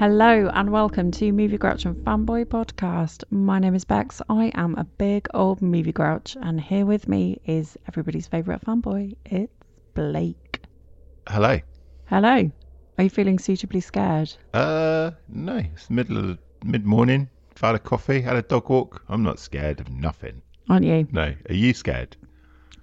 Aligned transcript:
Hello 0.00 0.48
and 0.54 0.72
welcome 0.72 1.10
to 1.10 1.30
Movie 1.30 1.58
Grouch 1.58 1.84
and 1.84 1.94
Fanboy 1.94 2.46
Podcast. 2.46 3.22
My 3.28 3.58
name 3.58 3.74
is 3.74 3.84
Bex. 3.84 4.22
I 4.30 4.50
am 4.54 4.74
a 4.76 4.84
big 4.84 5.28
old 5.34 5.60
movie 5.60 5.92
grouch, 5.92 6.38
and 6.40 6.58
here 6.58 6.86
with 6.86 7.06
me 7.06 7.38
is 7.44 7.76
everybody's 7.86 8.26
favourite 8.26 8.64
fanboy. 8.64 9.14
It's 9.26 9.52
Blake. 9.92 10.62
Hello. 11.28 11.60
Hello. 12.06 12.50
Are 12.96 13.04
you 13.04 13.10
feeling 13.10 13.38
suitably 13.38 13.80
scared? 13.80 14.34
Uh, 14.54 15.10
no, 15.28 15.56
it's 15.58 15.88
the 15.88 15.92
middle 15.92 16.16
of 16.16 16.38
mid 16.64 16.86
morning. 16.86 17.28
I've 17.54 17.60
had 17.60 17.74
a 17.74 17.78
coffee, 17.78 18.22
had 18.22 18.36
a 18.36 18.42
dog 18.42 18.70
walk. 18.70 19.04
I'm 19.06 19.22
not 19.22 19.38
scared 19.38 19.80
of 19.80 19.90
nothing. 19.90 20.40
Aren't 20.70 20.86
you? 20.86 21.08
No, 21.12 21.34
are 21.50 21.54
you 21.54 21.74
scared? 21.74 22.16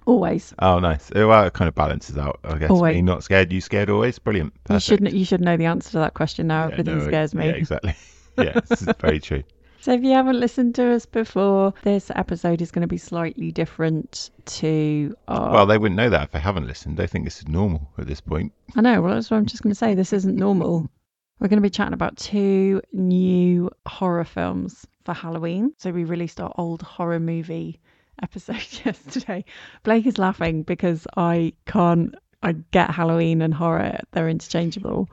Always. 0.08 0.54
Oh, 0.58 0.78
nice. 0.78 1.10
Oh, 1.14 1.28
Well, 1.28 1.44
it 1.44 1.52
kind 1.52 1.68
of 1.68 1.74
balances 1.74 2.16
out, 2.16 2.40
I 2.42 2.56
guess. 2.56 2.70
Always. 2.70 2.94
Me 2.94 3.02
not 3.02 3.22
scared, 3.22 3.52
you 3.52 3.60
scared 3.60 3.90
always. 3.90 4.18
Brilliant. 4.18 4.54
You 4.54 4.60
Perfect. 4.64 4.82
should 5.02 5.12
you 5.12 5.24
should 5.26 5.42
know 5.42 5.58
the 5.58 5.66
answer 5.66 5.90
to 5.90 5.98
that 5.98 6.14
question 6.14 6.46
now. 6.46 6.68
Yeah, 6.68 6.72
Everything 6.72 6.98
no, 6.98 7.04
scares 7.04 7.34
me. 7.34 7.44
Yeah, 7.44 7.52
exactly. 7.52 7.94
yeah, 8.38 8.58
this 8.66 8.80
is 8.82 8.88
very 9.00 9.20
true. 9.20 9.44
So 9.80 9.92
if 9.92 10.02
you 10.02 10.10
haven't 10.10 10.40
listened 10.40 10.74
to 10.74 10.90
us 10.92 11.06
before, 11.06 11.72
this 11.84 12.10
episode 12.16 12.60
is 12.60 12.72
going 12.72 12.82
to 12.82 12.88
be 12.88 12.98
slightly 12.98 13.52
different 13.52 14.30
to 14.46 15.14
our 15.28 15.52
Well, 15.52 15.66
they 15.66 15.78
wouldn't 15.78 15.96
know 15.96 16.10
that 16.10 16.24
if 16.24 16.30
they 16.32 16.40
haven't 16.40 16.66
listened. 16.66 16.96
They 16.96 17.06
think 17.06 17.24
this 17.24 17.38
is 17.38 17.46
normal 17.46 17.88
at 17.96 18.08
this 18.08 18.20
point. 18.20 18.52
I 18.74 18.80
know. 18.80 19.00
Well, 19.00 19.14
that's 19.14 19.30
what 19.30 19.36
I'm 19.36 19.46
just 19.46 19.62
going 19.62 19.70
to 19.70 19.78
say. 19.78 19.94
This 19.94 20.12
isn't 20.12 20.34
normal. 20.34 20.90
We're 21.38 21.46
going 21.46 21.62
to 21.62 21.66
be 21.66 21.70
chatting 21.70 21.94
about 21.94 22.16
two 22.16 22.82
new 22.92 23.70
horror 23.86 24.24
films 24.24 24.84
for 25.04 25.14
Halloween. 25.14 25.72
So 25.78 25.92
we 25.92 26.02
released 26.02 26.40
our 26.40 26.52
old 26.58 26.82
horror 26.82 27.20
movie 27.20 27.78
episode 28.22 28.66
yesterday. 28.84 29.44
Blake 29.82 30.06
is 30.06 30.18
laughing 30.18 30.62
because 30.62 31.06
I 31.16 31.52
can't. 31.66 32.14
I 32.42 32.52
get 32.70 32.90
Halloween 32.90 33.42
and 33.42 33.52
horror; 33.52 33.98
they're 34.12 34.28
interchangeable. 34.28 35.08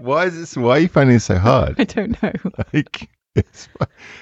Why 0.00 0.26
is 0.26 0.36
this? 0.36 0.56
Why 0.56 0.70
are 0.76 0.80
you 0.80 0.88
finding 0.88 1.16
it 1.16 1.20
so 1.20 1.36
hard? 1.38 1.76
I 1.80 1.84
don't 1.84 2.20
know. 2.22 2.32
like, 2.72 3.08
it's, 3.34 3.68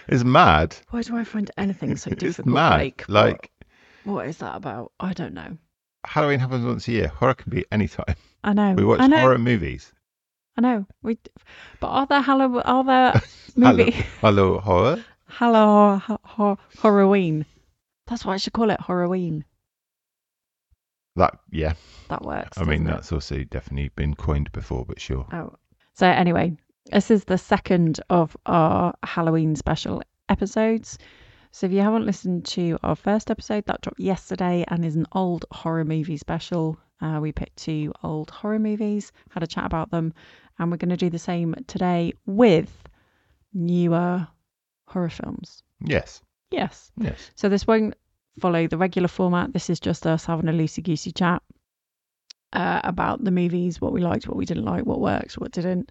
it's 0.09 0.25
mad. 0.25 0.77
Why 0.91 1.03
do 1.03 1.17
I 1.17 1.25
find 1.25 1.51
anything 1.57 1.97
so 1.97 2.11
It's 2.13 2.21
difficult, 2.21 2.53
mad. 2.55 2.77
Blake? 2.79 3.03
What- 3.07 3.15
Like, 3.15 3.51
what 4.05 4.27
is 4.27 4.39
that 4.39 4.57
about? 4.57 4.93
I 4.99 5.13
don't 5.13 5.35
know. 5.35 5.57
Halloween 6.05 6.41
happens 6.41 6.65
once 6.65 6.89
a 6.89 6.93
year. 6.93 7.07
Horror 7.09 7.35
can 7.35 7.51
be 7.51 7.65
any 7.71 7.87
time. 7.87 8.17
I 8.43 8.53
know. 8.53 8.75
We 8.75 8.85
watch 8.85 9.09
know. 9.09 9.17
horror 9.19 9.39
movies. 9.39 9.93
I 10.59 10.61
know. 10.61 10.87
We, 11.03 11.19
but 11.79 11.87
are 11.87 12.07
there 12.07 12.21
Halloween? 12.21 12.63
Are 12.65 12.83
there 12.85 13.23
movie? 13.55 13.93
Hello, 14.21 14.59
horror. 14.59 15.03
Hello, 15.37 15.97
ho- 15.97 16.21
ho- 16.25 16.59
Horrorween. 16.77 17.47
That's 18.07 18.23
what 18.23 18.35
I 18.35 18.37
should 18.37 18.53
call 18.53 18.69
it, 18.69 18.79
Halloween. 18.81 19.47
That, 21.17 21.39
yeah. 21.51 21.73
That 22.11 22.23
works. 22.23 22.59
I 22.59 22.65
mean, 22.65 22.85
doesn't 22.85 22.87
it? 22.87 22.91
that's 22.91 23.13
also 23.13 23.43
definitely 23.45 23.89
been 23.97 24.15
coined 24.15 24.53
before, 24.53 24.85
but 24.85 25.01
sure. 25.01 25.27
Oh. 25.33 25.55
So 25.95 26.07
anyway, 26.07 26.55
this 26.91 27.11
is 27.11 27.25
the 27.25 27.39
second 27.39 27.99
of 28.11 28.37
our 28.45 28.93
Halloween 29.03 29.57
special 29.57 30.03
episodes. 30.29 30.99
So 31.51 31.67
if 31.67 31.73
you 31.73 31.81
haven't 31.81 32.05
listened 32.05 32.45
to 32.47 32.79
our 32.83 32.95
first 32.95 33.31
episode, 33.31 33.65
that 33.67 33.81
dropped 33.81 34.01
yesterday 34.01 34.67
and 34.69 34.85
is 34.85 34.97
an 34.97 35.07
old 35.13 35.47
horror 35.51 35.87
movie 35.87 36.19
special. 36.19 36.79
Uh, 37.01 37.21
we 37.23 37.33
picked 37.33 37.57
two 37.57 37.95
old 38.03 38.31
horror 38.31 38.59
movies, 38.59 39.13
had 39.31 39.43
a 39.43 39.47
chat 39.47 39.65
about 39.65 39.91
them, 39.91 40.13
and 40.59 40.71
we're 40.71 40.77
going 40.77 40.91
to 40.91 40.97
do 40.97 41.09
the 41.09 41.19
same 41.19 41.55
today 41.67 42.13
with 42.27 42.87
newer 43.55 44.29
horror 44.93 45.11
films. 45.11 45.63
Yes, 45.85 46.23
Yes. 46.51 46.91
yes. 46.97 47.31
So 47.35 47.49
this 47.49 47.67
won't 47.67 47.95
follow 48.39 48.67
the 48.67 48.79
regular 48.79 49.09
format. 49.09 49.53
This 49.53 49.69
is 49.71 49.81
just 49.81 50.07
us 50.07 50.25
having 50.27 50.49
a 50.49 50.53
loosey 50.53 50.83
goosey 50.83 51.13
chat 51.13 51.43
uh, 52.53 52.81
about 52.85 53.25
the 53.25 53.31
movies, 53.31 53.81
what 53.81 53.93
we 53.93 54.01
liked, 54.01 54.29
what 54.29 54.37
we 54.37 54.45
didn't 54.45 54.65
like, 54.65 54.85
what 54.85 55.01
works, 55.01 55.39
what 55.39 55.53
didn't. 55.53 55.91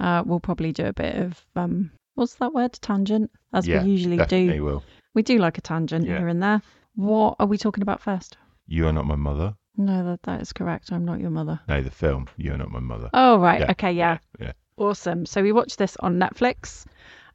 Uh, 0.00 0.22
we'll 0.24 0.40
probably 0.40 0.72
do 0.72 0.86
a 0.86 0.92
bit 0.92 1.16
of 1.16 1.44
um, 1.56 1.90
what's 2.14 2.34
that 2.36 2.52
word? 2.54 2.72
Tangent, 2.80 3.30
as 3.52 3.66
yeah, 3.66 3.82
we 3.82 3.90
usually 3.90 4.18
do. 4.26 4.64
will. 4.64 4.82
We 5.14 5.22
do 5.22 5.38
like 5.38 5.58
a 5.58 5.60
tangent 5.60 6.06
Yeah. 6.06 6.18
here 6.18 6.28
and 6.28 6.42
there. 6.42 6.62
What 6.94 7.36
are 7.38 7.46
we 7.46 7.58
talking 7.58 7.82
about 7.82 8.00
first? 8.00 8.36
You 8.66 8.86
are 8.86 8.92
not 8.92 9.06
my 9.06 9.16
mother. 9.16 9.54
No, 9.76 10.04
that 10.04 10.22
that 10.24 10.40
is 10.40 10.52
correct. 10.52 10.90
I'm 10.92 11.04
not 11.04 11.20
your 11.20 11.30
mother. 11.30 11.60
No, 11.68 11.80
the 11.82 11.90
film. 11.90 12.28
You 12.36 12.52
are 12.52 12.58
not 12.58 12.70
my 12.70 12.80
mother. 12.80 13.10
Oh 13.12 13.38
right, 13.38 13.60
Yeah, 13.60 13.70
okay, 13.72 13.92
yeah. 13.92 14.18
yeah. 14.40 14.52
Awesome. 14.76 15.26
So 15.26 15.42
we 15.42 15.52
watched 15.52 15.78
this 15.78 15.96
on 15.98 16.18
Netflix, 16.18 16.84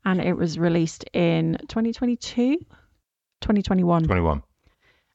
and 0.05 0.21
it 0.21 0.33
was 0.37 0.57
released 0.59 1.03
in 1.13 1.57
2022, 1.67 2.57
2021. 3.41 4.03
21. 4.03 4.43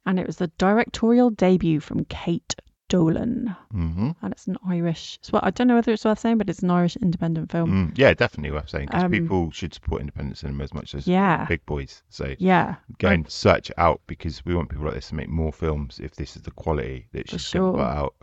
and 0.06 0.18
it 0.20 0.26
was 0.26 0.36
the 0.36 0.48
directorial 0.58 1.30
debut 1.30 1.80
from 1.80 2.04
Kate 2.06 2.54
Dolan, 2.88 3.54
Mm-hmm. 3.74 4.10
and 4.22 4.32
it's 4.32 4.46
an 4.46 4.56
Irish. 4.66 5.18
Well, 5.30 5.42
I 5.44 5.50
don't 5.50 5.66
know 5.68 5.74
whether 5.74 5.92
it's 5.92 6.06
worth 6.06 6.18
saying, 6.20 6.38
but 6.38 6.48
it's 6.48 6.62
an 6.62 6.70
Irish 6.70 6.96
independent 6.96 7.50
film. 7.52 7.70
Mm, 7.90 7.98
yeah, 7.98 8.14
definitely 8.14 8.50
worth 8.50 8.70
saying 8.70 8.86
because 8.86 9.02
Um, 9.04 9.10
people 9.10 9.50
should 9.50 9.74
support 9.74 10.00
independent 10.00 10.38
cinema 10.38 10.64
as 10.64 10.72
much 10.72 10.94
as 10.94 11.06
Yeah, 11.06 11.44
big 11.44 11.64
boys. 11.66 12.02
So 12.08 12.34
yeah, 12.38 12.76
go 12.98 13.08
and 13.08 13.30
search 13.30 13.68
it 13.68 13.78
out 13.78 14.00
because 14.06 14.42
we 14.46 14.54
want 14.54 14.70
people 14.70 14.86
like 14.86 14.94
this 14.94 15.08
to 15.10 15.14
make 15.16 15.28
more 15.28 15.52
films 15.52 16.00
if 16.02 16.14
this 16.14 16.34
is 16.34 16.42
the 16.42 16.50
quality 16.52 17.08
that 17.12 17.28
she's 17.28 17.52
going 17.52 17.74
put 17.74 17.80
out. 17.82 18.14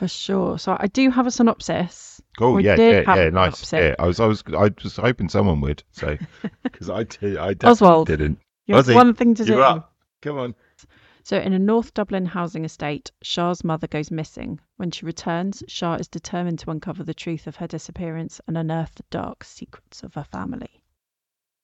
For 0.00 0.08
sure. 0.08 0.58
So 0.58 0.74
I 0.80 0.86
do 0.86 1.10
have 1.10 1.26
a 1.26 1.30
synopsis. 1.30 2.22
Cool. 2.38 2.54
We 2.54 2.64
yeah, 2.64 2.76
yeah, 2.76 3.16
yeah, 3.16 3.28
nice. 3.28 3.70
Yeah, 3.70 3.94
I 3.98 4.06
was, 4.06 4.18
I 4.18 4.24
was, 4.24 4.42
I 4.46 4.70
was 4.82 4.96
hoping 4.96 5.28
someone 5.28 5.60
would. 5.60 5.82
So 5.92 6.16
because 6.62 6.88
I 6.88 7.04
did, 7.04 7.36
I 7.36 7.54
Oswald. 7.62 8.06
didn't. 8.06 8.38
You 8.64 8.76
have 8.76 8.86
Ozzy, 8.86 8.94
one 8.94 9.12
thing 9.12 9.34
to 9.34 9.44
do. 9.44 9.52
You're 9.52 9.62
up. 9.62 9.92
Come 10.22 10.38
on. 10.38 10.54
So, 11.22 11.36
in 11.36 11.52
a 11.52 11.58
North 11.58 11.92
Dublin 11.92 12.24
housing 12.24 12.64
estate, 12.64 13.12
Char's 13.22 13.62
mother 13.62 13.86
goes 13.86 14.10
missing. 14.10 14.58
When 14.78 14.90
she 14.90 15.04
returns, 15.04 15.62
Char 15.68 16.00
is 16.00 16.08
determined 16.08 16.60
to 16.60 16.70
uncover 16.70 17.04
the 17.04 17.12
truth 17.12 17.46
of 17.46 17.56
her 17.56 17.66
disappearance 17.66 18.40
and 18.46 18.56
unearth 18.56 18.94
the 18.94 19.04
dark 19.10 19.44
secrets 19.44 20.02
of 20.02 20.14
her 20.14 20.24
family. 20.24 20.82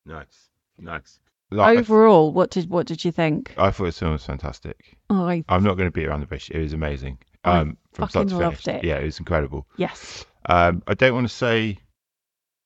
Nice, 0.05 0.51
nice. 0.77 1.21
Like, 1.51 1.79
Overall, 1.79 2.35
what 2.35 2.51
did 2.51 2.69
what 2.69 2.87
did 2.87 3.03
you 3.03 3.13
think? 3.13 3.55
I 3.57 3.71
thought 3.71 3.85
this 3.85 3.99
film 3.99 4.13
was 4.13 4.27
fantastic. 4.27 4.99
I 5.09 5.43
I'm 5.49 5.65
not 5.65 5.79
going 5.79 5.89
to 5.89 5.91
beat 5.91 6.07
around 6.07 6.21
the 6.21 6.27
bush. 6.27 6.51
It 6.51 6.59
was 6.59 6.75
amazing. 6.75 7.17
I 7.47 7.61
Um, 7.61 7.77
from 7.93 8.09
start 8.09 8.29
fucking 8.29 8.39
to 8.39 8.45
loved 8.45 8.65
finish. 8.65 8.83
it. 8.85 8.87
Yeah, 8.89 8.99
it 8.99 9.05
was 9.05 9.19
incredible. 9.19 9.67
yes, 9.77 10.25
Um, 10.49 10.83
I 10.87 10.95
don't 10.95 11.15
want 11.15 11.29
to 11.29 11.35
say, 11.35 11.79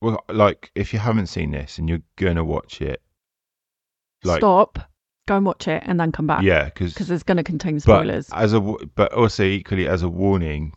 well, 0.00 0.24
like 0.28 0.70
if 0.74 0.92
you 0.92 0.98
haven't 0.98 1.26
seen 1.28 1.50
this 1.50 1.78
and 1.78 1.88
you're 1.88 2.02
gonna 2.16 2.44
watch 2.44 2.80
it, 2.80 3.02
like 4.24 4.40
stop, 4.40 4.78
go 5.28 5.36
and 5.36 5.46
watch 5.46 5.68
it, 5.68 5.82
and 5.86 6.00
then 6.00 6.12
come 6.12 6.26
back. 6.26 6.42
yeah, 6.42 6.64
because 6.64 6.94
because 6.94 7.10
it's 7.10 7.22
going 7.22 7.36
to 7.36 7.44
contain 7.44 7.74
but 7.76 7.82
spoilers. 7.82 8.28
as 8.32 8.52
a 8.54 8.60
but 8.60 9.12
also 9.12 9.44
equally 9.44 9.86
as 9.86 10.02
a 10.02 10.08
warning, 10.08 10.72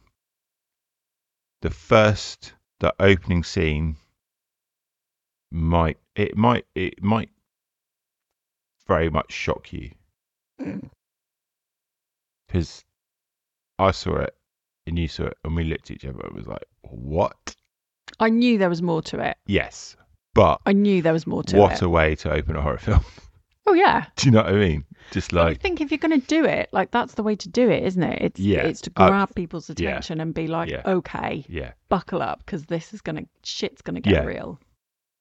the 1.62 1.70
first 1.70 2.54
the 2.80 2.94
opening 3.00 3.44
scene 3.44 3.96
might 5.52 5.98
it 6.16 6.36
might 6.36 6.66
it 6.76 7.02
might 7.02 7.30
very 8.88 9.10
much 9.10 9.32
shock 9.32 9.72
you 9.72 9.92
because 12.48 12.84
I 13.80 13.92
saw 13.92 14.18
it 14.18 14.36
and 14.88 14.98
you 15.00 15.08
saw 15.08 15.26
it 15.26 15.38
and 15.44 15.56
we 15.56 15.64
looked 15.64 15.90
at 15.92 15.96
each 15.98 16.06
other 16.06 16.20
and 16.26 16.36
was 16.36 16.48
like, 16.48 16.64
what? 16.82 17.56
I 18.20 18.30
knew 18.30 18.58
there 18.58 18.70
was 18.70 18.82
more 18.82 19.02
to 19.04 19.20
it. 19.20 19.38
Yes, 19.48 19.96
but 20.34 20.60
I 20.66 20.74
knew 20.74 21.02
there 21.02 21.14
was 21.14 21.26
more 21.28 21.44
to 21.44 21.58
what 21.58 21.74
it. 21.74 21.82
a 21.82 21.90
way 21.90 22.16
to 22.16 22.32
open 22.32 22.56
a 22.56 22.62
horror 22.62 22.78
film. 22.78 23.02
oh 23.66 23.74
yeah. 23.74 24.06
Do 24.18 24.28
you 24.28 24.32
know 24.32 24.44
what 24.44 24.54
I 24.54 24.58
mean? 24.58 24.86
Just 25.12 25.32
But 25.32 25.40
I 25.42 25.44
like, 25.50 25.62
think 25.62 25.82
if 25.82 25.92
you're 25.92 25.98
going 25.98 26.20
to 26.20 26.28
do 26.28 26.46
it, 26.46 26.70
like 26.72 26.92
that's 26.92 27.16
the 27.16 27.24
way 27.24 27.36
to 27.36 27.50
do 27.50 27.70
it, 27.70 27.84
isn't 27.84 28.04
it? 28.04 28.22
It's 28.22 28.40
Yeah. 28.40 28.62
it's 28.64 28.82
to 28.82 28.92
Uh, 28.96 29.08
grab 29.10 29.36
people's 29.36 29.70
yeah. 29.70 29.90
attention 29.90 30.20
and 30.22 30.34
be 30.34 30.48
like, 30.48 30.70
Yeah. 30.70 30.82
okay, 30.86 31.46
yeah. 31.50 31.72
buckle 31.90 32.22
up 32.22 32.40
because 32.40 32.66
this 32.66 32.94
is 32.94 33.02
gonna 33.02 33.24
shit's 33.44 33.82
gonna 33.82 34.00
get 34.02 34.14
Yeah. 34.14 34.24
real. 34.24 34.60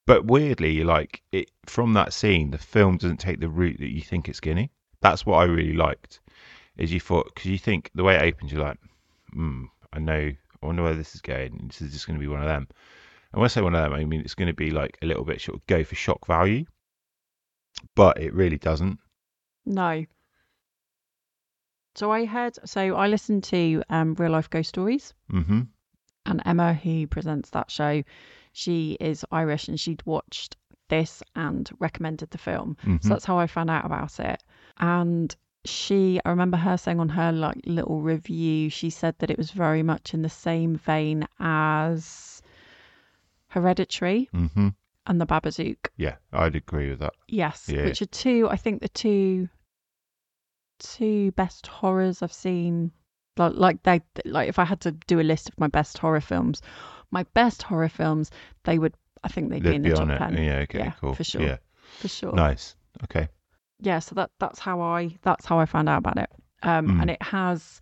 But 0.05 0.25
weirdly, 0.25 0.83
like 0.83 1.21
it 1.31 1.49
from 1.65 1.93
that 1.93 2.11
scene, 2.13 2.51
the 2.51 2.57
film 2.57 2.97
doesn't 2.97 3.19
take 3.19 3.39
the 3.39 3.49
route 3.49 3.79
that 3.79 3.91
you 3.93 4.01
think 4.01 4.27
it's 4.29 4.39
going. 4.41 4.57
to. 4.57 4.69
That's 5.01 5.25
what 5.25 5.37
I 5.37 5.43
really 5.45 5.73
liked. 5.73 6.19
Is 6.77 6.91
you 6.91 6.99
thought 6.99 7.25
because 7.33 7.49
you 7.51 7.57
think 7.57 7.91
the 7.93 8.03
way 8.03 8.15
it 8.15 8.21
opens, 8.33 8.51
you're 8.51 8.63
like, 8.63 8.79
hmm, 9.31 9.65
I 9.91 9.99
know, 9.99 10.31
I 10.61 10.65
wonder 10.65 10.83
where 10.83 10.95
this 10.95 11.13
is 11.15 11.21
going. 11.21 11.65
This 11.67 11.81
is 11.81 11.93
just 11.93 12.07
going 12.07 12.17
to 12.17 12.23
be 12.23 12.27
one 12.27 12.41
of 12.41 12.47
them. 12.47 12.67
And 13.31 13.39
when 13.41 13.45
I 13.45 13.47
say 13.49 13.61
one 13.61 13.75
of 13.75 13.83
them, 13.83 13.93
I 13.93 14.05
mean 14.05 14.21
it's 14.21 14.35
going 14.35 14.47
to 14.47 14.53
be 14.53 14.71
like 14.71 14.97
a 15.01 15.05
little 15.05 15.23
bit 15.23 15.41
sort 15.41 15.57
of 15.57 15.65
go 15.67 15.83
for 15.83 15.95
shock 15.95 16.25
value, 16.27 16.65
but 17.95 18.19
it 18.21 18.33
really 18.33 18.57
doesn't. 18.57 18.97
No. 19.65 20.05
So 21.95 22.11
I 22.11 22.25
heard. 22.25 22.57
So 22.67 22.95
I 22.95 23.07
listened 23.07 23.43
to 23.45 23.83
um, 23.89 24.15
Real 24.15 24.31
Life 24.31 24.49
Ghost 24.49 24.69
Stories, 24.69 25.13
Mm-hmm. 25.31 25.61
and 26.25 26.41
Emma, 26.45 26.73
who 26.73 27.05
presents 27.07 27.51
that 27.51 27.69
show, 27.69 28.03
she 28.51 28.97
is 28.99 29.25
Irish 29.31 29.67
and 29.67 29.79
she'd 29.79 30.03
watched 30.05 30.57
this 30.89 31.21
and 31.35 31.69
recommended 31.79 32.29
the 32.31 32.37
film. 32.37 32.77
mm-hmm. 32.81 32.97
So 33.01 33.09
that's 33.09 33.25
how 33.25 33.37
I 33.37 33.47
found 33.47 33.69
out 33.69 33.85
about 33.85 34.19
it. 34.19 34.41
And 34.77 35.35
she, 35.65 36.19
I 36.25 36.29
remember 36.29 36.57
her 36.57 36.77
saying 36.77 36.99
on 36.99 37.09
her 37.09 37.31
like 37.31 37.61
little 37.65 38.01
review, 38.01 38.69
she 38.69 38.89
said 38.89 39.15
that 39.19 39.29
it 39.29 39.37
was 39.37 39.51
very 39.51 39.83
much 39.83 40.13
in 40.13 40.21
the 40.21 40.29
same 40.29 40.75
vein 40.75 41.27
as 41.39 42.41
Hereditary 43.47 44.29
mm-hmm. 44.33 44.69
and 45.07 45.21
The 45.21 45.25
Babadook. 45.25 45.87
Yeah, 45.95 46.15
I'd 46.31 46.55
agree 46.55 46.89
with 46.89 46.99
that. 46.99 47.13
Yes, 47.27 47.69
Yeah. 47.69 47.85
which 47.85 48.01
are 48.01 48.07
two. 48.07 48.47
I 48.49 48.57
think 48.57 48.81
the 48.81 48.89
two 48.89 49.49
two 50.79 51.31
best 51.31 51.67
horrors 51.67 52.21
I've 52.21 52.33
seen. 52.33 52.91
Like, 53.37 53.53
like 53.55 53.83
they, 53.83 54.01
like 54.25 54.49
if 54.49 54.59
I 54.59 54.65
had 54.65 54.81
to 54.81 54.91
do 54.91 55.19
a 55.19 55.23
list 55.23 55.49
of 55.49 55.59
my 55.59 55.67
best 55.67 55.97
horror 55.97 56.21
films, 56.21 56.61
my 57.09 57.23
best 57.33 57.63
horror 57.63 57.89
films, 57.89 58.31
they 58.63 58.77
would, 58.77 58.93
I 59.23 59.27
think 59.29 59.49
they'd, 59.49 59.63
be 59.63 59.69
They'd 59.69 59.75
in 59.77 59.81
be 59.83 59.91
top 59.91 60.01
on 60.01 60.11
it. 60.11 60.17
10. 60.19 60.43
Yeah. 60.43 60.57
Okay. 60.57 60.79
Yeah, 60.79 60.91
cool. 60.99 61.15
for 61.15 61.23
sure. 61.23 61.41
Yeah. 61.41 61.57
For 61.99 62.07
sure. 62.07 62.33
Nice. 62.33 62.75
Okay. 63.05 63.29
Yeah 63.83 63.99
so 63.99 64.15
that 64.15 64.29
that's 64.39 64.59
how 64.59 64.81
i 64.81 65.15
that's 65.21 65.45
how 65.45 65.59
i 65.59 65.65
found 65.65 65.87
out 65.89 65.99
about 65.99 66.17
it. 66.17 66.29
Um 66.63 66.87
Mm. 66.87 67.01
and 67.01 67.09
it 67.11 67.21
has 67.21 67.79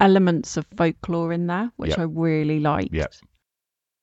elements 0.00 0.56
of 0.56 0.66
folklore 0.76 1.32
in 1.32 1.46
there 1.46 1.70
which 1.76 1.90
Yep. 1.90 1.98
i 1.98 2.02
really 2.02 2.60
liked. 2.60 2.92
Yep. 2.94 3.14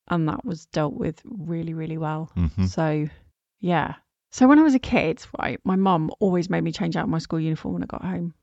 and 0.10 0.28
that 0.30 0.44
was 0.46 0.66
dealt 0.68 0.94
with 0.94 1.22
really 1.26 1.74
really 1.74 1.98
well. 1.98 2.30
Hmm 2.36 2.66
so 2.66 3.08
yeah. 3.60 3.96
So 4.32 4.48
when 4.48 4.60
i 4.60 4.64
was 4.64 4.76
a 4.76 4.80
kid 4.94 5.24
right 5.40 5.60
my 5.64 5.76
mum 5.76 6.12
always 6.20 6.50
made 6.50 6.64
me 6.64 6.72
change 6.72 6.96
out 6.96 7.08
my 7.10 7.20
school 7.20 7.40
uniform 7.40 7.74
when 7.76 7.84
i 7.84 7.88
got 7.88 8.04
home. 8.04 8.34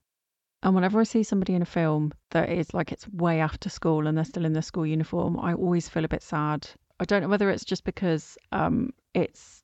And 0.63 0.75
whenever 0.75 0.99
i 0.99 1.03
see 1.03 1.23
somebody 1.23 1.53
in 1.55 1.61
a 1.61 1.65
film 1.79 2.11
that 2.31 2.49
is 2.49 2.73
like 2.73 2.91
it's 2.91 3.07
way 3.09 3.39
after 3.39 3.69
school 3.69 4.07
and 4.07 4.15
they're 4.17 4.25
still 4.33 4.45
in 4.45 4.53
their 4.53 4.61
school 4.71 4.85
uniform 4.85 5.39
i 5.39 5.53
always 5.53 5.89
feel 5.89 6.05
a 6.05 6.13
bit 6.15 6.23
sad. 6.23 6.67
I 6.99 7.05
don't 7.05 7.21
know 7.23 7.29
whether 7.29 7.49
it's 7.49 7.65
just 7.65 7.83
because 7.83 8.37
um 8.51 8.91
it's 9.13 9.63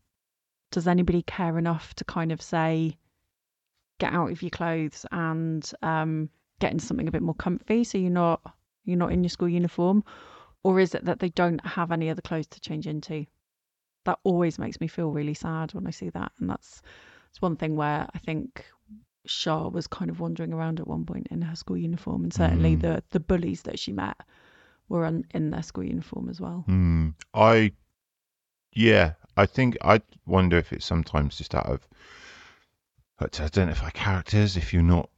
does 0.72 0.88
anybody 0.88 1.22
care 1.24 1.58
enough 1.58 1.94
to 1.96 2.04
kind 2.04 2.32
of 2.32 2.42
say 2.42 2.98
get 4.00 4.14
out 4.14 4.32
of 4.32 4.42
your 4.42 4.50
clothes 4.52 5.06
and 5.12 5.72
um, 5.82 6.30
get 6.60 6.72
into 6.72 6.86
something 6.86 7.08
a 7.08 7.12
bit 7.12 7.22
more 7.22 7.36
comfy 7.36 7.84
so 7.84 7.98
you're 7.98 8.10
not 8.12 8.42
you're 8.86 8.98
not 8.98 9.12
in 9.12 9.24
your 9.24 9.30
school 9.30 9.50
uniform 9.50 10.04
or 10.64 10.80
is 10.80 10.94
it 10.96 11.06
that 11.06 11.20
they 11.20 11.30
don't 11.30 11.66
have 11.66 11.92
any 11.92 12.10
other 12.10 12.22
clothes 12.22 12.48
to 12.48 12.60
change 12.60 12.88
into 12.88 13.26
that 14.06 14.20
always 14.24 14.58
makes 14.60 14.80
me 14.80 14.88
feel 14.88 15.12
really 15.12 15.34
sad 15.34 15.74
when 15.74 15.86
i 15.88 15.92
see 15.92 16.10
that 16.10 16.32
and 16.40 16.50
that's 16.50 16.82
it's 17.30 17.42
one 17.42 17.56
thing 17.56 17.76
where 17.76 18.08
i 18.14 18.18
think 18.20 18.66
Char 19.28 19.70
was 19.70 19.88
kind 19.88 20.10
of 20.10 20.20
wandering 20.22 20.54
around 20.54 20.80
at 20.80 20.88
one 20.88 21.06
point 21.06 21.28
in 21.32 21.42
her 21.42 21.56
school 21.56 21.76
uniform 21.78 22.24
and 22.24 22.34
certainly 22.34 22.78
Mm. 22.78 22.82
the 22.82 23.04
the 23.10 23.20
bullies 23.20 23.64
that 23.64 23.78
she 23.78 23.92
met 23.92 24.16
were 24.88 25.06
on, 25.06 25.26
in 25.32 25.50
their 25.50 25.64
school 25.64 25.84
uniform 25.84 26.30
as 26.30 26.40
well 26.40 26.64
Hmm. 26.66 27.10
I, 27.34 27.74
yeah, 28.74 29.14
I 29.36 29.46
think 29.46 29.78
I 29.82 30.02
wonder 30.26 30.58
if 30.58 30.72
it's 30.72 30.86
sometimes 30.86 31.38
just 31.38 31.54
out 31.56 31.66
of, 31.66 31.88
but 33.18 33.40
I 33.42 33.48
don't 33.48 33.66
know 33.68 33.72
if 33.72 33.84
our 33.84 33.92
characters, 33.92 34.58
if 34.58 34.74
you're 34.74 34.84
not. 34.84 35.10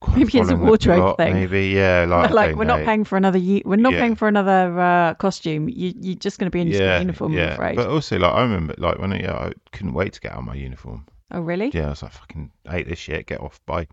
quite 0.00 0.16
Maybe 0.18 0.38
it's 0.38 0.50
a 0.50 0.56
wardrobe 0.56 0.96
plot, 0.98 1.16
thing. 1.18 1.32
Maybe, 1.34 1.68
yeah, 1.68 2.04
like, 2.08 2.30
like 2.30 2.56
we're 2.56 2.64
not 2.64 2.84
paying 2.84 3.04
for 3.04 3.16
another 3.16 3.38
ye- 3.38 3.62
we're 3.64 3.76
not 3.76 3.92
Yeah. 3.92 4.00
paying 4.00 4.14
for 4.16 4.28
another 4.28 4.78
uh, 4.78 5.14
costume 5.14 5.68
you, 5.68 5.92
you're 6.00 6.14
just 6.16 6.38
going 6.38 6.46
to 6.46 6.50
be 6.50 6.60
in 6.60 6.68
your 6.68 6.82
yeah, 6.82 7.00
uniform 7.00 7.32
I'm 7.32 7.38
yeah. 7.38 7.54
afraid 7.54 7.76
But 7.76 7.88
also, 7.88 8.18
like, 8.18 8.32
I 8.32 8.42
remember, 8.42 8.74
like, 8.78 8.98
when 8.98 9.12
I, 9.12 9.20
yeah, 9.20 9.34
I 9.34 9.52
couldn't 9.72 9.94
wait 9.94 10.12
to 10.14 10.20
get 10.20 10.32
out 10.32 10.38
of 10.38 10.44
my 10.44 10.54
uniform. 10.54 11.06
oh 11.30 11.40
really 11.40 11.70
Yeah, 11.72 11.86
I 11.86 11.90
was 11.90 12.02
like, 12.02 12.12
fucking 12.12 12.50
hate 12.68 12.88
this 12.88 12.98
shit, 12.98 13.26
get 13.26 13.40
off, 13.40 13.60
bye. 13.66 13.86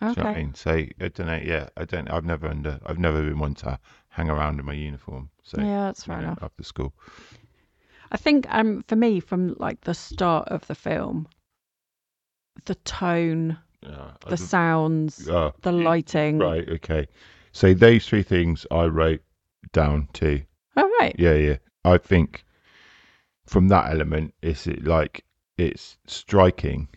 Do 0.00 0.06
you 0.06 0.10
okay 0.10 0.22
know 0.22 0.28
what 0.28 0.36
I 0.36 0.42
mean? 0.42 0.54
So 0.54 0.70
I 0.72 1.08
don't 1.08 1.26
know. 1.26 1.40
Yeah, 1.42 1.68
I 1.76 1.84
don't. 1.84 2.10
I've 2.10 2.24
never 2.24 2.46
under. 2.48 2.78
I've 2.84 2.98
never 2.98 3.22
been 3.22 3.38
one 3.38 3.54
to 3.56 3.78
hang 4.08 4.28
around 4.28 4.58
in 4.60 4.66
my 4.66 4.74
uniform. 4.74 5.30
So 5.42 5.60
yeah 5.60 5.84
that's 5.86 6.04
fair 6.04 6.16
know, 6.18 6.24
enough 6.24 6.42
after 6.42 6.62
school. 6.64 6.92
I 8.12 8.16
think 8.16 8.46
um 8.50 8.82
for 8.86 8.96
me 8.96 9.20
from 9.20 9.54
like 9.58 9.80
the 9.82 9.94
start 9.94 10.48
of 10.48 10.66
the 10.66 10.74
film, 10.74 11.26
the 12.66 12.74
tone, 12.76 13.58
Yeah. 13.82 14.12
The 14.28 14.36
sounds, 14.36 15.28
oh, 15.28 15.52
the 15.62 15.72
lighting. 15.72 16.38
right. 16.38 16.68
Okay. 16.68 17.06
So 17.52 17.74
those 17.74 18.06
three 18.08 18.22
things 18.22 18.66
I 18.70 18.84
wrote 18.86 19.22
down 19.72 20.08
too. 20.12 20.42
Oh 20.76 20.90
right. 21.00 21.14
Yeah, 21.18 21.34
yeah. 21.34 21.56
I 21.84 21.98
think 21.98 22.44
from 23.46 23.68
that 23.68 23.90
element, 23.90 24.34
it's 24.42 24.66
it 24.66 24.84
like 24.84 25.24
it's 25.58 25.98
striking 26.06 26.88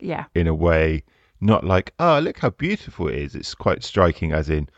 Yeah. 0.00 0.24
in 0.34 0.46
a 0.46 0.54
way, 0.54 1.04
not 1.40 1.64
like 1.64 1.92
oh 1.98 2.18
look 2.20 2.38
how 2.38 2.50
beautiful 2.50 3.08
it 3.08 3.16
is. 3.16 3.34
It's 3.34 3.54
quite 3.54 3.84
striking, 3.84 4.32
as 4.32 4.48
in, 4.50 4.68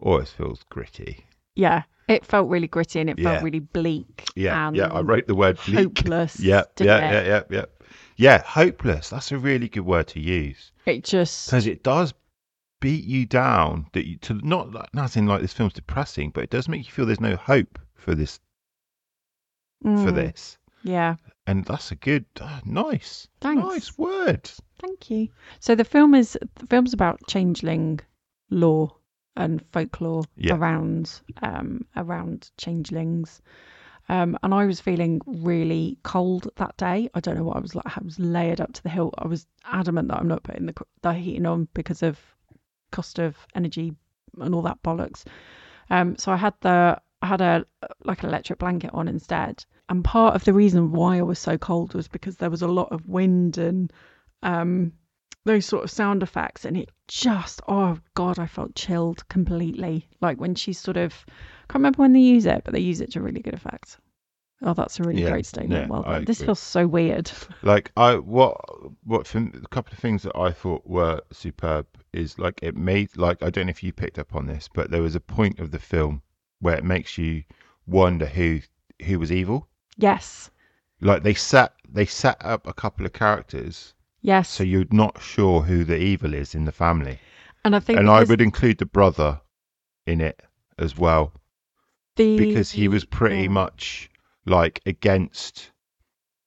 oh 0.00 0.16
it 0.16 0.28
feels 0.28 0.64
gritty. 0.70 1.24
Yeah. 1.54 1.82
It 2.08 2.26
felt 2.26 2.50
really 2.50 2.66
gritty 2.66 2.98
and 3.00 3.08
it 3.08 3.18
Yeah. 3.18 3.30
felt 3.30 3.44
really 3.44 3.60
bleak. 3.60 4.24
Yeah, 4.34 4.66
and 4.68 4.76
yeah. 4.76 4.88
I 4.88 5.00
wrote 5.00 5.28
the 5.28 5.36
word 5.36 5.58
bleak. 5.64 5.78
hopeless. 5.98 6.40
Yeah, 6.40 6.64
yeah, 6.80 7.12
yeah, 7.12 7.24
yeah, 7.26 7.42
yeah. 7.48 7.64
Yeah, 8.22 8.42
hopeless. 8.44 9.10
That's 9.10 9.32
a 9.32 9.38
really 9.38 9.68
good 9.68 9.84
word 9.84 10.06
to 10.08 10.20
use 10.20 10.70
It 10.86 11.02
just 11.04 11.46
because 11.48 11.66
it 11.66 11.82
does 11.82 12.14
beat 12.80 13.04
you 13.04 13.26
down. 13.26 13.86
That 13.94 14.06
you 14.06 14.16
to 14.18 14.34
not 14.46 14.70
like- 14.72 14.94
not 14.94 15.10
saying 15.10 15.26
like 15.26 15.40
this 15.40 15.52
film's 15.52 15.72
depressing, 15.72 16.30
but 16.30 16.44
it 16.44 16.50
does 16.50 16.68
make 16.68 16.86
you 16.86 16.92
feel 16.92 17.04
there's 17.06 17.20
no 17.20 17.36
hope 17.36 17.78
for 17.94 18.14
this 18.14 18.38
for 19.82 19.88
Mm, 20.12 20.14
this, 20.14 20.58
Yeah. 20.84 21.16
and 21.48 21.64
that's 21.64 21.90
a 21.90 21.96
good, 21.96 22.24
uh, 22.40 22.60
nice, 22.64 23.26
Thanks. 23.40 23.62
nice 23.64 23.98
word. 23.98 24.48
Thank 24.78 25.10
you. 25.10 25.28
So 25.58 25.74
the 25.74 25.84
film 25.84 26.14
is 26.14 26.38
the 26.54 26.66
film's 26.68 26.92
about 26.92 27.26
changeling 27.26 27.98
lore 28.50 28.94
and 29.34 29.60
folklore 29.72 30.22
Yeah. 30.36 30.54
around 30.54 31.20
um 31.42 31.84
around 31.96 32.52
changelings. 32.58 33.42
Um, 34.08 34.36
and 34.42 34.52
I 34.52 34.66
was 34.66 34.80
feeling 34.80 35.20
really 35.26 35.98
cold 36.02 36.48
that 36.56 36.76
day. 36.76 37.08
I 37.14 37.20
don't 37.20 37.36
know 37.36 37.44
what 37.44 37.56
I 37.56 37.60
was 37.60 37.74
like. 37.74 37.86
I 37.86 38.00
was 38.02 38.18
layered 38.18 38.60
up 38.60 38.72
to 38.72 38.82
the 38.82 38.88
hilt. 38.88 39.14
I 39.18 39.26
was 39.26 39.46
adamant 39.64 40.08
that 40.08 40.18
I'm 40.18 40.28
not 40.28 40.42
putting 40.42 40.66
the, 40.66 40.74
the 41.02 41.12
heating 41.14 41.46
on 41.46 41.68
because 41.72 42.02
of 42.02 42.18
cost 42.90 43.18
of 43.18 43.36
energy 43.54 43.94
and 44.40 44.54
all 44.54 44.62
that 44.62 44.82
bollocks. 44.82 45.24
Um, 45.90 46.16
so 46.16 46.32
I 46.32 46.36
had 46.36 46.54
the 46.60 47.00
I 47.22 47.26
had 47.26 47.40
a 47.40 47.64
like 48.04 48.22
an 48.22 48.28
electric 48.28 48.58
blanket 48.58 48.90
on 48.92 49.08
instead. 49.08 49.64
And 49.88 50.04
part 50.04 50.34
of 50.34 50.44
the 50.44 50.52
reason 50.52 50.92
why 50.92 51.18
I 51.18 51.22
was 51.22 51.38
so 51.38 51.58
cold 51.58 51.94
was 51.94 52.08
because 52.08 52.36
there 52.36 52.50
was 52.50 52.62
a 52.62 52.68
lot 52.68 52.90
of 52.92 53.06
wind 53.06 53.58
and 53.58 53.92
um, 54.42 54.92
those 55.44 55.66
sort 55.66 55.84
of 55.84 55.90
sound 55.90 56.22
effects, 56.22 56.64
and 56.64 56.76
it 56.76 56.90
just 57.08 57.60
oh 57.68 57.98
god, 58.14 58.38
I 58.38 58.46
felt 58.46 58.74
chilled 58.74 59.26
completely. 59.28 60.08
Like 60.20 60.40
when 60.40 60.54
she's 60.54 60.78
sort 60.78 60.96
of 60.96 61.14
can't 61.72 61.80
remember 61.80 62.02
when 62.02 62.12
they 62.12 62.20
use 62.20 62.46
it, 62.46 62.62
but 62.64 62.72
they 62.74 62.80
use 62.80 63.00
it 63.00 63.12
to 63.12 63.20
really 63.22 63.40
good 63.40 63.54
effect. 63.54 63.98
Oh, 64.62 64.74
that's 64.74 65.00
a 65.00 65.04
really 65.04 65.20
Yeah, 65.20 65.28
great 65.30 65.46
statement. 65.46 65.72
yeah, 65.72 65.88
well 65.88 66.02
I 66.02 66.16
done. 66.16 66.24
This 66.24 66.38
agree. 66.38 66.46
feels 66.46 66.60
so 66.60 66.86
weird. 66.86 67.30
Like 67.62 67.92
I 67.96 68.16
what 68.18 68.56
what 69.04 69.26
from 69.26 69.52
a 69.64 69.68
couple 69.68 69.92
of 69.94 69.98
things 69.98 70.22
that 70.24 70.36
I 70.36 70.52
thought 70.52 70.86
were 70.86 71.20
superb 71.32 71.86
is 72.12 72.38
like 72.38 72.60
it 72.62 72.76
made 72.76 73.16
like 73.16 73.42
I 73.42 73.50
don't 73.50 73.66
know 73.66 73.70
if 73.70 73.82
you 73.82 73.92
picked 73.92 74.18
up 74.18 74.34
on 74.34 74.46
this, 74.46 74.68
but 74.68 74.90
there 74.90 75.02
was 75.02 75.14
a 75.14 75.20
point 75.20 75.58
of 75.60 75.70
the 75.70 75.78
film 75.78 76.22
where 76.60 76.76
it 76.76 76.84
makes 76.84 77.18
you 77.18 77.44
wonder 77.86 78.26
who 78.26 78.60
who 79.06 79.18
was 79.18 79.32
evil. 79.32 79.68
Yes, 79.96 80.50
Like 81.02 81.22
they 81.22 81.34
set 81.34 81.74
they 81.86 82.06
set 82.06 82.38
up 82.42 82.66
a 82.66 82.72
couple 82.72 83.04
of 83.04 83.12
characters 83.12 83.94
yes, 84.22 84.48
so 84.48 84.64
you're 84.64 84.86
not 84.90 85.20
sure 85.22 85.62
who 85.62 85.84
the 85.84 85.98
evil 85.98 86.34
is 86.34 86.54
in 86.54 86.64
the 86.64 86.72
family. 86.72 87.18
and 87.64 87.74
I 87.76 87.80
think 87.80 87.98
And 87.98 88.08
I 88.10 88.24
would 88.24 88.40
include 88.40 88.78
the 88.78 88.86
brother 88.86 89.40
in 90.06 90.20
it 90.20 90.42
as 90.78 90.96
well 90.98 91.32
the, 92.16 92.36
because 92.36 92.70
he 92.70 92.88
was 92.88 93.04
pretty 93.04 93.42
yeah. 93.44 93.48
much 93.48 94.10
like 94.46 94.80
against 94.86 95.70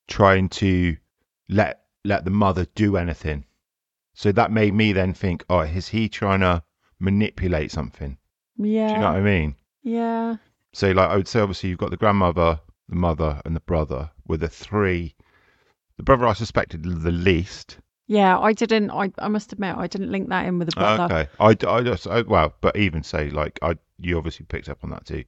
trying 0.08 0.50
to 0.50 0.98
let 1.50 1.84
let 2.04 2.26
the 2.26 2.32
mother 2.32 2.66
do 2.76 2.98
anything. 2.98 3.46
So 4.14 4.32
that 4.32 4.52
made 4.52 4.74
me 4.74 4.94
then 4.94 5.14
think, 5.14 5.44
oh, 5.50 5.62
is 5.62 5.88
he 5.90 6.08
trying 6.10 6.40
to 6.42 6.64
manipulate 7.00 7.72
something? 7.72 8.18
yeah, 8.58 8.88
Do 8.88 8.94
you 8.94 9.00
know 9.00 9.08
what 9.12 9.18
I 9.18 9.22
mean? 9.22 9.56
yeah, 9.84 10.38
So 10.74 10.92
like 10.92 11.10
I 11.10 11.16
would 11.18 11.28
say 11.28 11.40
obviously 11.40 11.70
you've 11.70 11.80
got 11.80 11.92
the 11.92 11.98
grandmother, 11.98 12.60
the 12.90 12.96
mother 12.96 13.42
and 13.46 13.56
the 13.56 13.60
brother 13.62 14.12
were 14.28 14.38
the 14.38 14.48
three 14.50 15.16
the 15.98 16.04
brother 16.04 16.28
I 16.28 16.34
suspected 16.34 16.84
the 16.84 17.12
least. 17.12 17.80
yeah. 18.08 18.38
I 18.40 18.54
didn't. 18.54 18.92
I 18.92 19.12
I 19.18 19.28
must 19.30 19.52
admit, 19.54 19.76
I 19.78 19.88
didn't 19.88 20.12
link 20.12 20.30
that 20.30 20.46
in 20.46 20.60
with 20.60 20.68
the 20.68 20.74
brother. 20.74 21.04
Okay. 21.06 21.30
I, 21.40 21.50
I 21.68 21.82
just 21.84 22.08
I, 22.08 22.22
well, 22.22 22.54
but 22.62 22.76
even 22.78 23.04
say 23.04 23.30
like 23.30 23.58
I 23.62 23.76
you 23.98 24.18
obviously 24.18 24.46
picked 24.46 24.70
up 24.70 24.84
on 24.84 24.90
that 24.92 25.06
too. 25.06 25.24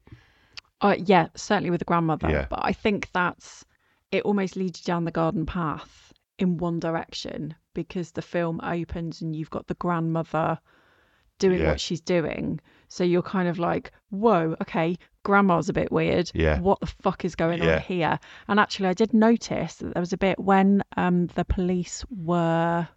Uh, 0.81 0.95
yeah, 1.05 1.27
certainly 1.35 1.69
with 1.71 1.79
the 1.79 1.85
grandmother. 1.85 2.29
Yeah. 2.29 2.45
But 2.49 2.59
I 2.63 2.73
think 2.73 3.09
that's 3.13 3.65
it 4.11 4.23
almost 4.23 4.55
leads 4.55 4.79
you 4.81 4.85
down 4.85 5.05
the 5.05 5.11
garden 5.11 5.45
path 5.45 6.13
in 6.39 6.57
one 6.57 6.79
direction 6.79 7.55
because 7.73 8.11
the 8.11 8.21
film 8.21 8.59
opens 8.63 9.21
and 9.21 9.35
you've 9.35 9.49
got 9.49 9.67
the 9.67 9.73
grandmother 9.75 10.59
doing 11.39 11.61
Yeah. 11.61 11.69
what 11.69 11.79
she's 11.79 12.01
doing. 12.01 12.59
So 12.89 13.03
you're 13.03 13.21
kind 13.21 13.47
of 13.47 13.59
like, 13.59 13.91
whoa, 14.11 14.55
okay, 14.61 14.97
grandma's 15.23 15.67
a 15.69 15.73
bit 15.73 15.91
weird. 15.91 16.31
Yeah. 16.33 16.59
What 16.59 16.79
the 16.79 16.87
fuck 16.87 17.25
is 17.25 17.35
going 17.35 17.61
Yeah. 17.61 17.75
on 17.75 17.81
here? 17.81 18.19
And 18.47 18.59
actually, 18.59 18.87
I 18.87 18.93
did 18.93 19.13
notice 19.13 19.75
that 19.75 19.93
there 19.93 20.01
was 20.01 20.13
a 20.13 20.17
bit 20.17 20.39
when 20.39 20.83
um, 20.95 21.27
the 21.35 21.43
police 21.45 22.05
were. 22.09 22.87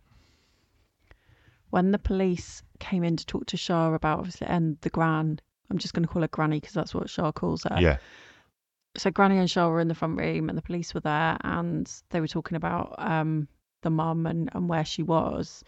When 1.71 1.93
the 1.93 1.99
police 1.99 2.63
came 2.81 3.05
in 3.05 3.17
to 3.17 3.27
talk 3.27 3.47
to 3.47 3.57
Char 3.57 3.95
about 3.95 4.19
obviously 4.19 4.47
and 4.49 4.77
the 4.81 4.91
gran, 4.91 5.41
I'm 5.71 5.79
just 5.79 5.95
going 5.95 6.05
to 6.07 6.13
call 6.13 6.23
her 6.23 6.29
Granny 6.29 6.59
because 6.61 6.75
that's 6.75 6.95
what 6.95 7.09
Char 7.09 7.33
calls 7.33 7.65
her 7.65 7.77
yeah. 7.81 7.99
so 8.97 9.11
Granny 9.11 9.39
and 9.39 9.49
Char 9.49 9.71
were 9.71 9.81
in 9.81 9.89
the 9.89 9.95
front 9.95 10.19
room 10.19 10.49
and 10.49 10.59
the 10.59 10.63
police 10.63 10.93
were 10.95 11.01
there 11.01 11.37
and 11.43 11.91
they 12.11 12.21
were 12.21 12.29
talking 12.29 12.57
about 12.57 12.95
um 12.99 13.49
the 13.83 13.91
mum 13.91 14.27
and, 14.27 14.51
and 14.53 14.69
where 14.69 14.85
she 14.85 15.03
was 15.03 15.65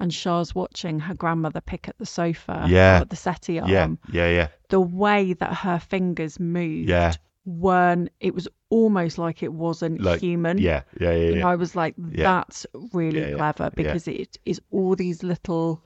and 0.00 0.10
Char's 0.10 0.52
watching 0.54 0.98
her 0.98 1.14
grandmother 1.14 1.60
pick 1.60 1.88
at 1.88 1.96
the 1.98 2.06
sofa 2.06 2.64
Yeah. 2.68 3.00
at 3.02 3.10
the 3.10 3.16
settee 3.16 3.60
arm 3.60 3.70
Yeah. 3.70 3.88
Yeah. 4.12 4.30
Yeah. 4.30 4.48
the 4.68 4.80
way 4.80 5.32
that 5.34 5.54
her 5.54 5.78
fingers 5.78 6.40
moved 6.40 6.88
Yeah. 6.88 7.12
weren't 7.44 8.08
it 8.20 8.34
was 8.34 8.48
almost 8.70 9.18
like 9.18 9.42
it 9.42 9.52
wasn't 9.52 10.00
Like, 10.00 10.20
human 10.20 10.58
Yeah. 10.58 10.82
Yeah. 11.00 11.12
Yeah. 11.12 11.28
and 11.28 11.36
yeah. 11.38 11.46
I 11.46 11.54
was 11.56 11.76
like 11.76 11.94
Yeah. 12.10 12.22
that's 12.24 12.66
really 12.92 13.20
Yeah, 13.20 13.28
yeah, 13.28 13.36
clever 13.36 13.70
because 13.76 14.08
it 14.08 14.38
is 14.44 14.60
all 14.70 14.96
these 14.96 15.22
little 15.22 15.84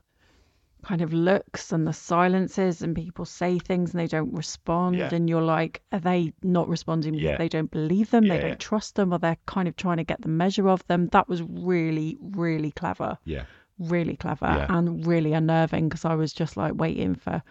kind 0.86 1.02
of 1.02 1.12
looks 1.12 1.72
and 1.72 1.84
the 1.84 1.92
silences 1.92 2.80
and 2.80 2.94
people 2.94 3.24
say 3.24 3.58
things 3.58 3.90
and 3.92 4.00
they 4.00 4.06
don't 4.06 4.32
respond 4.32 4.94
Yeah. 4.96 5.12
and 5.12 5.28
you're 5.28 5.42
like 5.42 5.82
are 5.90 5.98
they 5.98 6.32
not 6.44 6.68
responding 6.68 7.14
because 7.14 7.24
Yeah. 7.30 7.38
they 7.38 7.48
don't 7.48 7.70
believe 7.72 8.10
them 8.12 8.28
they 8.28 8.38
don't 8.38 8.50
yeah. 8.50 8.54
trust 8.70 8.94
them 8.94 9.12
or 9.12 9.18
they're 9.18 9.36
kind 9.46 9.66
of 9.66 9.74
trying 9.74 9.96
to 9.96 10.04
get 10.04 10.22
the 10.22 10.28
measure 10.28 10.68
of 10.68 10.86
them 10.86 11.08
that 11.08 11.28
was 11.28 11.42
really 11.42 12.16
really 12.20 12.70
clever 12.70 13.18
Yeah. 13.24 13.46
really 13.80 14.16
clever 14.16 14.46
Yeah. 14.46 14.66
and 14.78 15.04
really 15.04 15.32
unnerving 15.32 15.88
because 15.88 16.04
i 16.04 16.14
was 16.14 16.32
just 16.32 16.56
like 16.56 16.74
waiting 16.76 17.16
for 17.16 17.42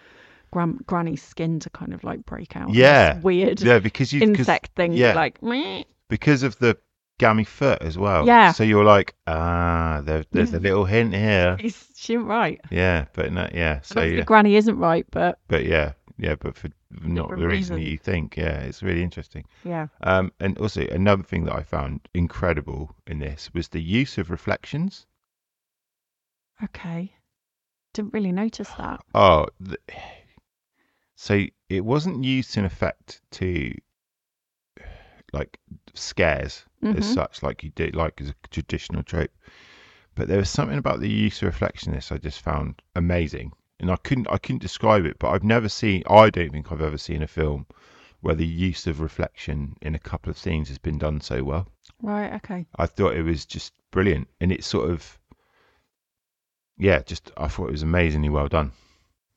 Gran- 0.52 0.80
granny's 0.88 1.22
skin 1.22 1.60
to 1.60 1.70
kind 1.72 1.94
of 1.94 2.06
like 2.06 2.26
break 2.26 2.56
out 2.56 2.74
Yeah. 2.74 3.20
Weird 3.20 3.60
Yeah, 3.60 3.80
because 3.80 4.14
you 4.14 4.22
insect 4.22 4.72
thing 4.76 4.94
yeah. 4.94 5.14
like 5.14 5.44
meh. 5.44 5.84
because 6.08 6.44
of 6.44 6.58
the 6.60 6.78
gammy 7.18 7.44
foot 7.44 7.82
as 7.82 7.98
well. 7.98 8.26
Yeah. 8.26 8.52
So 8.52 8.64
you're 8.64 8.84
like, 8.84 9.16
ah, 9.28 10.02
there, 10.04 10.26
there's 10.32 10.54
a 10.54 10.60
little 10.60 10.86
hint 10.86 11.14
here. 11.14 11.58
He's, 11.60 11.88
she 11.96 12.18
right 12.18 12.60
Yeah, 12.70 13.06
but 13.14 13.32
no, 13.32 13.48
yeah. 13.54 13.82
so 13.82 14.02
yeah, 14.02 14.24
granny 14.24 14.56
isn't 14.56 14.78
right 14.78 15.06
but 15.12 15.40
but 15.48 15.66
yeah, 15.66 15.94
yeah, 16.18 16.36
but 16.36 16.56
for 16.56 16.70
not 17.02 17.30
the 17.30 17.48
reason 17.48 17.76
that 17.78 17.84
you 17.84 17.98
think. 17.98 18.38
Yeah, 18.38 18.60
it's 18.60 18.84
really 18.84 19.04
interesting. 19.04 19.46
yeah 19.64 19.88
Um, 20.02 20.32
and 20.40 20.58
also 20.60 20.82
another 20.88 21.24
thing 21.24 21.46
that 21.46 21.56
I 21.56 21.64
found 21.64 22.02
incredible 22.14 22.96
in 23.08 23.20
this 23.20 23.50
was 23.54 23.68
the 23.70 23.82
use 23.82 24.18
of 24.18 24.30
reflections. 24.30 25.08
okay 26.64 27.12
didn't 27.94 28.14
really 28.14 28.32
notice 28.34 28.70
that 28.78 29.00
Oh, 29.14 29.48
the, 29.60 29.78
so 31.16 31.46
it 31.70 31.84
wasn't 31.86 32.24
used 32.26 32.58
in 32.58 32.66
effect 32.66 33.22
to 33.32 33.74
like 35.36 35.60
scares 35.94 36.66
as 36.82 37.06
Mhm. 37.06 37.14
such, 37.14 37.44
like 37.44 37.64
you 37.64 37.72
did, 37.76 37.96
like 37.96 38.22
as 38.22 38.30
a 38.30 38.36
traditional 38.50 39.04
trope. 39.04 39.32
But 40.16 40.28
there 40.30 40.38
was 40.40 40.50
something 40.50 40.78
about 40.78 41.00
the 41.02 41.10
use 41.10 41.42
of 41.42 41.48
reflection 41.48 41.90
in 41.92 41.96
this 41.98 42.12
I 42.12 42.18
just 42.18 42.42
found 42.42 42.82
amazing, 42.96 43.52
and 43.80 43.92
I 43.92 43.98
couldn't, 43.98 44.28
I 44.32 44.38
couldn't 44.38 44.62
describe 44.62 45.06
it. 45.06 45.20
But 45.20 45.32
I've 45.32 45.44
never 45.44 45.70
seen, 45.70 46.04
I 46.10 46.30
don't 46.30 46.52
think 46.52 46.72
I've 46.72 46.82
ever 46.82 46.98
seen 46.98 47.22
a 47.22 47.28
film 47.28 47.66
where 48.22 48.36
the 48.36 48.48
use 48.48 48.88
of 48.88 49.02
reflection 49.02 49.76
in 49.82 49.94
a 49.94 50.00
couple 50.00 50.32
of 50.32 50.38
scenes 50.38 50.70
has 50.70 50.80
been 50.80 50.98
done 50.98 51.22
so 51.22 51.44
well. 51.44 51.68
right 52.02 52.34
okay 52.34 52.66
I 52.78 52.86
thought 52.88 53.16
it 53.16 53.24
was 53.24 53.46
just 53.46 53.74
brilliant, 53.92 54.28
and 54.40 54.52
it's 54.52 54.68
sort 54.68 54.90
of, 54.90 55.20
yeah, 56.78 57.02
just 57.02 57.32
I 57.38 57.48
thought 57.50 57.68
it 57.70 57.72
was 57.80 57.84
amazingly 57.84 58.30
well 58.30 58.48
done. 58.48 58.72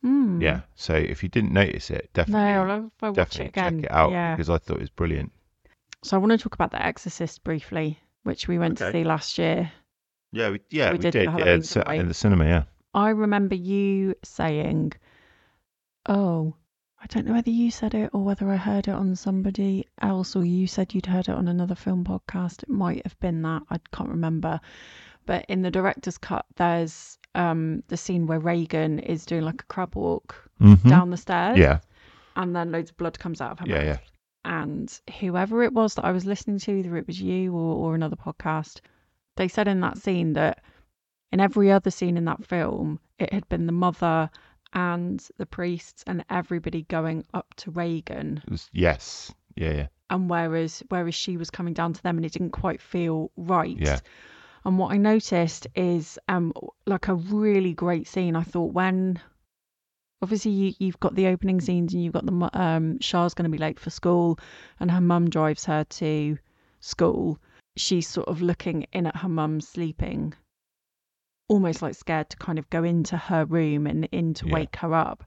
Hmm. 0.02 0.40
Yeah. 0.42 0.60
So 0.76 0.94
if 0.94 1.22
you 1.22 1.28
didn't 1.28 1.52
notice 1.52 1.90
it, 1.90 2.10
definitely, 2.14 2.52
No, 2.54 2.62
I'll, 2.62 2.92
I'll 3.02 3.12
definitely 3.14 3.46
it 3.46 3.54
check 3.54 3.74
it 3.84 3.90
out 3.90 4.10
Yeah. 4.12 4.36
because 4.36 4.48
I 4.50 4.58
thought 4.58 4.76
it 4.78 4.80
was 4.86 4.90
brilliant. 4.90 5.32
So 6.04 6.16
I 6.16 6.20
want 6.20 6.30
to 6.32 6.38
talk 6.38 6.54
about 6.54 6.70
The 6.70 6.84
Exorcist 6.84 7.42
briefly, 7.44 7.98
which 8.22 8.46
we 8.48 8.58
went 8.58 8.78
to 8.78 8.92
see 8.92 9.04
last 9.04 9.38
year. 9.38 9.70
Yeah, 10.32 10.50
we, 10.50 10.60
yeah, 10.70 10.90
We 10.92 10.98
we, 10.98 11.02
did 11.02 11.10
did. 11.12 11.24
Yeah, 11.24 11.44
it's, 11.44 11.76
uh, 11.76 11.82
in 11.88 12.08
the 12.08 12.14
cinema. 12.14 12.44
Yeah. 12.44 12.64
I 12.94 13.10
remember 13.10 13.54
you 13.54 14.14
saying, 14.24 14.92
"Oh, 16.06 16.54
I 17.02 17.06
don't 17.06 17.26
know 17.26 17.32
whether 17.34 17.50
you 17.50 17.70
said 17.70 17.94
it 17.94 18.10
or 18.12 18.22
whether 18.24 18.48
I 18.50 18.56
heard 18.56 18.88
it 18.88 18.94
on 18.94 19.14
somebody 19.16 19.86
else, 20.00 20.34
or 20.36 20.44
you 20.44 20.66
said 20.66 20.94
you'd 20.94 21.06
heard 21.06 21.28
it 21.28 21.34
on 21.34 21.48
another 21.48 21.74
film 21.74 22.04
podcast. 22.04 22.62
It 22.62 22.68
might 22.68 23.04
have 23.04 23.18
been 23.20 23.42
that. 23.42 23.62
I 23.70 23.78
can't 23.92 24.10
remember. 24.10 24.60
But 25.26 25.44
in 25.48 25.62
the 25.62 25.70
director's 25.70 26.18
cut, 26.18 26.46
there's 26.56 27.18
um, 27.34 27.82
the 27.88 27.96
scene 27.96 28.26
where 28.26 28.40
Regan 28.40 28.98
is 28.98 29.26
doing 29.26 29.42
like 29.42 29.62
a 29.62 29.66
crab 29.66 29.94
walk 29.94 30.48
Mhm. 30.60 30.88
down 30.88 31.10
the 31.10 31.16
stairs. 31.16 31.58
Yeah. 31.58 31.80
and 32.36 32.54
then 32.54 32.70
loads 32.70 32.90
of 32.90 32.96
blood 32.96 33.18
comes 33.18 33.40
out 33.40 33.50
of 33.50 33.58
her 33.58 33.66
Yeah, 33.66 33.74
mouth. 33.78 33.84
yeah. 33.86 33.98
And 34.48 35.00
whoever 35.20 35.62
it 35.62 35.74
was 35.74 35.94
that 35.94 36.06
I 36.06 36.10
was 36.10 36.24
listening 36.24 36.58
to, 36.60 36.72
either 36.72 36.96
it 36.96 37.06
was 37.06 37.20
you 37.20 37.54
or, 37.54 37.76
or 37.76 37.94
another 37.94 38.16
podcast, 38.16 38.80
they 39.36 39.46
said 39.46 39.68
in 39.68 39.80
that 39.80 39.98
scene 39.98 40.32
that 40.32 40.64
in 41.30 41.38
every 41.38 41.70
other 41.70 41.90
scene 41.90 42.16
in 42.16 42.24
that 42.24 42.46
film, 42.46 42.98
it 43.18 43.30
had 43.30 43.46
been 43.50 43.66
the 43.66 43.72
mother 43.72 44.30
and 44.72 45.22
the 45.36 45.44
priests 45.44 46.02
and 46.06 46.24
everybody 46.30 46.82
going 46.84 47.26
up 47.34 47.52
to 47.56 47.70
Regan, 47.70 48.42
was, 48.48 48.70
yes. 48.72 49.32
Yeah. 49.54 49.72
Yeah. 49.72 49.86
and 50.08 50.30
whereas 50.30 50.82
whereas 50.88 51.14
she 51.14 51.36
was 51.36 51.50
coming 51.50 51.74
down 51.74 51.92
to 51.92 52.02
them, 52.02 52.16
and 52.16 52.24
it 52.24 52.32
didn't 52.32 52.52
quite 52.52 52.80
feel 52.80 53.30
right. 53.36 53.76
Yeah. 53.78 54.00
And 54.64 54.78
what 54.78 54.92
I 54.92 54.96
noticed 54.96 55.66
is 55.74 56.18
um 56.26 56.54
like 56.86 57.08
a 57.08 57.14
really 57.14 57.74
great 57.74 58.06
scene. 58.08 58.34
I 58.34 58.44
thought 58.44 58.72
when 58.72 59.20
obviously 60.22 60.50
you, 60.50 60.74
you've 60.78 61.00
got 61.00 61.14
the 61.14 61.28
opening 61.28 61.60
scenes 61.60 61.94
and 61.94 62.02
you've 62.02 62.12
got 62.12 62.26
the 62.26 62.50
um 62.60 62.98
Char's 63.00 63.34
going 63.34 63.50
to 63.50 63.56
be 63.56 63.58
late 63.58 63.78
for 63.78 63.90
school 63.90 64.38
and 64.80 64.90
her 64.90 65.00
mum 65.00 65.30
drives 65.30 65.64
her 65.66 65.84
to 65.84 66.38
school. 66.80 67.38
She's 67.76 68.08
sort 68.08 68.28
of 68.28 68.42
looking 68.42 68.86
in 68.92 69.06
at 69.06 69.16
her 69.16 69.28
mum 69.28 69.60
sleeping, 69.60 70.34
almost 71.48 71.82
like 71.82 71.94
scared 71.94 72.30
to 72.30 72.36
kind 72.36 72.58
of 72.58 72.68
go 72.70 72.84
into 72.84 73.16
her 73.16 73.44
room 73.44 73.86
and 73.86 74.06
in 74.12 74.34
to 74.34 74.46
Yeah. 74.46 74.54
wake 74.54 74.76
her 74.76 74.94
up. 74.94 75.24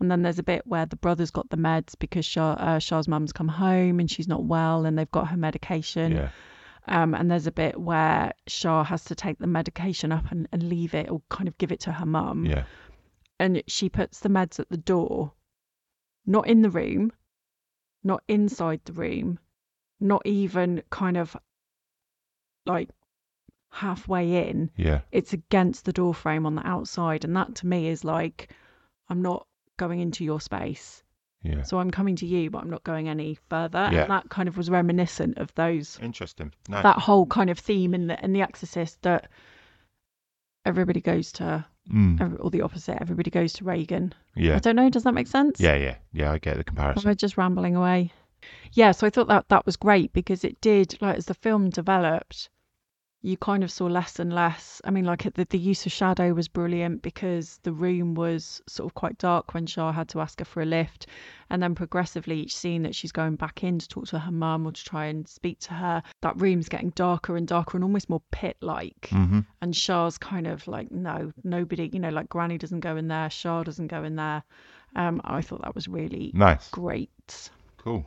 And 0.00 0.10
then 0.10 0.22
there's 0.22 0.38
a 0.38 0.42
bit 0.42 0.66
where 0.66 0.86
the 0.86 0.96
brother's 0.96 1.30
got 1.30 1.48
the 1.50 1.56
meds 1.56 1.94
because 1.98 2.26
Char, 2.26 2.56
uh, 2.58 2.80
Char's 2.80 3.06
mum's 3.06 3.32
come 3.32 3.48
home 3.48 4.00
and 4.00 4.10
she's 4.10 4.28
not 4.28 4.44
well 4.44 4.86
and 4.86 4.98
they've 4.98 5.10
got 5.10 5.28
her 5.28 5.36
medication. 5.36 6.12
Yeah. 6.12 6.30
Um, 6.86 7.14
and 7.14 7.30
there's 7.30 7.46
a 7.46 7.52
bit 7.52 7.80
where 7.80 8.32
Char 8.46 8.84
has 8.84 9.04
to 9.04 9.14
take 9.14 9.38
the 9.38 9.46
medication 9.46 10.10
up 10.12 10.30
and, 10.30 10.48
and 10.52 10.62
leave 10.62 10.94
it 10.94 11.10
or 11.10 11.22
kind 11.30 11.48
of 11.48 11.56
give 11.58 11.72
it 11.72 11.80
to 11.80 11.92
her 11.92 12.04
mum. 12.04 12.44
Yeah. 12.44 12.64
And 13.38 13.62
she 13.66 13.88
puts 13.88 14.20
the 14.20 14.28
meds 14.28 14.60
at 14.60 14.68
the 14.68 14.76
door, 14.76 15.32
not 16.26 16.46
in 16.46 16.62
the 16.62 16.70
room, 16.70 17.12
not 18.02 18.22
inside 18.28 18.80
the 18.84 18.92
room, 18.92 19.38
not 20.00 20.22
even 20.24 20.82
kind 20.90 21.16
of 21.16 21.36
like 22.66 22.90
halfway 23.70 24.48
in. 24.48 24.70
Yeah. 24.76 25.00
It's 25.10 25.32
against 25.32 25.84
the 25.84 25.92
door 25.92 26.14
frame 26.14 26.46
on 26.46 26.54
the 26.54 26.66
outside. 26.66 27.24
And 27.24 27.36
that 27.36 27.56
to 27.56 27.66
me 27.66 27.88
is 27.88 28.04
like, 28.04 28.50
I'm 29.08 29.22
not 29.22 29.46
going 29.76 30.00
into 30.00 30.24
your 30.24 30.40
space. 30.40 31.02
Yeah. 31.42 31.62
So 31.62 31.78
I'm 31.78 31.90
coming 31.90 32.16
to 32.16 32.26
you, 32.26 32.50
but 32.50 32.62
I'm 32.62 32.70
not 32.70 32.84
going 32.84 33.08
any 33.08 33.36
further. 33.50 33.90
Yeah. 33.92 34.02
And 34.02 34.10
that 34.10 34.30
kind 34.30 34.48
of 34.48 34.56
was 34.56 34.70
reminiscent 34.70 35.38
of 35.38 35.54
those 35.54 35.98
Interesting. 36.00 36.52
Nice. 36.68 36.82
that 36.82 36.98
whole 36.98 37.26
kind 37.26 37.50
of 37.50 37.58
theme 37.58 37.94
in 37.94 38.06
the 38.06 38.24
in 38.24 38.32
the 38.32 38.40
Exorcist 38.40 39.02
that 39.02 39.28
everybody 40.64 41.02
goes 41.02 41.32
to, 41.32 41.66
Mm. 41.92 42.36
or 42.40 42.50
the 42.50 42.62
opposite, 42.62 42.98
everybody 43.00 43.30
goes 43.30 43.52
to 43.54 43.64
Regan. 43.64 44.14
Yeah. 44.34 44.56
I 44.56 44.58
don't 44.58 44.76
know. 44.76 44.88
Does 44.88 45.04
that 45.04 45.14
make 45.14 45.26
sense? 45.26 45.60
Yeah. 45.60 45.76
Yeah. 45.76 45.96
Yeah. 46.12 46.32
I 46.32 46.38
get 46.38 46.56
the 46.56 46.64
comparison. 46.64 47.08
I 47.10 47.14
just 47.14 47.36
rambling 47.36 47.76
away? 47.76 48.12
Yeah. 48.72 48.92
So 48.92 49.06
I 49.06 49.10
thought 49.10 49.28
that 49.28 49.48
that 49.48 49.66
was 49.66 49.76
great 49.76 50.12
because 50.12 50.44
it 50.44 50.60
did 50.60 50.96
like 51.00 51.16
as 51.18 51.26
the 51.26 51.34
film 51.34 51.70
developed, 51.70 52.48
you 53.24 53.38
kind 53.38 53.64
of 53.64 53.70
saw 53.70 53.86
less 53.86 54.18
and 54.18 54.30
less. 54.34 54.82
I 54.84 54.90
mean, 54.90 55.06
like 55.06 55.22
the 55.34 55.46
the 55.48 55.58
use 55.58 55.86
of 55.86 55.92
shadow 55.92 56.34
was 56.34 56.46
brilliant 56.46 57.00
because 57.00 57.58
the 57.62 57.72
room 57.72 58.14
was 58.14 58.60
sort 58.68 58.86
of 58.86 58.94
quite 58.94 59.16
dark 59.16 59.54
when 59.54 59.64
Char 59.64 59.94
had 59.94 60.08
to 60.10 60.20
ask 60.20 60.38
her 60.40 60.44
for 60.44 60.60
a 60.60 60.66
lift, 60.66 61.06
and 61.48 61.62
then 61.62 61.74
progressively 61.74 62.40
each 62.40 62.54
scene 62.54 62.82
that 62.82 62.94
she's 62.94 63.12
going 63.12 63.36
back 63.36 63.64
in 63.64 63.78
to 63.78 63.88
talk 63.88 64.06
to 64.08 64.18
her 64.18 64.30
mum 64.30 64.66
or 64.66 64.72
to 64.72 64.84
try 64.84 65.06
and 65.06 65.26
speak 65.26 65.58
to 65.60 65.72
her, 65.72 66.02
that 66.20 66.38
room's 66.38 66.68
getting 66.68 66.90
darker 66.90 67.34
and 67.36 67.48
darker 67.48 67.78
and 67.78 67.84
almost 67.84 68.10
more 68.10 68.20
pit-like. 68.30 69.08
hmm 69.08 69.40
And 69.62 69.72
Char's 69.72 70.18
kind 70.18 70.46
of 70.46 70.68
like, 70.68 70.92
no, 70.92 71.32
nobody, 71.42 71.88
you 71.92 72.00
know, 72.00 72.10
like 72.10 72.28
Granny 72.28 72.58
doesn't 72.58 72.80
go 72.80 72.96
in 72.96 73.08
there, 73.08 73.30
Char 73.30 73.64
doesn't 73.64 73.86
go 73.86 74.04
in 74.04 74.16
there. 74.16 74.42
Um, 74.96 75.22
I 75.24 75.40
thought 75.40 75.62
that 75.62 75.74
was 75.74 75.88
really 75.88 76.30
Nice. 76.34 76.68
great. 76.70 77.50
Cool. 77.78 78.04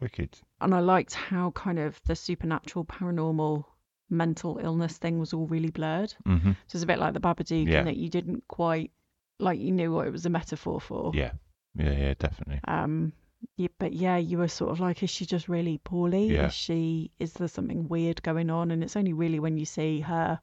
Wicked. 0.00 0.36
And 0.60 0.74
I 0.74 0.80
liked 0.80 1.14
how 1.14 1.52
kind 1.52 1.78
of 1.78 2.00
the 2.06 2.16
supernatural, 2.16 2.84
paranormal, 2.84 3.64
mental 4.10 4.58
illness 4.62 4.96
thing 4.98 5.18
was 5.18 5.32
all 5.32 5.46
really 5.46 5.70
blurred. 5.70 6.14
hmm 6.24 6.52
So 6.66 6.76
it's 6.76 6.82
a 6.82 6.86
bit 6.86 6.98
like 6.98 7.14
the 7.14 7.20
Babadook 7.20 7.66
Yeah. 7.68 7.80
in 7.80 7.84
that 7.86 7.96
you 7.96 8.08
didn't 8.08 8.44
quite, 8.48 8.90
like, 9.38 9.58
you 9.60 9.70
knew 9.72 9.92
what 9.92 10.06
it 10.06 10.10
was 10.12 10.26
a 10.26 10.30
metaphor 10.30 10.80
for. 10.80 11.12
Yeah. 11.14 11.32
Yeah. 11.74 11.92
Yeah. 11.92 12.14
Definitely. 12.18 12.60
Um, 12.66 13.12
yeah, 13.56 13.68
but 13.78 13.92
yeah, 13.92 14.16
you 14.16 14.38
were 14.38 14.48
sort 14.48 14.70
of 14.72 14.80
like, 14.80 15.02
is 15.02 15.10
she 15.10 15.24
just 15.24 15.48
really 15.48 15.78
poorly? 15.78 16.26
Yeah. 16.26 16.46
Is 16.46 16.54
she? 16.54 17.12
Is 17.20 17.32
there 17.34 17.46
something 17.48 17.86
weird 17.88 18.20
going 18.22 18.50
on? 18.50 18.70
And 18.72 18.82
it's 18.82 18.96
only 18.96 19.12
really 19.12 19.38
when 19.38 19.56
you 19.56 19.64
see 19.64 20.00
her 20.00 20.40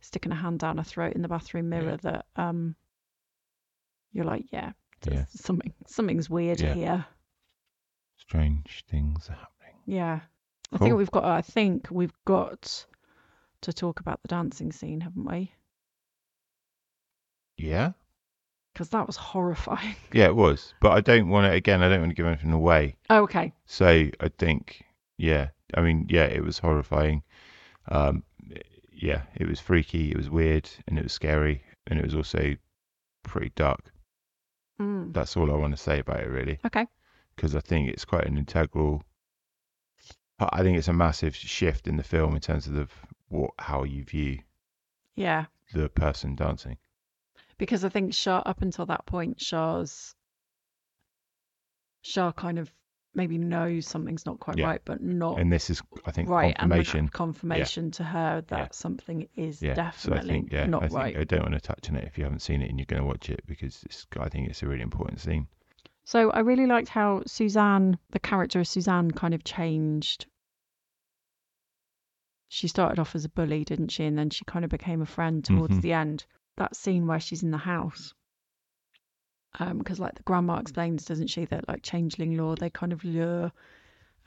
sticking 0.00 0.32
a 0.32 0.34
hand 0.34 0.58
down 0.58 0.76
her 0.76 0.84
throat 0.84 1.14
in 1.14 1.22
the 1.22 1.28
bathroom 1.28 1.68
mirror 1.70 1.96
that 2.02 2.26
um, 2.36 2.76
you're 4.12 4.26
like, 4.26 4.44
yeah, 4.52 4.72
Yeah. 5.10 5.24
something, 5.30 5.72
something's 5.86 6.28
weird 6.28 6.60
Yeah. 6.60 6.74
here. 6.74 7.06
Strange 8.16 8.84
things 8.88 9.28
are 9.30 9.34
happening. 9.34 9.76
Yeah, 9.86 10.20
I 10.72 10.78
Cool. 10.78 10.86
think 10.86 10.96
we've 10.98 11.10
got. 11.10 11.24
I 11.24 11.40
think 11.42 11.88
we've 11.90 12.12
got 12.24 12.86
to 13.62 13.72
talk 13.72 14.00
about 14.00 14.20
the 14.22 14.28
dancing 14.28 14.72
scene, 14.72 15.00
haven't 15.00 15.24
we? 15.28 15.52
Yeah. 17.56 17.92
Because 18.72 18.90
that 18.90 19.06
was 19.06 19.16
horrifying. 19.16 19.96
Yeah, 20.12 20.26
it 20.26 20.36
was. 20.36 20.74
But 20.80 20.92
I 20.92 21.00
don't 21.00 21.28
want 21.28 21.46
to, 21.46 21.52
again, 21.52 21.82
I 21.82 21.88
don't 21.88 22.00
want 22.00 22.10
to 22.10 22.14
give 22.14 22.26
anything 22.26 22.52
away. 22.52 22.96
Oh, 23.08 23.22
okay. 23.22 23.52
So 23.64 23.86
I 23.86 24.28
think, 24.38 24.84
yeah, 25.16 25.48
I 25.74 25.80
mean, 25.80 26.06
yeah, 26.10 26.24
it 26.24 26.44
was 26.44 26.58
horrifying. 26.58 27.22
Um, 27.88 28.22
yeah, 28.92 29.22
it 29.34 29.48
was 29.48 29.60
freaky, 29.60 30.10
it 30.10 30.16
was 30.16 30.28
weird, 30.30 30.68
and 30.86 30.98
it 30.98 31.02
was 31.04 31.12
scary, 31.12 31.62
and 31.86 31.98
it 31.98 32.04
was 32.04 32.14
also 32.14 32.54
pretty 33.22 33.52
dark. 33.56 33.92
Mm. 34.80 35.12
That's 35.14 35.36
all 35.36 35.50
I 35.50 35.56
want 35.56 35.74
to 35.74 35.82
say 35.82 35.98
about 36.00 36.20
it, 36.20 36.28
really, 36.28 36.58
Okay. 36.66 36.86
because 37.34 37.54
I 37.56 37.60
think 37.60 37.88
it's 37.88 38.04
quite 38.04 38.26
an 38.26 38.36
integral. 38.36 39.02
I 40.38 40.48
I 40.52 40.62
think 40.62 40.76
it's 40.76 40.88
a 40.88 40.92
massive 40.92 41.34
shift 41.34 41.88
in 41.88 41.96
the 41.96 42.02
film 42.02 42.34
in 42.34 42.40
terms 42.40 42.66
of 42.66 42.74
the, 42.74 42.88
what 43.28 43.50
how 43.58 43.84
you 43.84 44.04
view 44.04 44.38
Yeah. 45.14 45.46
the 45.72 45.88
person 45.88 46.34
dancing. 46.36 46.78
because 47.58 47.84
I 47.84 47.88
think 47.88 48.12
Char 48.12 48.42
up 48.46 48.60
until 48.62 48.86
that 48.86 49.06
point, 49.06 49.38
Char's 49.38 50.14
Char 52.02 52.32
kind 52.32 52.58
of 52.58 52.70
maybe 53.14 53.38
knows 53.38 53.86
something's 53.86 54.26
not 54.26 54.38
quite 54.40 54.58
Yeah. 54.58 54.66
right, 54.66 54.82
but 54.84 55.02
not 55.02 55.38
And 55.40 55.50
this 55.50 55.70
is, 55.70 55.80
I 56.04 56.10
think, 56.10 56.28
right, 56.28 56.54
confirmation. 56.54 56.98
and 56.98 57.12
confirmation 57.12 57.90
to 57.92 58.04
her 58.04 58.42
that 58.42 58.58
Yeah. 58.58 58.68
something 58.72 59.26
is 59.34 59.62
yeah. 59.62 59.72
definitely 59.72 60.20
so 60.20 60.22
I 60.22 60.32
think, 60.32 60.52
yeah, 60.52 60.66
not 60.66 60.82
I 60.82 60.88
think 60.88 60.98
right. 60.98 61.16
I 61.16 61.24
don't 61.24 61.42
want 61.42 61.54
to 61.54 61.60
touch 61.60 61.88
on 61.88 61.96
it 61.96 62.04
if 62.04 62.18
you 62.18 62.24
haven't 62.24 62.40
seen 62.40 62.60
it 62.60 62.68
and 62.68 62.78
you're 62.78 62.84
going 62.86 63.00
to 63.00 63.06
watch 63.08 63.30
it 63.30 63.40
because 63.46 63.82
it's, 63.84 64.06
I 64.20 64.28
think 64.28 64.48
it's 64.50 64.62
a 64.62 64.66
really 64.68 64.82
important 64.82 65.20
scene. 65.20 65.48
So 66.04 66.30
I 66.30 66.40
really 66.40 66.66
liked 66.66 66.88
how 66.90 67.22
Suzanne, 67.26 67.98
the 68.10 68.20
character 68.20 68.60
of 68.60 68.68
Suzanne, 68.68 69.10
kind 69.10 69.32
of 69.32 69.42
changed. 69.44 70.26
She 72.48 72.68
started 72.68 72.98
off 72.98 73.14
as 73.14 73.24
a 73.24 73.28
bully, 73.28 73.64
didn't 73.64 73.88
she? 73.88 74.04
And 74.04 74.16
then 74.16 74.30
she 74.30 74.44
kind 74.44 74.64
of 74.64 74.70
became 74.70 75.02
a 75.02 75.06
friend 75.06 75.44
towards 75.44 75.78
Mhm. 75.78 75.82
the 75.82 75.92
end. 75.92 76.26
That 76.56 76.76
scene 76.76 77.06
where 77.06 77.20
she's 77.20 77.42
in 77.42 77.50
the 77.50 77.58
house. 77.58 78.14
Because, 79.58 79.98
like, 79.98 80.14
the 80.14 80.22
grandma 80.22 80.58
explains, 80.58 81.04
doesn't 81.04 81.28
she, 81.28 81.46
that, 81.46 81.66
like, 81.66 81.82
changeling 81.82 82.36
lore, 82.36 82.56
they 82.56 82.70
kind 82.70 82.92
of 82.92 83.04
lure 83.04 83.52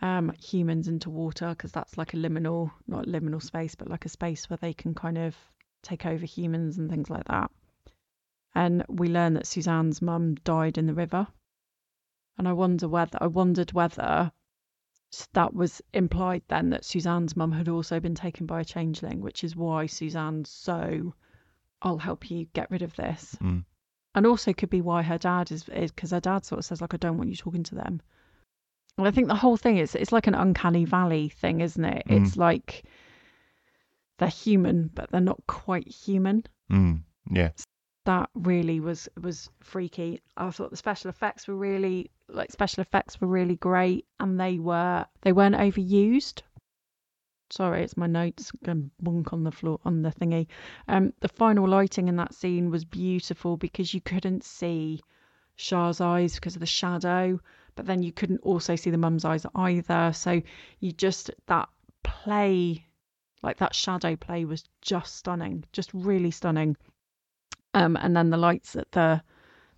um, 0.02 0.32
humans 0.34 0.88
into 0.88 1.10
water 1.10 1.50
because 1.50 1.72
that's 1.72 1.98
like 1.98 2.14
a 2.14 2.18
liminal, 2.18 2.72
not 2.88 3.06
a 3.06 3.10
liminal 3.10 3.42
space, 3.42 3.76
but 3.76 3.90
like 3.90 4.06
a 4.06 4.10
space 4.10 4.50
where 4.50 4.58
they 4.58 4.74
can 4.74 4.94
kind 4.96 5.18
of 5.18 5.36
take 5.82 6.06
over 6.06 6.26
humans 6.26 6.78
and 6.78 6.90
things 6.90 7.10
like 7.10 7.26
that. 7.26 7.52
And 8.56 8.86
we 8.88 9.08
learn 9.10 9.34
that 9.34 9.46
Suzanne's 9.46 10.02
mum 10.02 10.36
died 10.36 10.78
in 10.78 10.88
the 10.88 10.94
river 10.94 11.28
and 12.38 12.48
I 12.48 12.54
wonder 12.54 12.88
whether 12.88 13.18
I 13.22 13.28
wondered 13.28 13.74
whether 13.74 14.32
that 15.34 15.54
was 15.54 15.82
implied 15.94 16.44
then 16.48 16.70
that 16.70 16.86
Suzanne's 16.86 17.36
mum 17.36 17.52
had 17.52 17.68
also 17.68 18.00
been 18.00 18.16
taken 18.16 18.46
by 18.46 18.62
a 18.62 18.66
changeling, 18.66 19.22
which 19.22 19.44
is 19.44 19.56
why 19.56 19.86
Suzanne's 19.86 20.50
so 20.50 21.14
I'll 21.82 21.98
help 21.98 22.30
you 22.30 22.46
get 22.54 22.70
rid 22.70 22.82
of 22.82 22.96
this. 22.96 23.36
Mm. 23.42 23.66
And 24.16 24.26
also 24.26 24.54
could 24.54 24.70
be 24.70 24.82
why 24.82 25.02
her 25.02 25.18
dad 25.18 25.52
is 25.52 25.64
because 25.64 26.12
her 26.12 26.20
dad 26.20 26.46
sort 26.46 26.60
of 26.60 26.66
says 26.66 26.82
like 26.82 26.94
I 26.94 26.98
don't 26.98 27.18
want 27.18 27.30
you 27.30 27.36
talking 27.36 27.64
to 27.64 27.76
them. 27.76 28.02
And 28.98 29.08
I 29.08 29.12
think 29.12 29.28
the 29.28 29.36
whole 29.36 29.58
thing 29.58 29.78
is 29.78 29.96
it's 29.96 30.12
like 30.12 30.28
an 30.28 30.36
uncanny 30.36 30.86
valley 30.86 31.30
thing, 31.30 31.62
isn't 31.62 31.86
it? 31.86 32.04
Mm. 32.08 32.22
It's 32.22 32.38
like 32.38 32.84
they're 34.18 34.28
human, 34.28 34.90
but 34.94 35.10
they're 35.12 35.22
not 35.22 35.42
quite 35.48 35.88
human 35.88 36.44
Mm. 36.72 37.02
Yeah. 37.32 37.50
That 38.06 38.30
really 38.34 38.80
was 38.80 39.10
was 39.22 39.50
freaky. 39.60 40.22
I 40.38 40.50
thought 40.52 40.72
the 40.72 40.78
special 40.78 41.10
effects 41.10 41.48
were 41.48 41.56
really 41.56 42.10
like 42.28 42.52
special 42.52 42.82
effects 42.82 43.20
were 43.20 43.28
really 43.28 43.56
great 43.56 44.06
and 44.20 44.40
they 44.40 44.60
were 44.60 45.06
they 45.22 45.32
weren't 45.32 45.56
overused. 45.56 46.42
Sorry, 47.52 47.84
it's 47.84 47.98
my 47.98 48.08
notes 48.08 48.52
going 48.64 48.92
bunk 49.02 49.34
on 49.34 49.44
the 49.44 49.52
floor 49.52 49.80
on 49.84 50.02
the 50.02 50.12
thingy. 50.12 50.48
Um 50.88 51.14
the 51.20 51.28
final 51.28 51.68
lighting 51.68 52.08
in 52.08 52.16
that 52.16 52.34
scene 52.34 52.70
was 52.72 52.86
beautiful 52.86 53.58
because 53.58 53.94
you 53.94 54.02
couldn't 54.02 54.44
see 54.44 55.02
Char's 55.58 56.00
eyes 56.00 56.36
because 56.36 56.56
of 56.56 56.62
the 56.62 56.66
shadow, 56.66 57.40
but 57.76 57.86
then 57.86 58.02
you 58.02 58.14
couldn't 58.14 58.42
also 58.44 58.76
see 58.76 58.92
the 58.92 58.98
mum's 58.98 59.26
eyes 59.26 59.46
either. 59.56 60.14
So 60.14 60.42
you 60.80 60.94
just 60.94 61.32
that 61.48 61.70
play 62.04 62.86
like 63.42 63.58
that 63.58 63.76
shadow 63.76 64.16
play 64.16 64.46
was 64.46 64.64
just 64.82 65.16
stunning, 65.18 65.64
just 65.72 65.94
really 65.94 66.32
stunning. 66.32 66.76
Um, 67.74 67.96
and 67.98 68.16
then 68.16 68.30
the 68.30 68.38
lights 68.38 68.76
at 68.76 68.92
the 68.92 69.22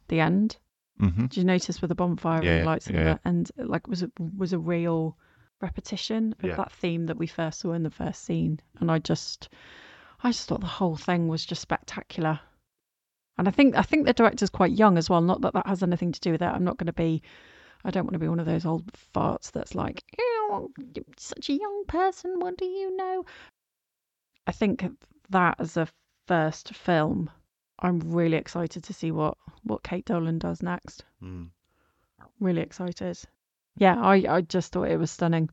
the 0.07 0.19
end. 0.19 0.57
hmm 0.99 1.25
Did 1.27 1.37
you 1.37 1.43
notice 1.43 1.81
with 1.81 1.89
the 1.89 1.95
bonfire 1.95 2.43
Yeah, 2.43 2.51
and 2.51 2.61
the 2.61 2.65
lights 2.65 2.87
at 2.87 2.95
yeah. 2.95 3.13
the 3.15 3.27
end? 3.27 3.51
Like 3.57 3.87
was 3.87 4.03
a, 4.03 4.11
was 4.37 4.53
a 4.53 4.59
real 4.59 5.17
repetition 5.61 6.35
of 6.41 6.49
Yeah. 6.49 6.55
that 6.55 6.71
theme 6.71 7.05
that 7.07 7.17
we 7.17 7.27
first 7.27 7.59
saw 7.59 7.73
in 7.73 7.83
the 7.83 7.89
first 7.89 8.23
scene. 8.23 8.59
And 8.79 8.89
I 8.91 8.99
just, 8.99 9.49
I 10.23 10.31
just 10.31 10.47
thought 10.47 10.61
the 10.61 10.67
whole 10.67 10.95
thing 10.95 11.27
was 11.27 11.45
just 11.45 11.61
spectacular. 11.61 12.39
And 13.37 13.47
I 13.47 13.51
think 13.51 13.75
I 13.75 13.81
think 13.81 14.05
the 14.05 14.13
director's 14.13 14.49
quite 14.49 14.71
young 14.71 14.97
as 14.97 15.09
well. 15.09 15.21
Not 15.21 15.41
that 15.41 15.53
that 15.53 15.67
has 15.67 15.81
anything 15.83 16.11
to 16.11 16.19
do 16.19 16.31
with 16.33 16.41
it. 16.41 16.45
I'm 16.45 16.63
not 16.63 16.77
going 16.77 16.87
to 16.87 16.93
be. 16.93 17.21
I 17.83 17.89
don't 17.89 18.03
want 18.05 18.13
to 18.13 18.19
be 18.19 18.27
one 18.27 18.39
of 18.39 18.45
those 18.45 18.65
old 18.65 18.91
farts 19.15 19.51
that's 19.51 19.73
like, 19.73 20.03
"Ew, 20.19 20.71
you're 20.93 21.05
such 21.17 21.49
a 21.49 21.53
young 21.53 21.85
person. 21.87 22.39
What 22.39 22.57
do 22.57 22.65
you 22.65 22.95
know? 22.95 23.25
I 24.45 24.51
think 24.51 24.85
that 25.29 25.55
as 25.59 25.77
a 25.77 25.87
first 26.27 26.75
film, 26.75 27.29
I'm 27.81 27.99
really 27.99 28.37
excited 28.37 28.83
to 28.85 28.93
see 28.93 29.11
what 29.11 29.37
what 29.63 29.83
Kate 29.83 30.05
Dolan 30.05 30.39
does 30.39 30.61
next. 30.61 31.05
Mm. 31.21 31.49
Really 32.39 32.61
excited. 32.61 33.17
Yeah, 33.77 33.95
I 33.99 34.23
I 34.37 34.41
just 34.41 34.71
thought 34.71 34.89
it 34.89 34.97
was 34.99 35.11
stunning. 35.11 35.49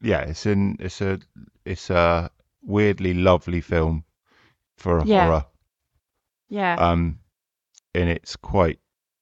Yeah, 0.00 0.20
it's 0.22 0.46
in 0.46 0.76
it's 0.80 1.00
a 1.00 1.18
it's 1.64 1.90
a 1.90 2.30
weirdly 2.62 3.14
lovely 3.14 3.60
film 3.60 4.04
for 4.76 4.98
a 4.98 5.06
Yeah. 5.06 5.24
horror. 5.24 5.46
Yeah, 6.48 6.76
Um, 6.78 7.18
and 7.94 8.08
it's 8.08 8.36
quite 8.36 8.78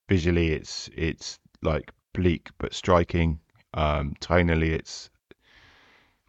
visually 0.09 0.53
it's 0.53 0.91
it's 0.95 1.39
like 1.63 1.93
bleak 2.13 2.51
but 2.59 2.75
striking. 2.75 3.41
Um, 3.73 4.15
tonally 4.21 4.71
it's 4.73 5.11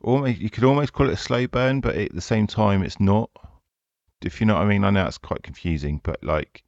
almost 0.02 0.38
you 0.40 0.50
could 0.50 0.64
almost 0.64 0.94
call 0.94 1.10
it 1.10 1.14
a 1.14 1.18
slow 1.18 1.48
burn, 1.48 1.82
but 1.82 1.96
at 1.96 2.14
the 2.14 2.22
same 2.22 2.48
time 2.48 2.84
it's 2.84 3.00
not. 3.00 3.30
If 4.24 4.40
you 4.40 4.48
know 4.48 4.56
what 4.56 4.64
I 4.64 4.66
mean, 4.66 4.84
I 4.84 4.90
know 4.90 5.06
it's 5.06 5.18
quite 5.18 5.44
confusing, 5.44 6.00
but 6.04 6.24
like 6.24 6.64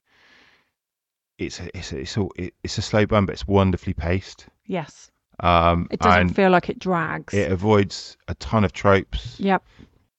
it's 1.38 1.60
a, 1.60 1.78
it's 1.78 1.92
a, 1.92 1.98
it's 2.00 2.18
a, 2.18 2.28
it's 2.64 2.78
a 2.78 2.82
slow 2.82 3.06
burn, 3.06 3.26
but 3.26 3.34
it's 3.34 3.48
wonderfully 3.48 3.94
paced. 3.94 4.48
yes. 4.66 5.12
Um, 5.40 5.88
It 5.92 6.00
doesn't 6.00 6.30
feel 6.30 6.50
like 6.50 6.68
it 6.68 6.80
drags. 6.80 7.32
it 7.32 7.52
avoids 7.52 8.18
a 8.28 8.34
ton 8.36 8.64
of 8.64 8.74
tropes. 8.74 9.40
Yep. 9.40 9.64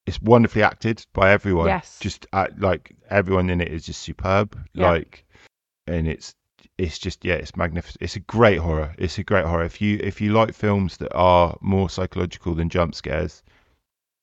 It's 0.06 0.22
wonderfully 0.22 0.62
acted 0.62 1.04
by 1.12 1.32
everyone. 1.32 1.66
Yes. 1.66 1.98
Just 2.00 2.26
uh, 2.32 2.46
like 2.56 2.94
everyone 3.10 3.50
in 3.50 3.60
it 3.60 3.66
is 3.66 3.84
just 3.84 4.00
superb. 4.00 4.56
Yeah. 4.74 4.90
Like, 4.90 5.24
and 5.88 6.06
it's 6.06 6.36
it's 6.78 7.00
just 7.00 7.24
yeah, 7.24 7.34
it's 7.34 7.56
magnificent. 7.56 8.00
It's 8.00 8.14
a 8.14 8.20
great 8.20 8.58
horror. 8.60 8.94
It's 8.96 9.18
a 9.18 9.24
great 9.24 9.44
horror. 9.44 9.64
If 9.64 9.80
you 9.80 9.98
if 10.00 10.20
you 10.20 10.32
like 10.32 10.54
films 10.54 10.98
that 10.98 11.12
are 11.14 11.58
more 11.60 11.90
psychological 11.90 12.54
than 12.54 12.68
jump 12.68 12.94
scares, 12.94 13.42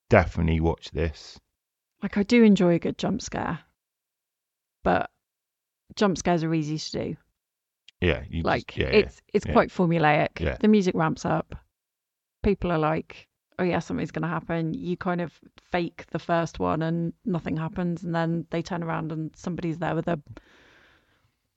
definitely 0.08 0.60
watch 0.60 0.90
this. 0.92 1.38
Like 2.02 2.16
I 2.16 2.22
do 2.22 2.42
enjoy 2.42 2.74
a 2.74 2.78
good 2.78 2.98
jump 2.98 3.22
scare, 3.22 3.60
but 4.84 5.10
jump 5.94 6.18
scares 6.18 6.44
are 6.44 6.54
easy 6.54 6.78
to 6.78 6.90
do. 6.92 7.16
Yeah, 8.00 8.24
you 8.28 8.42
Like 8.42 8.66
just, 8.68 8.78
yeah, 8.78 8.86
it's 8.88 9.22
it's 9.32 9.46
yeah. 9.46 9.52
quite 9.52 9.70
formulaic. 9.70 10.38
Yeah. 10.40 10.56
The 10.60 10.68
music 10.68 10.94
ramps 10.94 11.24
up. 11.24 11.54
People 12.42 12.70
are 12.70 12.78
like, 12.78 13.26
"Oh 13.58 13.64
yeah, 13.64 13.78
something's 13.78 14.10
going 14.10 14.22
to 14.22 14.28
happen." 14.28 14.74
You 14.74 14.96
kind 14.96 15.20
of 15.20 15.32
fake 15.70 16.04
the 16.10 16.18
first 16.18 16.58
one 16.58 16.82
and 16.82 17.14
nothing 17.24 17.56
happens, 17.56 18.04
and 18.04 18.14
then 18.14 18.46
they 18.50 18.62
turn 18.62 18.82
around 18.82 19.12
and 19.12 19.34
somebody's 19.34 19.78
there 19.78 19.94
with 19.94 20.08
a 20.08 20.20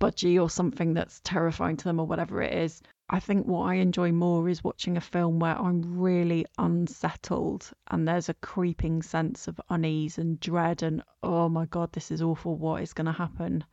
budgie 0.02 0.42
or 0.42 0.50
something 0.50 0.94
that's 0.94 1.20
terrifying 1.24 1.76
to 1.78 1.84
them 1.84 2.00
or 2.00 2.08
whatever 2.08 2.42
it 2.42 2.54
is. 2.54 2.82
I 3.12 3.20
think 3.20 3.48
what 3.48 3.64
I 3.64 3.76
enjoy 3.76 4.12
more 4.12 4.48
is 4.50 4.64
watching 4.64 4.96
a 4.96 5.02
film 5.02 5.40
where 5.40 5.58
I'm 5.58 6.00
really 6.00 6.46
unsettled 6.58 7.72
and 7.88 8.08
there's 8.08 8.30
a 8.30 8.36
creeping 8.36 9.02
sense 9.02 9.48
of 9.48 9.60
unease 9.70 10.18
and 10.20 10.40
dread 10.40 10.84
and 10.84 11.02
oh 11.24 11.50
my 11.50 11.66
god, 11.66 11.92
this 11.94 12.12
is 12.12 12.22
awful. 12.22 12.56
What 12.56 12.84
is 12.84 12.94
going 12.94 13.08
to 13.08 13.12
happen? 13.12 13.64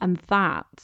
And 0.00 0.16
that 0.28 0.82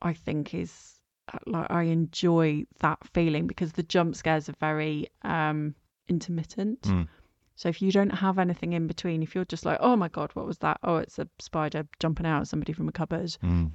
I 0.00 0.14
think 0.14 0.54
is 0.54 0.94
uh, 1.32 1.38
like 1.46 1.70
I 1.70 1.84
enjoy 1.84 2.66
that 2.80 2.98
feeling 3.12 3.46
because 3.46 3.72
the 3.72 3.82
jump 3.82 4.16
scares 4.16 4.48
are 4.48 4.56
very 4.58 5.08
um 5.22 5.74
intermittent. 6.08 6.82
Mm. 6.82 7.08
So 7.56 7.68
if 7.68 7.80
you 7.80 7.90
don't 7.90 8.10
have 8.10 8.38
anything 8.38 8.74
in 8.74 8.86
between, 8.86 9.22
if 9.22 9.34
you're 9.34 9.46
just 9.46 9.64
like, 9.64 9.78
oh 9.80 9.96
my 9.96 10.08
god, 10.08 10.30
what 10.34 10.46
was 10.46 10.58
that? 10.58 10.78
Oh, 10.82 10.96
it's 10.96 11.18
a 11.18 11.28
spider 11.38 11.86
jumping 11.98 12.26
out 12.26 12.42
at 12.42 12.48
somebody 12.48 12.72
from 12.72 12.88
a 12.88 12.92
cupboard, 12.92 13.36
Mm. 13.42 13.72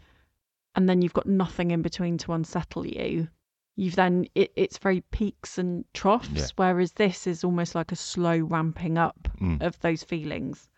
And 0.76 0.88
then 0.88 1.02
you've 1.02 1.14
got 1.14 1.28
nothing 1.28 1.72
in 1.72 1.82
between 1.82 2.18
to 2.20 2.34
unsettle 2.34 2.86
you. 2.86 3.28
You've 3.76 3.96
then 3.96 4.26
it, 4.36 4.52
it's 4.56 4.78
very 4.78 5.02
peaks 5.12 5.58
and 5.58 5.86
troughs, 5.94 6.30
Yeah. 6.34 6.48
whereas 6.56 6.94
this 6.94 7.26
is 7.28 7.44
almost 7.44 7.74
like 7.76 7.92
a 7.92 7.96
slow 7.96 8.38
ramping 8.40 8.98
up 8.98 9.30
Mm. 9.40 9.62
of 9.62 9.80
those 9.80 10.04
feelings. 10.04 10.70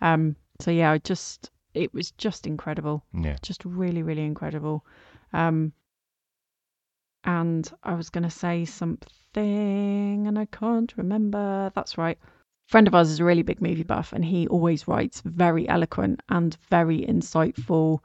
Um. 0.00 0.36
So 0.60 0.70
yeah, 0.70 0.92
I 0.92 0.98
just 0.98 1.50
it 1.74 1.92
was 1.92 2.12
just 2.12 2.46
incredible 2.46 3.04
Yeah. 3.12 3.36
just 3.42 3.64
really 3.64 4.02
really 4.04 4.24
incredible 4.24 4.84
um 5.32 5.72
and 7.24 7.72
i 7.82 7.94
was 7.94 8.10
going 8.10 8.22
to 8.22 8.30
say 8.30 8.64
something 8.64 10.26
and 10.26 10.38
i 10.38 10.44
can't 10.46 10.96
remember 10.96 11.72
that's 11.74 11.98
right 11.98 12.18
friend 12.68 12.86
of 12.86 12.94
ours 12.94 13.10
is 13.10 13.20
a 13.20 13.24
really 13.24 13.42
big 13.42 13.60
movie 13.60 13.82
buff 13.82 14.12
and 14.12 14.24
he 14.24 14.46
always 14.48 14.86
writes 14.86 15.20
very 15.24 15.68
eloquent 15.68 16.20
and 16.28 16.56
very 16.70 17.00
insightful 17.04 17.98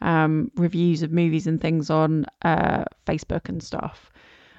um 0.00 0.50
reviews 0.56 1.02
of 1.02 1.12
movies 1.12 1.46
and 1.46 1.60
things 1.60 1.90
on 1.90 2.24
uh 2.42 2.84
facebook 3.06 3.48
and 3.48 3.62
stuff 3.62 4.10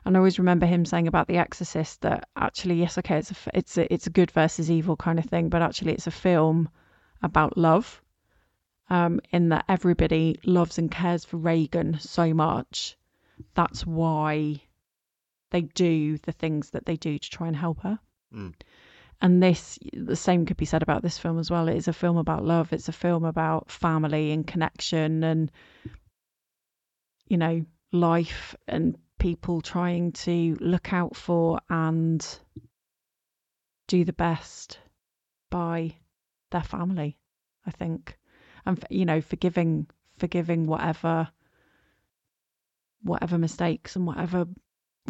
and 0.06 0.16
I 0.16 0.20
always 0.20 0.40
remember 0.40 0.66
him 0.66 0.84
saying 0.84 1.08
about 1.08 1.28
The 1.28 1.38
Exorcist 1.38 2.02
that 2.02 2.28
actually, 2.36 2.80
yes, 2.80 2.98
okay, 2.98 3.20
it's 3.20 3.32
a 3.32 3.36
it's 3.54 3.78
a 3.78 3.94
it's 3.94 4.08
a 4.08 4.12
good 4.12 4.32
versus 4.32 4.72
evil 4.72 4.96
kind 4.96 5.20
of 5.20 5.26
thing, 5.26 5.50
but 5.50 5.62
actually, 5.62 5.94
it's 5.94 6.08
a 6.08 6.12
film 6.12 6.70
about 7.22 7.58
love 7.58 8.02
um, 8.90 9.22
in 9.32 9.50
that 9.50 9.66
everybody 9.70 10.40
loves 10.44 10.80
and 10.80 10.90
cares 10.90 11.24
for 11.24 11.38
Regan 11.38 12.00
so 12.00 12.34
much. 12.34 12.98
That's 13.54 13.86
why 13.86 14.62
they 15.52 15.62
do 15.62 16.18
the 16.18 16.32
things 16.32 16.72
that 16.72 16.86
they 16.86 16.96
do 16.96 17.20
to 17.20 17.30
try 17.30 17.48
and 17.48 17.56
help 17.56 17.82
her. 17.82 18.00
Mm. 18.34 18.54
And 19.22 19.42
this, 19.42 19.78
the 19.94 20.16
same 20.16 20.48
could 20.48 20.58
be 20.58 20.66
said 20.66 20.82
about 20.82 21.04
this 21.04 21.20
film 21.20 21.38
as 21.38 21.52
well. 21.52 21.68
It 21.68 21.78
is 21.78 21.88
a 21.88 21.94
film 21.94 22.18
about 22.18 22.44
love. 22.44 22.74
It's 22.74 22.90
a 22.90 22.94
film 22.94 23.24
about 23.24 23.70
family 23.70 24.32
and 24.32 24.48
connection 24.48 25.24
and, 25.24 25.52
you 27.28 27.38
know, 27.38 27.64
life 27.92 28.56
and 28.68 28.98
people 29.20 29.62
trying 29.62 30.12
to 30.14 30.58
look 30.60 30.92
out 30.92 31.16
for 31.16 31.60
and 31.70 32.28
do 33.88 34.04
the 34.04 34.14
best 34.14 34.80
by 35.52 35.94
their 36.50 36.64
family, 36.64 37.20
I 37.64 37.70
think. 37.70 38.18
And, 38.66 38.84
you 38.90 39.06
know, 39.06 39.22
forgiving, 39.22 39.88
forgiving 40.18 40.66
whatever, 40.66 41.30
whatever 43.04 43.38
mistakes 43.38 43.96
and 43.96 44.08
whatever 44.08 44.48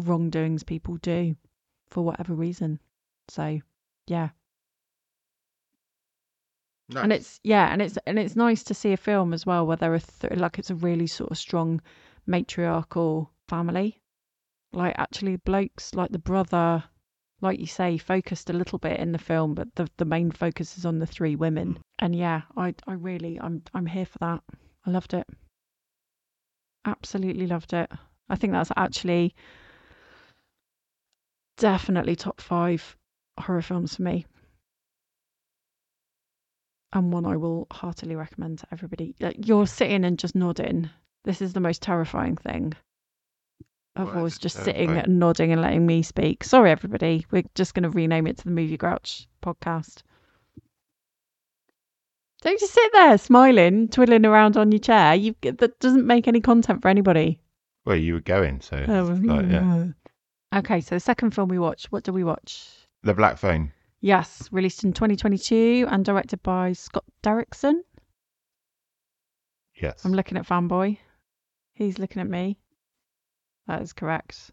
wrongdoings 0.02 0.64
people 0.64 0.98
do 0.98 1.34
for 1.88 2.04
whatever 2.04 2.34
reason. 2.34 2.78
So, 3.28 3.60
yeah. 4.06 4.30
And 6.94 7.12
it's 7.12 7.40
yeah, 7.42 7.72
and 7.72 7.80
it's 7.82 7.98
and 8.06 8.18
it's 8.18 8.36
nice 8.36 8.62
to 8.64 8.74
see 8.74 8.92
a 8.92 8.96
film 8.96 9.32
as 9.32 9.46
well 9.46 9.66
where 9.66 9.76
there 9.76 9.94
are 9.94 9.98
th- 9.98 10.34
like 10.36 10.58
it's 10.58 10.70
a 10.70 10.74
really 10.74 11.06
sort 11.06 11.30
of 11.30 11.38
strong 11.38 11.80
matriarchal 12.26 13.30
family. 13.48 14.00
Like 14.72 14.94
actually, 14.98 15.36
blokes 15.36 15.94
like 15.94 16.12
the 16.12 16.18
brother, 16.18 16.84
like 17.40 17.58
you 17.60 17.66
say, 17.66 17.98
focused 17.98 18.50
a 18.50 18.52
little 18.52 18.78
bit 18.78 19.00
in 19.00 19.12
the 19.12 19.18
film, 19.18 19.54
but 19.54 19.74
the 19.74 19.88
the 19.96 20.04
main 20.04 20.30
focus 20.30 20.76
is 20.78 20.84
on 20.86 20.98
the 20.98 21.06
three 21.06 21.36
women. 21.36 21.78
And 21.98 22.14
yeah, 22.14 22.42
I 22.56 22.74
I 22.86 22.92
really 22.94 23.40
I'm 23.40 23.62
I'm 23.74 23.86
here 23.86 24.06
for 24.06 24.18
that. 24.18 24.42
I 24.86 24.90
loved 24.90 25.14
it. 25.14 25.26
Absolutely 26.84 27.46
loved 27.46 27.72
it. 27.72 27.90
I 28.28 28.36
think 28.36 28.52
that's 28.52 28.72
actually 28.76 29.34
definitely 31.56 32.16
top 32.16 32.40
five 32.40 32.96
horror 33.38 33.62
films 33.62 33.96
for 33.96 34.02
me 34.02 34.26
and 36.92 37.12
one 37.12 37.24
I 37.26 37.36
will 37.36 37.66
heartily 37.70 38.14
recommend 38.16 38.58
to 38.58 38.66
everybody. 38.70 39.14
Like, 39.20 39.46
You're 39.46 39.66
sitting 39.66 40.04
and 40.04 40.18
just 40.18 40.34
nodding. 40.34 40.90
This 41.24 41.40
is 41.40 41.52
the 41.52 41.60
most 41.60 41.82
terrifying 41.82 42.36
thing. 42.36 42.74
Of 43.96 44.10
course, 44.10 44.36
it 44.36 44.40
just 44.42 44.62
sitting 44.62 44.90
and 44.90 45.18
nodding 45.18 45.52
and 45.52 45.60
letting 45.60 45.86
me 45.86 46.02
speak. 46.02 46.44
Sorry, 46.44 46.70
everybody. 46.70 47.26
We're 47.30 47.44
just 47.54 47.74
going 47.74 47.82
to 47.84 47.90
rename 47.90 48.26
it 48.26 48.38
to 48.38 48.44
the 48.44 48.50
Movie 48.50 48.76
Grouch 48.76 49.26
podcast. 49.42 50.02
Don't 52.42 52.58
just 52.58 52.72
sit 52.72 52.92
there 52.92 53.18
smiling, 53.18 53.88
twiddling 53.88 54.24
around 54.26 54.56
on 54.56 54.72
your 54.72 54.78
chair. 54.80 55.14
You 55.14 55.34
that 55.42 55.78
doesn't 55.78 56.06
make 56.06 56.26
any 56.26 56.40
content 56.40 56.82
for 56.82 56.88
anybody. 56.88 57.38
Well, 57.84 57.96
you 57.96 58.14
were 58.14 58.20
going, 58.20 58.60
so 58.60 58.84
Oh, 58.88 59.18
like, 59.22 59.50
yeah. 59.50 59.86
Okay, 60.54 60.80
so 60.82 60.96
the 60.96 61.00
second 61.00 61.30
film 61.30 61.48
we 61.48 61.58
watched. 61.58 61.92
What 61.92 62.04
did 62.04 62.10
we 62.12 62.24
watch? 62.24 62.68
The 63.02 63.14
Black 63.14 63.36
Phone. 63.38 63.72
Yes, 64.00 64.48
released 64.52 64.84
in 64.84 64.92
2022 64.92 65.86
and 65.88 66.04
directed 66.04 66.42
by 66.42 66.72
Scott 66.72 67.04
Derrickson. 67.22 67.80
Yes. 69.74 70.04
I'm 70.04 70.12
looking 70.12 70.36
at 70.38 70.46
Fanboy. 70.46 70.98
He's 71.74 71.98
looking 71.98 72.20
at 72.20 72.28
me. 72.28 72.58
That 73.66 73.82
is 73.82 73.92
correct. 73.92 74.50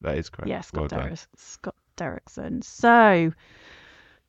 that 0.00 0.16
is 0.18 0.30
correct. 0.30 0.48
Yeah, 0.48 0.60
Scott, 0.60 0.92
well. 0.92 1.02
Derrick- 1.02 1.18
Scott 1.36 1.74
Derrickson. 1.96 2.62
So, 2.64 3.32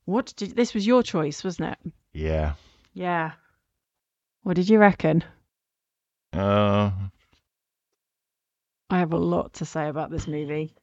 what 0.06 0.34
did 0.36 0.56
this 0.56 0.74
was 0.74 0.86
your 0.86 1.04
choice, 1.04 1.44
wasn't 1.44 1.72
it? 1.74 1.94
Yeah. 2.14 2.54
Yeah. 2.94 3.32
What 4.44 4.56
did 4.56 4.70
you 4.70 4.80
reckon? 4.80 5.24
Uh, 6.34 6.92
I 8.90 9.00
have 9.00 9.14
a 9.14 9.18
lot 9.18 9.54
to 9.56 9.66
say 9.66 9.88
about 9.90 10.12
this 10.12 10.28
movie. 10.28 10.76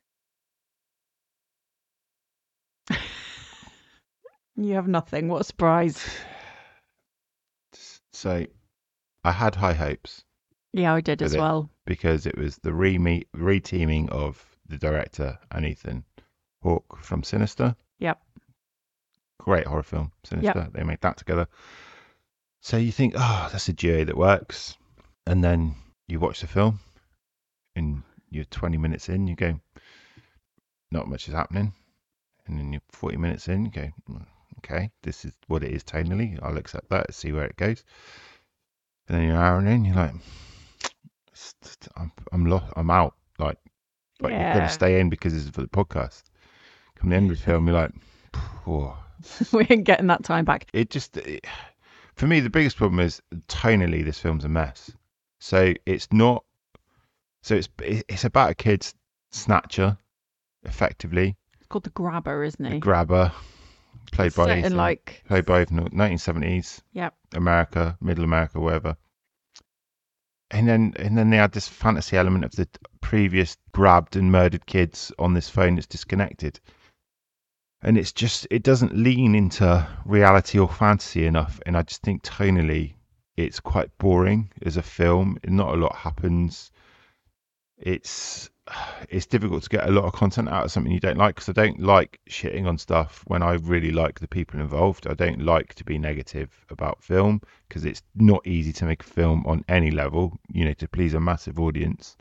You 4.56 4.74
have 4.74 4.88
nothing. 4.88 5.28
What 5.28 5.40
a 5.40 5.44
surprise. 5.44 6.04
so, 8.12 8.46
I 9.24 9.32
had 9.32 9.54
high 9.54 9.72
hopes 9.74 10.24
Yeah, 10.72 10.94
I 10.94 11.00
did 11.00 11.22
as 11.22 11.34
it. 11.34 11.38
well. 11.38 11.70
because 11.86 12.26
it 12.26 12.36
was 12.36 12.56
the 12.58 12.72
re 12.72 13.24
re-teaming 13.32 14.10
of 14.10 14.44
the 14.68 14.78
director 14.78 15.38
and 15.50 15.64
Ethan 15.66 16.04
Hawke 16.62 16.98
from 16.98 17.22
Sinister. 17.22 17.76
Yep. 17.98 18.20
Great 19.40 19.66
horror 19.66 19.82
film, 19.82 20.12
Sinister. 20.24 20.68
They 20.72 20.84
made 20.84 21.00
that 21.00 21.16
together. 21.16 21.48
So 22.60 22.76
you 22.76 22.92
think, 22.92 23.14
oh, 23.16 23.48
that's 23.50 23.68
a 23.68 23.72
duo 23.72 24.04
that 24.04 24.16
works, 24.16 24.76
and 25.26 25.42
then 25.42 25.74
you 26.06 26.20
watch 26.20 26.40
the 26.40 26.46
film, 26.46 26.78
and 27.74 28.02
you're 28.30 28.44
20 28.44 28.76
minutes 28.78 29.08
in, 29.08 29.26
you 29.26 29.34
go, 29.34 29.58
not 30.92 31.08
much 31.08 31.26
is 31.26 31.34
happening, 31.34 31.72
and 32.46 32.56
then 32.58 32.72
you're 32.72 32.82
40 32.90 33.16
minutes 33.16 33.48
in, 33.48 33.64
you 33.64 33.70
go, 33.72 33.88
"Mm, 34.08 34.26
okay, 34.64 34.90
this 35.02 35.24
is 35.24 35.32
what 35.48 35.62
it 35.62 35.72
is 35.72 35.82
tonally. 35.84 36.38
I'll 36.42 36.56
accept 36.56 36.88
that. 36.90 37.12
See 37.14 37.32
where 37.32 37.44
it 37.44 37.56
goes. 37.56 37.84
And 39.08 39.18
then 39.18 39.26
you're 39.28 39.36
hour 39.36 39.58
in, 39.66 39.84
you're 39.84 39.96
like, 39.96 40.14
I'm 41.96 42.12
I'm 42.32 42.46
lost. 42.46 42.72
I'm 42.76 42.90
out. 42.90 43.14
Like, 43.38 43.58
but 44.18 44.30
you've 44.32 44.40
got 44.40 44.60
to 44.60 44.68
stay 44.68 45.00
in 45.00 45.10
because 45.10 45.32
this 45.32 45.42
is 45.44 45.50
for 45.50 45.62
the 45.62 45.68
podcast. 45.68 46.22
Come 46.96 47.10
the 47.10 47.16
end 47.16 47.30
of 47.30 47.38
the 47.38 47.42
film, 47.44 47.66
you're 47.66 47.76
like, 47.76 47.92
oh, 48.66 48.96
we 49.52 49.66
ain't 49.70 49.84
getting 49.84 50.06
that 50.08 50.22
time 50.24 50.44
back. 50.44 50.68
it 50.72 50.90
just 50.90 51.16
it, 51.16 51.44
for 52.14 52.26
me 52.26 52.40
the 52.40 52.50
biggest 52.50 52.76
problem 52.76 53.00
is 53.00 53.20
tonally 53.48 54.04
this 54.04 54.18
film's 54.18 54.44
a 54.44 54.48
mess. 54.48 54.90
So 55.40 55.74
it's 55.86 56.12
not. 56.12 56.44
So 57.42 57.56
it's 57.56 57.68
it's 57.80 58.24
about 58.24 58.50
a 58.50 58.54
kid's 58.54 58.94
snatcher, 59.32 59.96
effectively 60.62 61.36
It's 61.58 61.66
called 61.66 61.82
The 61.84 61.90
Grabber, 61.90 62.44
isn't 62.44 62.64
a 62.64 62.70
he? 62.74 62.78
grabber, 62.78 63.32
played 64.10 64.34
by 64.34 64.58
Ethan, 64.58 64.76
like, 64.76 65.22
played 65.26 65.46
by 65.46 65.62
Ethan, 65.62 65.88
1970s 65.90 66.82
yep. 66.92 67.14
America, 67.34 67.96
Middle 68.00 68.24
America, 68.24 68.60
wherever. 68.60 68.96
And 70.50 70.68
then 70.68 70.92
and 70.96 71.16
then 71.16 71.30
they 71.30 71.38
had 71.38 71.52
this 71.52 71.68
fantasy 71.68 72.16
element 72.16 72.44
of 72.44 72.52
the 72.52 72.68
previous 73.00 73.56
grabbed 73.72 74.16
and 74.16 74.30
murdered 74.30 74.66
kids 74.66 75.10
on 75.18 75.32
this 75.32 75.48
phone 75.48 75.76
that's 75.76 75.86
disconnected. 75.86 76.60
And 77.82 77.96
it's 77.96 78.12
just 78.12 78.46
it 78.50 78.62
doesn't 78.62 78.94
lean 78.94 79.34
into 79.34 79.86
reality 80.04 80.58
or 80.58 80.68
fantasy 80.68 81.26
enough. 81.26 81.60
And 81.64 81.76
I 81.76 81.82
just 81.82 82.02
think 82.02 82.22
tonally 82.22 82.94
it's 83.36 83.60
quite 83.60 83.96
boring 83.98 84.50
as 84.62 84.76
a 84.76 84.82
film. 84.82 85.38
Not 85.44 85.74
a 85.74 85.78
lot 85.78 85.96
happens. 85.96 86.70
It's 87.78 88.50
it's 89.08 89.26
difficult 89.26 89.62
to 89.64 89.68
get 89.68 89.88
a 89.88 89.92
lot 89.92 90.04
of 90.04 90.12
content 90.12 90.48
out 90.48 90.64
of 90.64 90.70
something 90.70 90.92
you 90.92 91.00
don't 91.00 91.16
like 91.16 91.34
because 91.34 91.48
I 91.48 91.52
don't 91.52 91.80
like 91.80 92.20
shitting 92.28 92.66
on 92.66 92.78
stuff 92.78 93.24
when 93.26 93.42
I 93.42 93.54
really 93.54 93.90
like 93.90 94.20
the 94.20 94.28
people 94.28 94.60
involved. 94.60 95.06
I 95.06 95.14
don't 95.14 95.44
like 95.44 95.74
to 95.74 95.84
be 95.84 95.98
negative 95.98 96.50
about 96.70 97.02
film 97.02 97.40
because 97.68 97.84
it's 97.84 98.02
not 98.14 98.46
easy 98.46 98.72
to 98.74 98.84
make 98.84 99.02
a 99.02 99.06
film 99.06 99.44
on 99.46 99.64
any 99.68 99.90
level, 99.90 100.38
you 100.52 100.64
know, 100.64 100.74
to 100.74 100.88
please 100.88 101.14
a 101.14 101.20
massive 101.20 101.58
audience. 101.58 102.16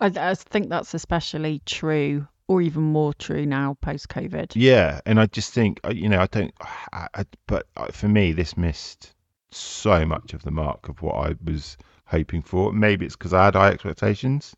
I, 0.00 0.12
I 0.16 0.34
think 0.34 0.68
that's 0.68 0.94
especially 0.94 1.62
true, 1.64 2.26
or 2.48 2.60
even 2.60 2.82
more 2.82 3.14
true 3.14 3.46
now 3.46 3.76
post 3.80 4.08
COVID. 4.08 4.52
Yeah, 4.54 5.00
and 5.06 5.18
I 5.18 5.26
just 5.26 5.52
think, 5.52 5.80
you 5.90 6.08
know, 6.08 6.20
I 6.20 6.26
don't, 6.26 6.52
I, 6.92 7.08
I, 7.14 7.24
but 7.46 7.66
uh, 7.76 7.86
for 7.86 8.08
me, 8.08 8.32
this 8.32 8.56
missed 8.56 9.14
so 9.50 10.04
much 10.04 10.34
of 10.34 10.42
the 10.42 10.50
mark 10.50 10.88
of 10.88 11.00
what 11.02 11.14
I 11.14 11.34
was 11.44 11.78
hoping 12.06 12.42
for. 12.42 12.72
Maybe 12.72 13.06
it's 13.06 13.16
because 13.16 13.32
I 13.32 13.46
had 13.46 13.54
high 13.54 13.70
expectations. 13.70 14.54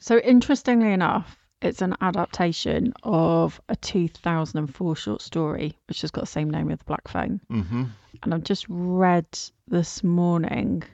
So, 0.00 0.18
interestingly 0.18 0.92
enough, 0.92 1.36
it's 1.60 1.82
an 1.82 1.96
adaptation 2.00 2.92
of 3.02 3.60
a 3.68 3.74
2004 3.76 4.96
short 4.96 5.20
story, 5.22 5.76
which 5.88 6.02
has 6.02 6.10
got 6.10 6.20
the 6.22 6.26
same 6.26 6.50
name 6.50 6.70
as 6.70 6.78
The 6.78 6.84
Black 6.84 7.08
Phone. 7.08 7.40
Mm-hmm. 7.50 7.84
And 8.22 8.34
I've 8.34 8.44
just 8.44 8.66
read 8.68 9.26
this 9.66 10.04
morning. 10.04 10.84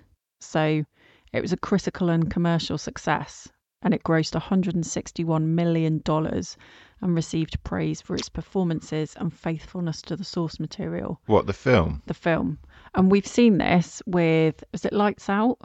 So, 0.41 0.85
it 1.33 1.41
was 1.43 1.53
a 1.53 1.57
critical 1.59 2.09
and 2.09 2.31
commercial 2.31 2.79
success, 2.79 3.49
and 3.83 3.93
it 3.93 4.05
grossed 4.05 4.41
$161 4.41 5.43
million 5.43 6.03
and 6.07 7.15
received 7.15 7.63
praise 7.65 8.01
for 8.01 8.15
its 8.17 8.31
performances 8.31 9.15
and 9.19 9.33
faithfulness 9.33 10.01
to 10.03 10.17
the 10.17 10.25
source 10.25 10.59
material, 10.59 11.21
What 11.27 11.47
the 11.47 11.53
film? 11.53 12.03
the 12.07 12.15
film. 12.15 12.59
And 12.95 13.11
we've 13.11 13.27
seen 13.27 13.59
this 13.59 14.01
with, 14.07 14.65
is 14.73 14.85
it 14.87 14.93
Lights 14.95 15.29
Out? 15.29 15.59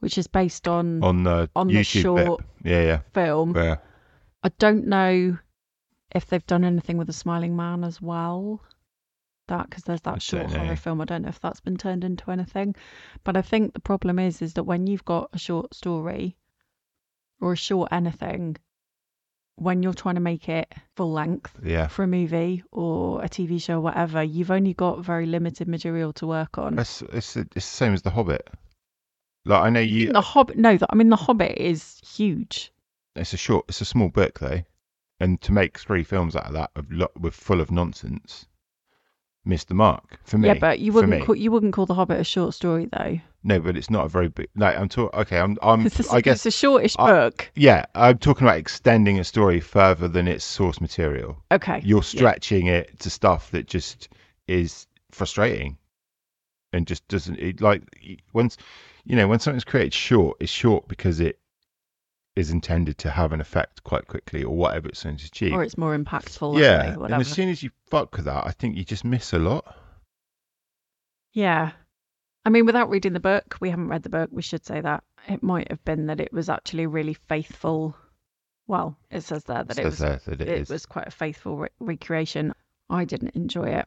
Which 0.00 0.18
is 0.18 0.26
based 0.26 0.68
on 0.68 1.02
on 1.02 1.22
the 1.24 1.48
On 1.56 1.68
the 1.68 1.82
short 1.82 2.26
clip. 2.26 2.40
Yeah, 2.64 2.82
yeah, 2.82 3.00
film. 3.14 3.56
yeah. 3.56 3.76
I 4.42 4.50
don't 4.58 4.86
know 4.86 5.38
if 6.14 6.26
they've 6.26 6.46
done 6.46 6.64
anything 6.64 6.98
with 6.98 7.06
the 7.08 7.12
Smiling 7.12 7.56
Man 7.56 7.82
as 7.84 8.00
well. 8.00 8.60
That 9.48 9.68
because 9.70 9.84
there's 9.84 10.00
I 10.04 10.12
that 10.12 10.22
short 10.22 10.50
horror 10.52 10.76
film. 10.76 11.00
I 11.00 11.04
don't 11.04 11.22
know 11.22 11.28
if 11.28 11.40
that's 11.40 11.60
been 11.60 11.76
turned 11.76 12.04
into 12.04 12.30
anything, 12.30 12.74
but 13.24 13.36
I 13.36 13.42
think 13.42 13.72
the 13.74 13.80
problem 13.80 14.18
is 14.18 14.42
is 14.42 14.54
that 14.54 14.64
when 14.64 14.86
you've 14.86 15.04
got 15.04 15.30
a 15.32 15.38
short 15.38 15.74
story 15.74 16.36
or 17.40 17.52
a 17.52 17.56
short 17.56 17.88
anything, 17.92 18.56
when 19.54 19.82
you're 19.82 19.94
trying 19.94 20.16
to 20.16 20.20
make 20.20 20.48
it 20.48 20.72
full 20.96 21.12
length 21.12 21.52
Yeah. 21.64 21.86
for 21.86 22.02
a 22.02 22.06
movie 22.08 22.62
or 22.72 23.22
a 23.22 23.28
TV 23.28 23.60
show 23.62 23.76
or 23.76 23.80
whatever, 23.80 24.22
you've 24.22 24.50
only 24.50 24.74
got 24.74 25.04
very 25.04 25.26
limited 25.26 25.68
material 25.68 26.12
to 26.14 26.26
work 26.26 26.58
on. 26.58 26.78
It's, 26.78 27.02
it's, 27.02 27.36
it's 27.36 27.54
the 27.54 27.60
same 27.60 27.94
as 27.94 28.02
The 28.02 28.10
Hobbit. 28.10 28.48
Like, 29.46 29.62
I 29.62 29.70
know 29.70 29.80
you, 29.80 30.12
The 30.12 30.20
Hobbit, 30.20 30.56
no, 30.58 30.76
I 30.90 30.94
mean 30.94 31.08
the 31.08 31.16
Hobbit 31.16 31.56
is 31.58 32.00
huge. 32.06 32.72
it's 33.14 33.32
a 33.32 33.36
short, 33.36 33.64
it's 33.68 33.80
a 33.80 33.84
small 33.84 34.08
book 34.08 34.38
though. 34.40 34.62
and 35.20 35.40
to 35.42 35.52
make 35.52 35.78
three 35.78 36.02
films 36.04 36.34
out 36.36 36.46
of 36.46 36.52
that 36.54 36.70
of 36.76 36.90
lo- 36.90 37.12
with 37.18 37.34
full 37.34 37.60
of 37.60 37.70
nonsense 37.70 38.46
missed 39.44 39.68
the 39.68 39.74
mark 39.74 40.18
for 40.24 40.38
me. 40.38 40.48
yeah, 40.48 40.54
but 40.58 40.80
you 40.80 40.92
wouldn't 40.92 41.24
call, 41.24 41.36
you 41.36 41.50
wouldn't 41.52 41.72
call 41.72 41.86
The 41.86 41.94
Hobbit 41.94 42.18
a 42.20 42.24
short 42.24 42.52
story 42.54 42.88
though. 42.92 43.20
no, 43.44 43.60
but 43.60 43.76
it's 43.76 43.88
not 43.90 44.04
a 44.06 44.08
very 44.08 44.26
big. 44.28 44.48
Like 44.56 44.76
I'm 44.76 44.88
talking. 44.88 45.20
Okay, 45.20 45.38
I'm. 45.38 45.56
I'm. 45.62 45.86
It's 45.86 46.00
a, 46.00 46.12
I 46.12 46.20
guess. 46.20 46.44
it's 46.44 46.46
a 46.46 46.58
shortish 46.58 46.96
I- 46.98 47.12
book. 47.12 47.48
yeah, 47.54 47.86
I'm 47.94 48.18
talking 48.18 48.44
about 48.46 48.58
extending 48.58 49.20
a 49.20 49.24
story 49.24 49.60
further 49.60 50.08
than 50.08 50.26
its 50.26 50.44
source 50.44 50.80
material. 50.80 51.36
Okay. 51.52 51.80
You're 51.84 51.98
yeah. 51.98 52.02
stretching 52.02 52.66
it 52.66 52.98
to 53.00 53.10
stuff 53.10 53.52
that 53.52 53.68
just 53.68 54.08
is 54.48 54.88
frustrating, 55.12 55.78
and 56.72 56.84
just 56.88 57.06
doesn't. 57.06 57.38
It, 57.38 57.60
like 57.60 57.82
once, 58.32 58.56
you 59.06 59.16
know, 59.16 59.28
when 59.28 59.38
something's 59.38 59.64
created 59.64 59.94
short, 59.94 60.36
it's 60.40 60.50
short 60.50 60.88
because 60.88 61.20
it 61.20 61.38
is 62.34 62.50
intended 62.50 62.98
to 62.98 63.10
have 63.10 63.32
an 63.32 63.40
effect 63.40 63.82
quite 63.84 64.06
quickly, 64.06 64.44
or 64.44 64.54
whatever 64.54 64.88
it's 64.88 65.04
going 65.04 65.16
to 65.16 65.24
achieve. 65.24 65.52
Or 65.54 65.62
it's 65.62 65.78
more 65.78 65.96
impactful. 65.96 66.60
yeah, 66.60 66.94
and 66.94 67.14
as 67.14 67.28
soon 67.28 67.48
as 67.48 67.62
you 67.62 67.70
fuck 67.88 68.14
with 68.16 68.26
that, 68.26 68.46
I 68.46 68.50
think 68.50 68.76
you 68.76 68.84
just 68.84 69.04
miss 69.04 69.32
a 69.32 69.38
lot. 69.38 69.74
Yeah. 71.32 71.72
I 72.44 72.50
mean, 72.50 72.66
without 72.66 72.90
reading 72.90 73.12
the 73.12 73.20
book, 73.20 73.56
we 73.60 73.70
haven't 73.70 73.88
read 73.88 74.02
the 74.02 74.08
book, 74.08 74.30
we 74.32 74.42
should 74.42 74.64
say 74.64 74.80
that. 74.80 75.02
It 75.28 75.42
might 75.42 75.70
have 75.70 75.84
been 75.84 76.06
that 76.06 76.20
it 76.20 76.32
was 76.32 76.48
actually 76.48 76.86
really 76.86 77.14
faithful. 77.14 77.96
Well, 78.66 78.96
it 79.10 79.22
says 79.22 79.44
there 79.44 79.64
that 79.64 79.78
it 79.78 79.82
Says 79.82 79.84
was 79.84 79.98
there 79.98 80.20
that 80.26 80.40
it, 80.40 80.48
it 80.48 80.68
was 80.68 80.86
quite 80.86 81.06
a 81.08 81.10
faithful 81.12 81.56
re- 81.56 81.68
recreation. 81.80 82.52
I 82.90 83.04
didn't 83.04 83.34
enjoy 83.34 83.70
it. 83.70 83.86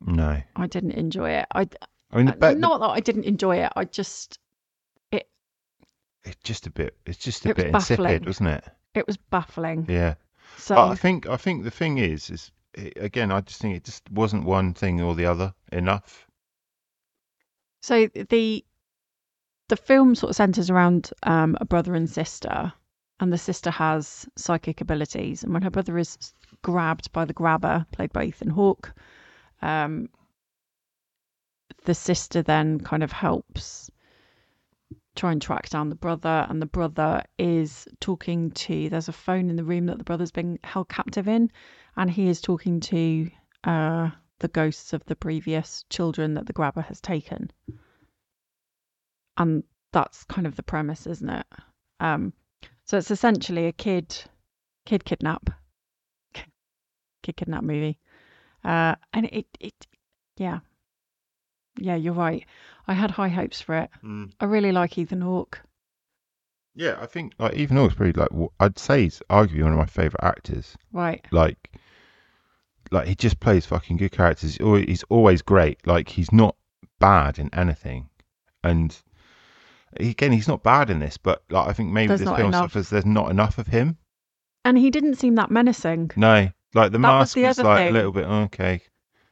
No, 0.00 0.40
I 0.56 0.66
didn't 0.66 0.92
enjoy 0.92 1.30
it. 1.30 1.46
I 1.52 1.68
I 2.10 2.16
mean, 2.16 2.26
the, 2.26 2.46
uh, 2.46 2.54
be- 2.54 2.58
not 2.60 2.80
that 2.80 2.88
I 2.88 3.00
didn't 3.00 3.24
enjoy 3.24 3.56
it. 3.64 3.72
I 3.76 3.84
just 3.84 4.38
it. 5.12 5.28
it's 6.24 6.36
just 6.42 6.66
a 6.66 6.70
bit. 6.70 6.96
It's 7.06 7.18
just 7.18 7.44
a 7.44 7.50
It 7.50 7.56
was 7.56 7.64
bit 7.64 7.74
insipid, 7.74 7.98
baffling. 8.04 8.24
wasn't 8.24 8.48
it? 8.50 8.64
it 8.94 9.06
was 9.06 9.16
baffling. 9.16 9.86
Yeah. 9.88 10.14
So 10.56 10.74
But 10.74 10.88
I 10.88 10.94
think 10.94 11.26
I 11.28 11.36
think 11.36 11.64
the 11.64 11.70
thing 11.70 11.98
is 11.98 12.30
is 12.30 12.50
it, 12.74 12.94
again 12.96 13.30
I 13.30 13.40
just 13.42 13.60
think 13.60 13.76
it 13.76 13.84
just 13.84 14.10
wasn't 14.10 14.44
one 14.44 14.74
thing 14.74 15.00
or 15.00 15.14
the 15.14 15.26
other 15.26 15.54
enough. 15.72 16.26
So 17.82 18.06
the 18.08 18.64
the 19.68 19.76
film 19.76 20.14
sort 20.14 20.30
of 20.30 20.36
centers 20.36 20.70
around 20.70 21.10
um, 21.24 21.56
a 21.60 21.64
brother 21.66 21.94
and 21.94 22.08
sister, 22.08 22.72
and 23.20 23.30
the 23.32 23.38
sister 23.38 23.70
has 23.70 24.26
psychic 24.36 24.80
abilities. 24.80 25.44
And 25.44 25.52
when 25.52 25.62
her 25.62 25.70
brother 25.70 25.98
is 25.98 26.16
grabbed 26.62 27.12
by 27.12 27.26
the 27.26 27.34
grabber, 27.34 27.84
played 27.92 28.12
by 28.12 28.24
Ethan 28.24 28.48
Hawke, 28.50 28.94
um, 29.60 30.08
the 31.84 31.94
sister 31.94 32.42
then 32.42 32.80
kind 32.80 33.02
of 33.02 33.12
helps 33.12 33.90
try 35.16 35.32
and 35.32 35.42
track 35.42 35.68
down 35.68 35.88
the 35.88 35.94
brother. 35.94 36.46
And 36.48 36.62
the 36.62 36.66
brother 36.66 37.24
is 37.38 37.88
talking 38.00 38.50
to. 38.52 38.88
There's 38.88 39.08
a 39.08 39.12
phone 39.12 39.50
in 39.50 39.56
the 39.56 39.64
room 39.64 39.86
that 39.86 39.98
the 39.98 40.04
brother's 40.04 40.30
been 40.30 40.58
held 40.64 40.88
captive 40.88 41.28
in, 41.28 41.50
and 41.96 42.10
he 42.10 42.28
is 42.28 42.40
talking 42.40 42.80
to 42.80 43.30
uh, 43.64 44.10
the 44.38 44.48
ghosts 44.48 44.92
of 44.92 45.04
the 45.06 45.16
previous 45.16 45.84
children 45.90 46.34
that 46.34 46.46
the 46.46 46.52
grabber 46.52 46.82
has 46.82 47.00
taken. 47.00 47.50
And 49.36 49.64
that's 49.92 50.24
kind 50.24 50.46
of 50.46 50.56
the 50.56 50.62
premise, 50.62 51.06
isn't 51.06 51.28
it? 51.28 51.46
Um, 52.00 52.32
so 52.84 52.96
it's 52.96 53.10
essentially 53.10 53.66
a 53.66 53.72
kid, 53.72 54.16
kid 54.86 55.04
kidnap, 55.04 55.50
kid 57.22 57.36
kidnap 57.36 57.62
movie, 57.64 57.98
uh, 58.64 58.94
and 59.12 59.26
it, 59.26 59.46
it, 59.60 59.86
yeah, 60.36 60.60
yeah, 61.78 61.96
you're 61.96 62.12
right. 62.14 62.44
I 62.86 62.94
had 62.94 63.10
high 63.10 63.28
hopes 63.28 63.60
for 63.60 63.76
it. 63.76 63.90
Mm. 64.04 64.32
I 64.40 64.44
really 64.46 64.72
like 64.72 64.96
Ethan 64.98 65.20
Hawke. 65.20 65.60
Yeah, 66.74 66.96
I 67.00 67.06
think 67.06 67.32
like 67.38 67.54
even 67.54 67.76
though 67.76 67.86
it's 67.86 67.94
probably 67.94 68.12
like 68.12 68.30
w- 68.30 68.50
I'd 68.60 68.78
say 68.78 69.02
he's 69.02 69.20
arguably 69.30 69.62
one 69.64 69.72
of 69.72 69.78
my 69.78 69.86
favorite 69.86 70.22
actors. 70.22 70.76
Right. 70.92 71.26
Like, 71.32 71.76
like 72.90 73.08
he 73.08 73.14
just 73.14 73.40
plays 73.40 73.66
fucking 73.66 73.96
good 73.96 74.12
characters. 74.12 74.52
He's 74.56 74.64
always, 74.64 74.84
he's 74.86 75.02
always 75.08 75.42
great. 75.42 75.84
Like 75.86 76.08
he's 76.08 76.32
not 76.32 76.54
bad 77.00 77.38
in 77.38 77.52
anything, 77.52 78.08
and 78.62 78.96
again 79.98 80.32
he's 80.32 80.48
not 80.48 80.62
bad 80.62 80.88
in 80.88 81.00
this. 81.00 81.16
But 81.16 81.42
like 81.50 81.68
I 81.68 81.72
think 81.72 81.90
maybe 81.92 82.08
There's 82.08 82.20
this 82.20 82.26
not 82.26 82.36
film 82.36 82.48
enough. 82.48 82.72
suffers. 82.72 82.90
There's 82.90 83.06
not 83.06 83.30
enough 83.30 83.58
of 83.58 83.66
him. 83.66 83.96
And 84.64 84.78
he 84.78 84.90
didn't 84.90 85.16
seem 85.16 85.34
that 85.36 85.50
menacing. 85.50 86.12
No, 86.16 86.48
like 86.74 86.92
the 86.92 86.98
That 86.98 87.18
was 87.18 87.34
mask 87.34 87.34
the 87.34 87.42
was, 87.44 87.58
other 87.58 87.68
like 87.68 87.78
thing. 87.78 87.88
a 87.88 87.92
little 87.92 88.12
bit 88.12 88.24
okay. 88.24 88.82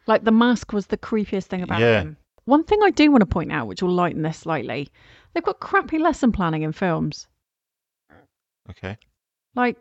Like 0.06 0.24
the 0.24 0.32
mask 0.32 0.72
was 0.72 0.86
the 0.86 0.96
creepiest 0.98 1.44
thing 1.44 1.62
about 1.62 1.80
Yeah. 1.80 2.00
him. 2.02 2.16
One 2.46 2.64
thing 2.64 2.80
I 2.82 2.90
do 2.90 3.10
want 3.10 3.20
to 3.22 3.26
point 3.26 3.52
out, 3.52 3.66
which 3.66 3.82
will 3.82 3.90
lighten 3.92 4.22
this 4.22 4.38
slightly, 4.38 4.88
they've 5.34 5.44
got 5.44 5.60
crappy 5.60 5.98
lesson 5.98 6.32
planning 6.32 6.62
in 6.62 6.72
films. 6.72 7.26
Okay. 8.70 8.96
Like, 9.54 9.76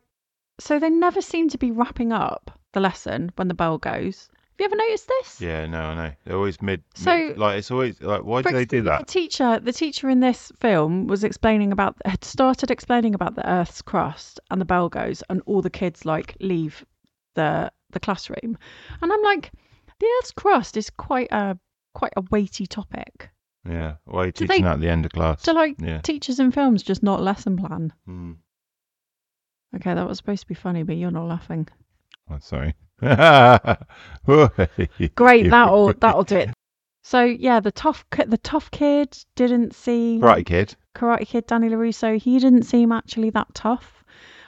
so 0.60 0.80
they 0.80 0.90
never 0.90 1.22
seem 1.22 1.50
to 1.50 1.58
be 1.58 1.72
wrapping 1.72 2.12
up 2.12 2.60
the 2.74 2.80
lesson 2.80 3.32
when 3.36 3.48
the 3.48 3.54
bell 3.54 3.78
goes. 3.78 4.30
Have 4.34 4.60
you 4.60 4.66
ever 4.66 4.76
noticed 4.78 5.08
this? 5.08 5.42
Yeah, 5.42 5.66
no, 5.66 5.80
I 5.80 5.96
know. 5.96 6.12
They're 6.24 6.38
always 6.38 6.62
mid. 6.62 6.82
So- 6.94 7.16
mid- 7.30 7.38
like 7.38 7.58
it's 7.60 7.72
always 7.72 8.02
like 8.02 8.24
why 8.24 8.42
do 8.42 8.52
they 8.52 8.66
do 8.66 8.82
that? 8.84 9.00
The 9.00 9.06
teacher, 9.12 9.60
the 9.60 9.74
teacher 9.74 10.10
in 10.10 10.22
this 10.22 10.52
film 10.60 11.08
was 11.08 11.24
explaining 11.26 11.72
about 11.74 11.98
had 12.06 12.24
started 12.24 12.72
explaining 12.72 13.14
about 13.16 13.36
the 13.36 13.48
Earth's 13.50 13.82
crust, 13.82 14.40
and 14.50 14.62
the 14.62 14.66
bell 14.66 14.88
goes, 14.88 15.22
and 15.30 15.42
all 15.46 15.62
the 15.62 15.70
kids 15.70 16.06
like 16.06 16.38
leave 16.40 16.86
the 17.36 17.70
the 17.92 18.00
classroom, 18.00 18.58
and 19.02 19.12
I'm 19.12 19.22
like, 19.24 19.52
the 20.00 20.08
Earth's 20.20 20.32
crust 20.32 20.78
is 20.78 20.90
quite 20.90 21.32
a 21.32 21.58
quite 21.96 22.14
a 22.16 22.22
weighty 22.30 22.68
topic. 22.68 23.30
Yeah. 23.68 23.96
Why 24.06 24.22
are 24.22 24.26
you 24.28 24.32
Do 24.32 24.46
teaching 24.46 24.62
they- 24.64 24.68
that 24.68 24.76
at 24.76 24.80
the 24.82 24.90
end 24.90 25.06
of 25.06 25.12
class? 25.12 25.42
So 25.42 25.54
like 25.54 25.78
yeah. 25.80 26.02
teachers 26.02 26.40
in 26.40 26.52
films 26.52 26.84
just 26.84 27.02
not 27.02 27.24
lesson 27.24 27.58
plan. 27.58 27.92
Hmm. 28.06 28.34
Okay, 29.76 29.94
that 29.96 30.08
was 30.08 30.18
supposed 30.20 30.42
to 30.44 30.48
be 30.48 30.54
funny, 30.54 30.84
but 30.84 30.96
you're 30.98 31.10
not 31.12 31.28
laughing. 31.28 31.68
Oh, 32.30 32.38
sorry. 32.40 32.76
Great, 35.16 35.50
that'll 35.50 35.94
that'll 36.00 36.24
do 36.24 36.38
it. 36.38 36.50
So 37.04 37.24
yeah, 37.24 37.60
the 37.60 37.72
tough 37.72 38.06
the 38.26 38.38
tough 38.38 38.72
kid 38.72 39.18
didn't 39.36 39.76
see 39.76 40.20
Karate 40.22 40.46
Kid. 40.46 40.76
Karate 40.96 41.28
Kid 41.28 41.46
Danny 41.48 41.70
LaRusso. 41.70 42.18
He 42.20 42.40
didn't 42.40 42.64
seem 42.64 42.92
actually 42.92 43.30
that 43.32 43.54
tough, 43.54 44.04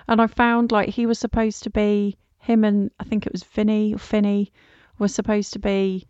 and 0.08 0.22
I 0.22 0.28
found 0.28 0.72
like 0.72 0.90
he 0.90 1.06
was 1.06 1.20
supposed 1.20 1.64
to 1.64 1.70
be 1.70 2.18
him 2.40 2.64
and 2.64 2.90
I 3.00 3.04
think 3.04 3.26
it 3.26 3.32
was 3.34 3.44
Vinny 3.44 3.94
or 3.94 3.98
Finney 3.98 4.54
were 4.98 5.08
supposed 5.10 5.54
to 5.54 5.60
be 5.60 6.08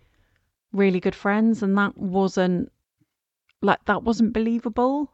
really 0.74 1.00
good 1.00 1.16
friends, 1.16 1.64
and 1.64 1.78
that 1.78 1.98
wasn't 1.98 2.72
like 3.62 3.84
that 3.86 4.04
wasn't 4.04 4.34
believable. 4.34 5.12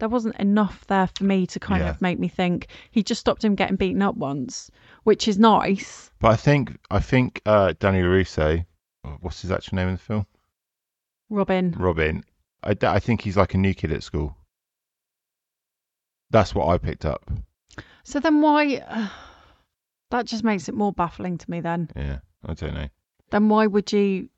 There 0.00 0.08
wasn't 0.08 0.36
enough 0.36 0.84
there 0.88 1.06
for 1.06 1.22
me 1.24 1.46
to 1.46 1.60
kind 1.60 1.82
Yeah. 1.82 1.90
of 1.90 2.02
make 2.02 2.18
me 2.18 2.26
think 2.28 2.66
he 2.90 3.02
just 3.04 3.20
stopped 3.20 3.44
him 3.44 3.54
getting 3.54 3.76
beaten 3.76 4.02
up 4.02 4.16
once, 4.16 4.70
which 5.04 5.28
is 5.28 5.38
nice. 5.38 6.10
But 6.18 6.32
I 6.32 6.36
think 6.36 6.76
I 6.90 6.98
think 7.00 7.40
uh, 7.46 7.74
Danny 7.78 8.00
LaRusso, 8.02 8.64
oh, 9.04 9.16
what's 9.20 9.42
his 9.42 9.52
actual 9.52 9.76
name 9.76 9.88
in 9.88 9.94
the 9.94 10.00
film? 10.00 10.26
Robin, 11.30 11.72
Robin. 11.78 12.24
I, 12.64 12.76
I 12.82 12.98
think 13.00 13.22
he's 13.22 13.36
like 13.36 13.54
a 13.54 13.58
new 13.58 13.74
kid 13.74 13.92
at 13.92 14.02
school. 14.02 14.36
That's 16.30 16.54
what 16.54 16.68
I 16.68 16.78
picked 16.78 17.04
up. 17.04 17.30
So 18.04 18.18
then 18.20 18.40
why? 18.40 18.82
that 20.10 20.26
just 20.26 20.44
makes 20.44 20.68
it 20.68 20.74
more 20.74 20.92
baffling 20.92 21.38
to 21.38 21.50
me. 21.50 21.60
Then, 21.60 21.90
Yeah, 21.96 22.18
I 22.44 22.54
don't 22.54 22.74
know. 22.74 22.88
then 23.30 23.48
why 23.48 23.66
would 23.66 23.92
you? 23.92 24.28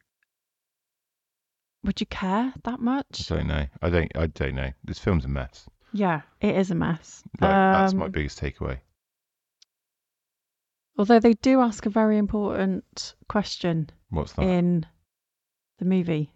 Would 1.85 2.01
you 2.01 2.07
care 2.07 2.53
that 2.65 2.81
much? 2.81 3.31
I 3.31 3.37
don't 3.37 3.47
know. 3.47 3.67
I 3.83 3.91
don't. 3.91 4.11
I 4.17 4.27
don't 4.27 4.55
know. 4.55 4.71
This 4.85 4.99
film's 4.99 5.27
a 5.27 5.29
mess. 5.29 5.69
Yeah, 5.93 6.23
it 6.41 6.57
is 6.57 6.71
a 6.71 6.75
mess. 6.75 7.23
Like, 7.41 7.51
that's 7.51 7.95
my 7.95 8.07
Um, 8.07 8.11
biggest 8.11 8.41
takeaway. 8.41 8.81
Although 10.97 11.21
they 11.21 11.35
do 11.35 11.61
ask 11.61 11.85
a 11.87 11.91
very 11.91 12.17
important 12.19 13.15
question 13.29 13.91
What's 14.09 14.33
that? 14.33 14.43
in 14.43 14.87
the 15.79 15.85
movie: 15.85 16.33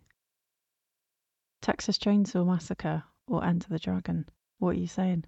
Texas 1.63 1.97
Chainsaw 1.99 2.47
Massacre 2.47 3.05
or 3.27 3.45
Enter 3.45 3.69
the 3.71 3.79
Dragon. 3.79 4.27
What 4.59 4.71
are 4.77 4.81
you 4.81 4.87
saying? 4.87 5.25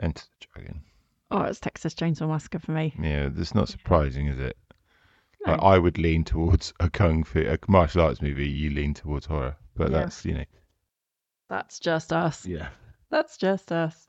Enter 0.00 0.24
the 0.40 0.46
Dragon. 0.54 0.82
Oh, 1.30 1.42
it's 1.42 1.60
Texas 1.60 1.94
Chainsaw 1.94 2.28
Massacre 2.28 2.58
for 2.58 2.72
me. 2.72 2.94
Yeah, 3.00 3.28
that's 3.30 3.54
not 3.54 3.68
surprising, 3.68 4.28
is 4.28 4.38
it? 4.38 4.56
Like, 5.46 5.60
I 5.62 5.78
would 5.78 5.98
lean 5.98 6.24
towards 6.24 6.72
a 6.80 6.90
kung 6.90 7.24
fu, 7.24 7.40
a 7.40 7.58
martial 7.68 8.02
arts 8.02 8.20
movie. 8.20 8.48
You 8.48 8.70
lean 8.70 8.94
towards 8.94 9.26
horror, 9.26 9.56
but 9.74 9.90
Yeah. 9.90 9.98
that's 10.00 10.24
you 10.24 10.34
know. 10.34 10.44
That's 11.48 11.78
just 11.80 12.12
us. 12.12 12.46
Yeah. 12.46 12.68
That's 13.10 13.36
just 13.36 13.72
us. 13.72 14.06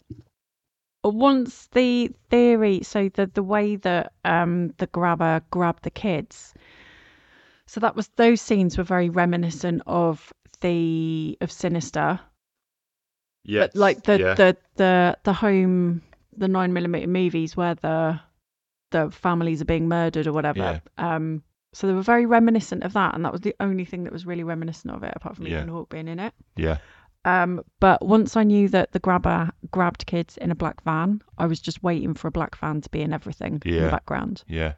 Once 1.04 1.68
the 1.68 2.12
theory, 2.30 2.82
so 2.84 3.10
the 3.10 3.26
the 3.28 3.42
way 3.44 3.76
that 3.78 4.14
um 4.26 4.74
the 4.78 4.88
grabber 4.88 5.42
grabbed 5.50 5.84
the 5.84 5.90
kids, 5.90 6.54
so 7.66 7.80
that 7.80 7.96
was 7.96 8.08
those 8.10 8.42
scenes 8.42 8.78
were 8.78 8.84
very 8.84 9.10
reminiscent 9.10 9.82
of 9.88 10.32
the 10.60 11.38
of 11.42 11.52
Sinister, 11.52 12.20
Yeah. 13.44 13.62
but 13.62 13.76
like 13.76 14.04
the 14.04 14.20
yeah. 14.20 14.34
the 14.36 14.58
the 14.76 15.18
the 15.24 15.34
home 15.34 16.04
the 16.38 16.48
nine 16.48 16.72
millimeter 16.74 17.08
movies 17.08 17.58
where 17.58 17.74
the 17.76 18.20
the 18.92 19.10
families 19.12 19.62
are 19.62 19.66
being 19.66 19.88
murdered 19.88 20.28
or 20.28 20.34
whatever. 20.34 20.82
Um, 20.98 21.44
so 21.74 21.88
they 21.88 21.94
were 21.94 22.02
very 22.02 22.26
reminiscent 22.26 22.84
of 22.84 22.94
that, 22.94 23.16
and 23.16 23.24
that 23.26 23.32
was 23.32 23.42
the 23.42 23.56
only 23.60 23.86
thing 23.86 24.04
that 24.04 24.14
was 24.14 24.26
really 24.26 24.44
reminiscent 24.44 24.94
of 24.94 25.04
it, 25.04 25.14
apart 25.16 25.36
from 25.38 25.48
Yeah. 25.48 25.58
Ethan 25.60 25.70
Hawke 25.70 25.90
being 25.90 26.08
in 26.08 26.20
it. 26.20 26.34
yeah. 26.56 26.78
Um, 27.24 27.62
but 27.80 28.04
once 28.04 28.36
I 28.36 28.44
knew 28.44 28.68
that 28.70 28.94
the 28.94 29.00
grabber 29.00 29.52
grabbed 29.70 30.08
kids 30.08 30.38
in 30.38 30.50
a 30.50 30.56
black 30.56 30.82
van, 30.84 31.22
I 31.38 31.46
was 31.46 31.60
just 31.60 31.84
waiting 31.84 32.16
for 32.16 32.28
a 32.28 32.32
black 32.32 32.56
van 32.58 32.82
to 32.82 32.90
be 32.90 33.02
in 33.02 33.14
everything 33.14 33.62
in 33.64 33.76
the 33.84 33.90
background. 33.92 34.44
Yeah. 34.48 34.74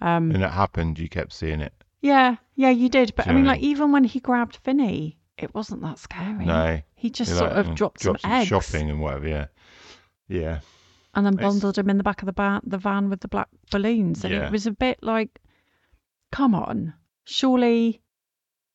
Um, 0.00 0.30
And 0.30 0.44
it 0.44 0.50
happened. 0.52 1.00
You 1.00 1.08
kept 1.08 1.32
seeing 1.32 1.60
it. 1.60 1.72
yeah, 2.00 2.36
yeah, 2.54 2.70
you 2.70 2.88
did. 2.88 3.12
But 3.16 3.24
Do 3.24 3.32
I 3.32 3.34
mean, 3.34 3.42
know 3.42 3.48
what 3.50 3.54
I 3.54 3.56
like 3.56 3.64
even 3.64 3.90
when 3.92 4.04
he 4.04 4.20
grabbed 4.20 4.56
Finney, 4.62 5.18
it 5.36 5.52
wasn't 5.52 5.82
that 5.82 5.98
scary. 5.98 6.44
No. 6.46 6.80
he 6.94 7.10
just 7.10 7.30
You're 7.30 7.38
sort 7.40 7.50
like, 7.56 7.66
of 7.66 7.72
mm, 7.72 7.74
dropped, 7.74 8.00
dropped 8.02 8.20
some 8.20 8.30
eggs 8.30 8.46
shopping 8.48 8.88
and 8.88 9.00
whatever. 9.00 9.26
Yeah. 9.26 9.46
Yeah. 10.28 10.60
And 11.14 11.26
then 11.26 11.36
bundled 11.36 11.76
him 11.78 11.90
in 11.90 11.96
the 11.98 12.04
back 12.04 12.22
of 12.22 12.26
the 12.26 12.32
ba- 12.32 12.60
the 12.64 12.78
van 12.78 13.10
with 13.10 13.20
the 13.20 13.28
black 13.28 13.48
balloons, 13.70 14.24
and 14.24 14.32
Yeah. 14.34 14.46
it 14.46 14.52
was 14.52 14.66
a 14.66 14.72
bit 14.72 15.02
like, 15.02 15.40
come 16.32 16.54
on, 16.54 16.94
surely, 17.24 18.00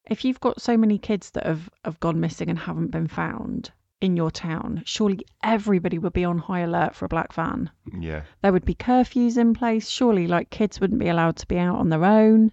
if 0.09 0.23
you've 0.25 0.39
got 0.41 0.61
so 0.61 0.75
many 0.77 0.97
kids 0.97 1.31
that 1.31 1.45
have 1.45 1.69
have 1.83 1.99
gone 1.99 2.19
missing 2.19 2.49
and 2.49 2.59
haven't 2.59 2.91
been 2.91 3.07
found 3.07 3.71
in 4.01 4.17
your 4.17 4.29
town, 4.29 4.83
surely 4.85 5.25
everybody 5.41 5.97
would 5.97 6.13
be 6.13 6.25
on 6.25 6.37
high 6.37 6.59
alert 6.59 6.93
for 6.93 7.05
a 7.05 7.09
black 7.09 7.31
van. 7.33 7.69
Yeah. 7.99 8.23
There 8.41 8.51
would 8.51 8.65
be 8.65 8.75
curfews 8.75 9.37
in 9.37 9.53
place. 9.53 9.89
Surely, 9.89 10.27
like 10.27 10.49
kids 10.49 10.79
wouldn't 10.81 10.99
be 10.99 11.07
allowed 11.07 11.37
to 11.37 11.47
be 11.47 11.57
out 11.57 11.77
on 11.77 11.89
their 11.89 12.03
own. 12.03 12.51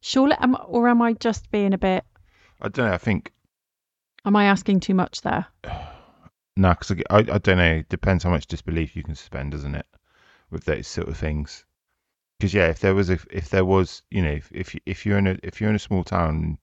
Surely, 0.00 0.34
am, 0.40 0.56
or 0.66 0.88
am 0.88 1.00
I 1.00 1.12
just 1.12 1.50
being 1.52 1.72
a 1.72 1.78
bit? 1.78 2.04
I 2.60 2.68
don't 2.68 2.86
know. 2.88 2.92
I 2.92 2.98
think 2.98 3.32
Am 4.24 4.36
I 4.36 4.44
asking 4.44 4.80
too 4.80 4.94
much 4.94 5.20
there? 5.22 5.46
no, 6.56 6.70
because 6.74 6.90
I, 7.10 7.18
I 7.18 7.38
don't 7.38 7.58
know. 7.58 7.74
It 7.76 7.88
depends 7.88 8.24
how 8.24 8.30
much 8.30 8.46
disbelief 8.46 8.94
you 8.96 9.02
can 9.02 9.14
suspend, 9.14 9.52
doesn't 9.52 9.74
it, 9.74 9.86
with 10.50 10.64
those 10.64 10.86
sort 10.86 11.08
of 11.08 11.16
things? 11.16 11.64
Because 12.38 12.52
yeah, 12.54 12.68
if 12.68 12.80
there 12.80 12.94
was 12.94 13.08
a, 13.10 13.18
if 13.30 13.50
there 13.50 13.64
was, 13.64 14.02
you 14.10 14.22
know, 14.22 14.32
if 14.32 14.50
if, 14.52 14.74
you, 14.74 14.80
if 14.86 15.06
you're 15.06 15.18
in 15.18 15.26
a 15.28 15.36
if 15.42 15.60
you're 15.60 15.70
in 15.70 15.76
a 15.76 15.80
small 15.80 16.04
town, 16.04 16.58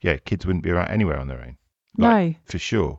yeah, 0.00 0.16
kids 0.16 0.46
wouldn't 0.46 0.64
be 0.64 0.70
around 0.70 0.88
anywhere 0.88 1.18
on 1.18 1.28
their 1.28 1.40
own 1.40 1.56
Like- 1.98 2.28
no. 2.28 2.34
for 2.46 2.58
sure. 2.58 2.98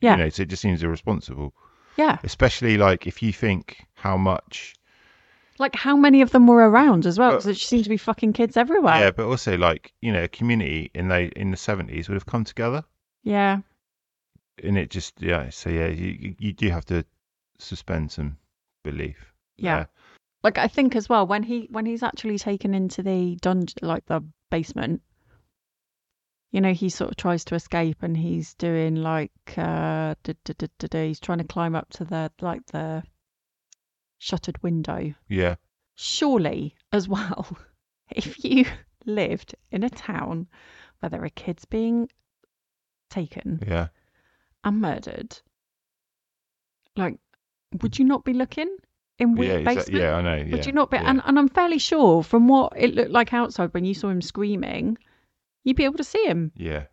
Yeah. 0.00 0.16
You 0.16 0.24
know, 0.24 0.28
so 0.28 0.42
it 0.42 0.48
just 0.48 0.62
seems 0.62 0.82
irresponsible. 0.82 1.54
Yeah. 1.96 2.18
Especially 2.22 2.76
like 2.78 3.06
if 3.06 3.22
you 3.22 3.32
think 3.32 3.84
how 3.94 4.16
much. 4.16 4.74
Like 5.58 5.74
how 5.74 5.96
many 5.96 6.20
of 6.22 6.30
them 6.30 6.46
were 6.46 6.68
around 6.70 7.04
as 7.06 7.18
well? 7.18 7.30
Well- 7.30 7.36
Because 7.38 7.44
there 7.46 7.54
seems 7.54 7.82
to 7.84 7.88
be 7.88 7.96
fucking 7.96 8.32
kids 8.32 8.56
everywhere. 8.56 8.98
Yeah, 8.98 9.10
but 9.10 9.26
also 9.26 9.56
like 9.56 9.92
you 10.02 10.12
know, 10.12 10.22
a 10.24 10.28
community 10.28 10.90
in 10.94 11.08
the 11.08 11.30
in 11.40 11.50
the 11.50 11.56
seventies 11.56 12.08
would 12.08 12.14
have 12.14 12.26
come 12.26 12.44
together, 12.44 12.84
Yeah. 13.24 13.58
And 14.62 14.76
it 14.78 14.90
just 14.90 15.20
yeah. 15.20 15.50
So 15.50 15.70
yeah, 15.70 15.88
you 15.88 16.34
you- 16.38 16.52
do 16.52 16.70
have 16.70 16.84
to 16.86 17.04
suspend 17.58 18.12
some 18.12 18.38
belief. 18.84 19.32
Yeah. 19.56 19.76
there. 19.76 19.88
Like 20.44 20.58
I 20.58 20.68
think 20.68 20.94
as 20.96 21.08
well 21.08 21.26
when 21.26 21.42
he 21.42 21.68
when 21.70 21.86
he's 21.86 22.02
actually 22.02 22.38
taken 22.38 22.74
into 22.74 23.02
the 23.02 23.36
dungeon, 23.40 23.78
like 23.82 24.06
the 24.06 24.22
basement. 24.50 25.02
You 26.50 26.62
know, 26.62 26.72
he 26.72 26.88
sort 26.88 27.10
of 27.10 27.16
tries 27.18 27.44
to 27.46 27.54
escape, 27.56 27.98
and 28.02 28.16
he's 28.16 28.54
doing 28.54 28.94
like 28.96 29.32
uh, 29.58 30.14
duh, 30.22 30.32
duh, 30.44 30.66
duh, 30.78 31.02
he's 31.02 31.20
trying 31.20 31.38
to 31.38 31.44
climb 31.44 31.74
up 31.74 31.90
to 31.90 32.04
the 32.06 32.32
like 32.40 32.64
the 32.72 33.02
shuttered 34.16 34.62
window. 34.62 35.12
Yeah. 35.28 35.56
Surely, 35.94 36.74
as 36.90 37.06
well, 37.06 37.46
if 38.10 38.42
you 38.44 38.64
lived 39.04 39.56
in 39.70 39.82
a 39.82 39.90
town 39.90 40.46
where 41.00 41.10
there 41.10 41.22
are 41.22 41.28
kids 41.30 41.64
being 41.66 42.08
taken 43.10 43.62
Yeah. 43.66 43.88
And 44.64 44.80
murdered, 44.80 45.38
like, 46.96 47.18
would 47.82 47.98
you 47.98 48.04
not 48.04 48.24
be 48.24 48.32
looking 48.32 48.76
in 49.18 49.34
weird 49.34 49.62
exa- 49.62 49.74
basement? 49.76 49.92
yeah, 50.02 50.14
I 50.16 50.22
know. 50.22 50.36
Yeah, 50.36 50.52
Would 50.52 50.66
you 50.66 50.72
not 50.72 50.90
be? 50.90 50.96
yeah. 50.96 51.10
And, 51.10 51.22
and 51.24 51.38
I'm 51.38 51.48
fairly 51.48 51.78
sure 51.78 52.22
from 52.22 52.48
what 52.48 52.72
it 52.76 52.94
looked 52.94 53.10
like 53.10 53.32
outside 53.32 53.72
when 53.74 53.84
you 53.84 53.94
saw 53.94 54.08
him 54.08 54.22
screaming, 54.22 54.98
you'd 55.64 55.76
be 55.76 55.84
able 55.84 55.98
to 55.98 56.04
see 56.04 56.24
him. 56.24 56.52
yeah, 56.56 56.84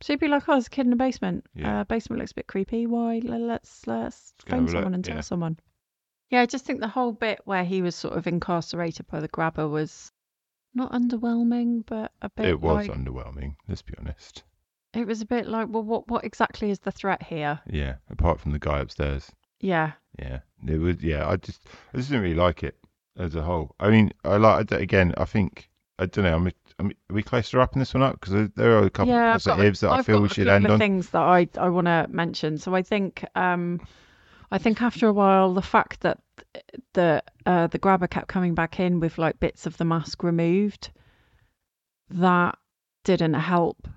So 0.00 0.12
you'd 0.12 0.20
be 0.20 0.28
like, 0.28 0.48
"Oh, 0.48 0.52
there's 0.52 0.66
a 0.68 0.70
kid 0.70 0.86
in 0.86 0.90
the 0.90 0.96
basement. 0.96 1.46
Yeah. 1.54 1.80
Uh, 1.80 1.84
basement 1.84 2.20
looks 2.20 2.32
a 2.32 2.36
bit 2.36 2.46
creepy. 2.46 2.86
Why? 2.86 3.20
Let's 3.22 3.86
let's 3.86 4.34
phone 4.46 4.68
someone 4.68 4.94
and 4.94 5.04
tell 5.04 5.16
yeah. 5.16 5.20
someone." 5.22 5.58
Yeah, 6.30 6.40
I 6.42 6.46
just 6.46 6.64
think 6.64 6.80
the 6.80 6.88
whole 6.88 7.12
bit 7.12 7.40
where 7.44 7.64
he 7.64 7.82
was 7.82 7.94
sort 7.94 8.14
of 8.18 8.26
incarcerated 8.26 9.06
by 9.06 9.20
the 9.20 9.28
grabber 9.28 9.68
was 9.68 10.10
not 10.74 10.92
underwhelming, 10.92 11.84
but 11.86 12.12
a 12.20 12.28
bit. 12.28 12.46
it 12.46 12.60
was 12.60 12.88
like, 12.88 12.98
underwhelming. 12.98 13.54
Let's 13.68 13.82
be 13.82 13.94
honest. 13.98 14.42
It 14.96 15.06
was 15.06 15.20
a 15.20 15.26
bit 15.26 15.46
like, 15.46 15.68
well, 15.70 15.82
what 15.82 16.08
what 16.08 16.24
exactly 16.24 16.70
is 16.70 16.78
the 16.78 16.90
threat 16.90 17.22
here? 17.22 17.60
Yeah, 17.70 17.96
apart 18.10 18.40
from 18.40 18.52
the 18.52 18.58
guy 18.58 18.80
upstairs. 18.80 19.30
Yeah, 19.60 19.92
Yeah, 20.18 20.40
it 20.66 20.78
was. 20.78 21.02
Yeah, 21.02 21.28
I 21.28 21.36
just, 21.36 21.62
I 21.92 21.98
just 21.98 22.10
didn't 22.10 22.22
really 22.22 22.34
like 22.34 22.62
it 22.62 22.76
as 23.18 23.34
a 23.34 23.42
whole. 23.42 23.74
I 23.78 23.90
mean, 23.90 24.12
I 24.24 24.36
like 24.36 24.70
again. 24.72 25.14
I 25.16 25.24
think 25.24 25.68
I 25.98 26.06
don't 26.06 26.24
know. 26.24 26.34
I'm, 26.34 26.52
I'm, 26.78 26.90
are 27.10 27.14
we 27.14 27.22
close 27.22 27.50
to 27.50 27.58
wrapping 27.58 27.78
this 27.78 27.94
one 27.94 28.02
up? 28.02 28.20
Because 28.20 28.50
there 28.56 28.78
are 28.78 28.84
a 28.84 28.90
couple 28.90 29.12
yeah. 29.12 29.36
of 29.36 29.44
got, 29.44 29.52
positives 29.52 29.80
that 29.80 29.90
I 29.90 29.98
I've 29.98 30.06
feel 30.06 30.20
we 30.20 30.28
should 30.28 30.48
end 30.48 30.66
of 30.66 30.72
on. 30.72 30.78
things 30.78 31.10
that 31.10 31.22
I 31.22 31.48
I 31.58 31.68
want 31.68 31.86
to 31.86 32.06
mention. 32.08 32.58
So 32.58 32.74
I 32.74 32.82
think 32.82 33.24
um, 33.34 33.80
I 34.50 34.58
think 34.58 34.82
after 34.82 35.06
a 35.08 35.12
while, 35.12 35.52
the 35.54 35.62
fact 35.62 36.00
that 36.00 36.18
the 36.92 37.22
uh, 37.44 37.66
the 37.66 37.78
grabber 37.78 38.06
kept 38.06 38.28
coming 38.28 38.54
back 38.54 38.80
in 38.80 39.00
with 39.00 39.18
like 39.18 39.40
bits 39.40 39.66
of 39.66 39.76
the 39.76 39.84
mask 39.84 40.22
removed, 40.22 40.90
that 42.10 42.58
didn't 43.04 43.34
help 43.34 43.88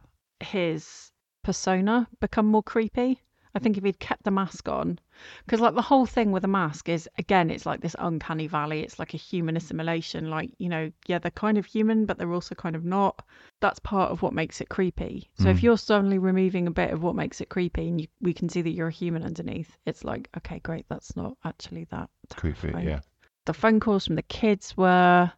his 0.41 1.11
persona 1.43 2.07
become 2.19 2.45
more 2.45 2.63
creepy. 2.63 3.21
I 3.55 3.59
think 3.59 3.77
if 3.77 3.83
he'd 3.83 3.99
kept 3.99 4.23
the 4.23 4.31
mask 4.31 4.69
on, 4.69 4.99
because 5.43 5.59
like 5.59 5.73
the 5.73 5.81
whole 5.81 6.05
thing 6.05 6.31
with 6.31 6.43
a 6.45 6.47
mask 6.47 6.87
is 6.87 7.09
again, 7.17 7.49
it's 7.49 7.65
like 7.65 7.81
this 7.81 7.95
uncanny 7.97 8.45
valley. 8.45 8.81
It's 8.81 8.99
like 8.99 9.15
a 9.15 9.17
human 9.17 9.57
assimilation. 9.57 10.29
Like 10.29 10.51
you 10.59 10.69
know, 10.69 10.91
yeah, 11.07 11.17
they're 11.17 11.31
kind 11.31 11.57
of 11.57 11.65
human, 11.65 12.05
but 12.05 12.19
they're 12.19 12.31
also 12.31 12.53
kind 12.53 12.75
of 12.75 12.85
not. 12.85 13.25
That's 13.59 13.79
part 13.79 14.11
of 14.11 14.21
what 14.21 14.33
makes 14.33 14.61
it 14.61 14.69
creepy. 14.69 15.29
So 15.33 15.49
if 15.49 15.57
Mm. 15.57 15.63
you're 15.63 15.77
suddenly 15.77 16.19
removing 16.19 16.67
a 16.67 16.71
bit 16.71 16.91
of 16.91 17.01
what 17.01 17.15
makes 17.15 17.41
it 17.41 17.49
creepy, 17.49 17.87
and 17.87 17.99
you, 17.99 18.07
we 18.21 18.33
can 18.33 18.49
see 18.49 18.61
that 18.61 18.69
you're 18.69 18.89
a 18.89 18.91
human 18.91 19.23
underneath, 19.23 19.75
it's 19.87 20.03
like 20.03 20.29
okay, 20.37 20.59
great, 20.59 20.85
that's 20.87 21.15
not 21.15 21.35
actually 21.43 21.85
that 21.85 22.09
Creepy. 22.35 22.59
terrifying. 22.59 22.87
Yeah. 22.87 22.99
The 23.45 23.53
phone 23.55 23.79
calls 23.79 24.05
from 24.05 24.15
the 24.15 24.21
kids 24.21 24.77
were 24.77 25.31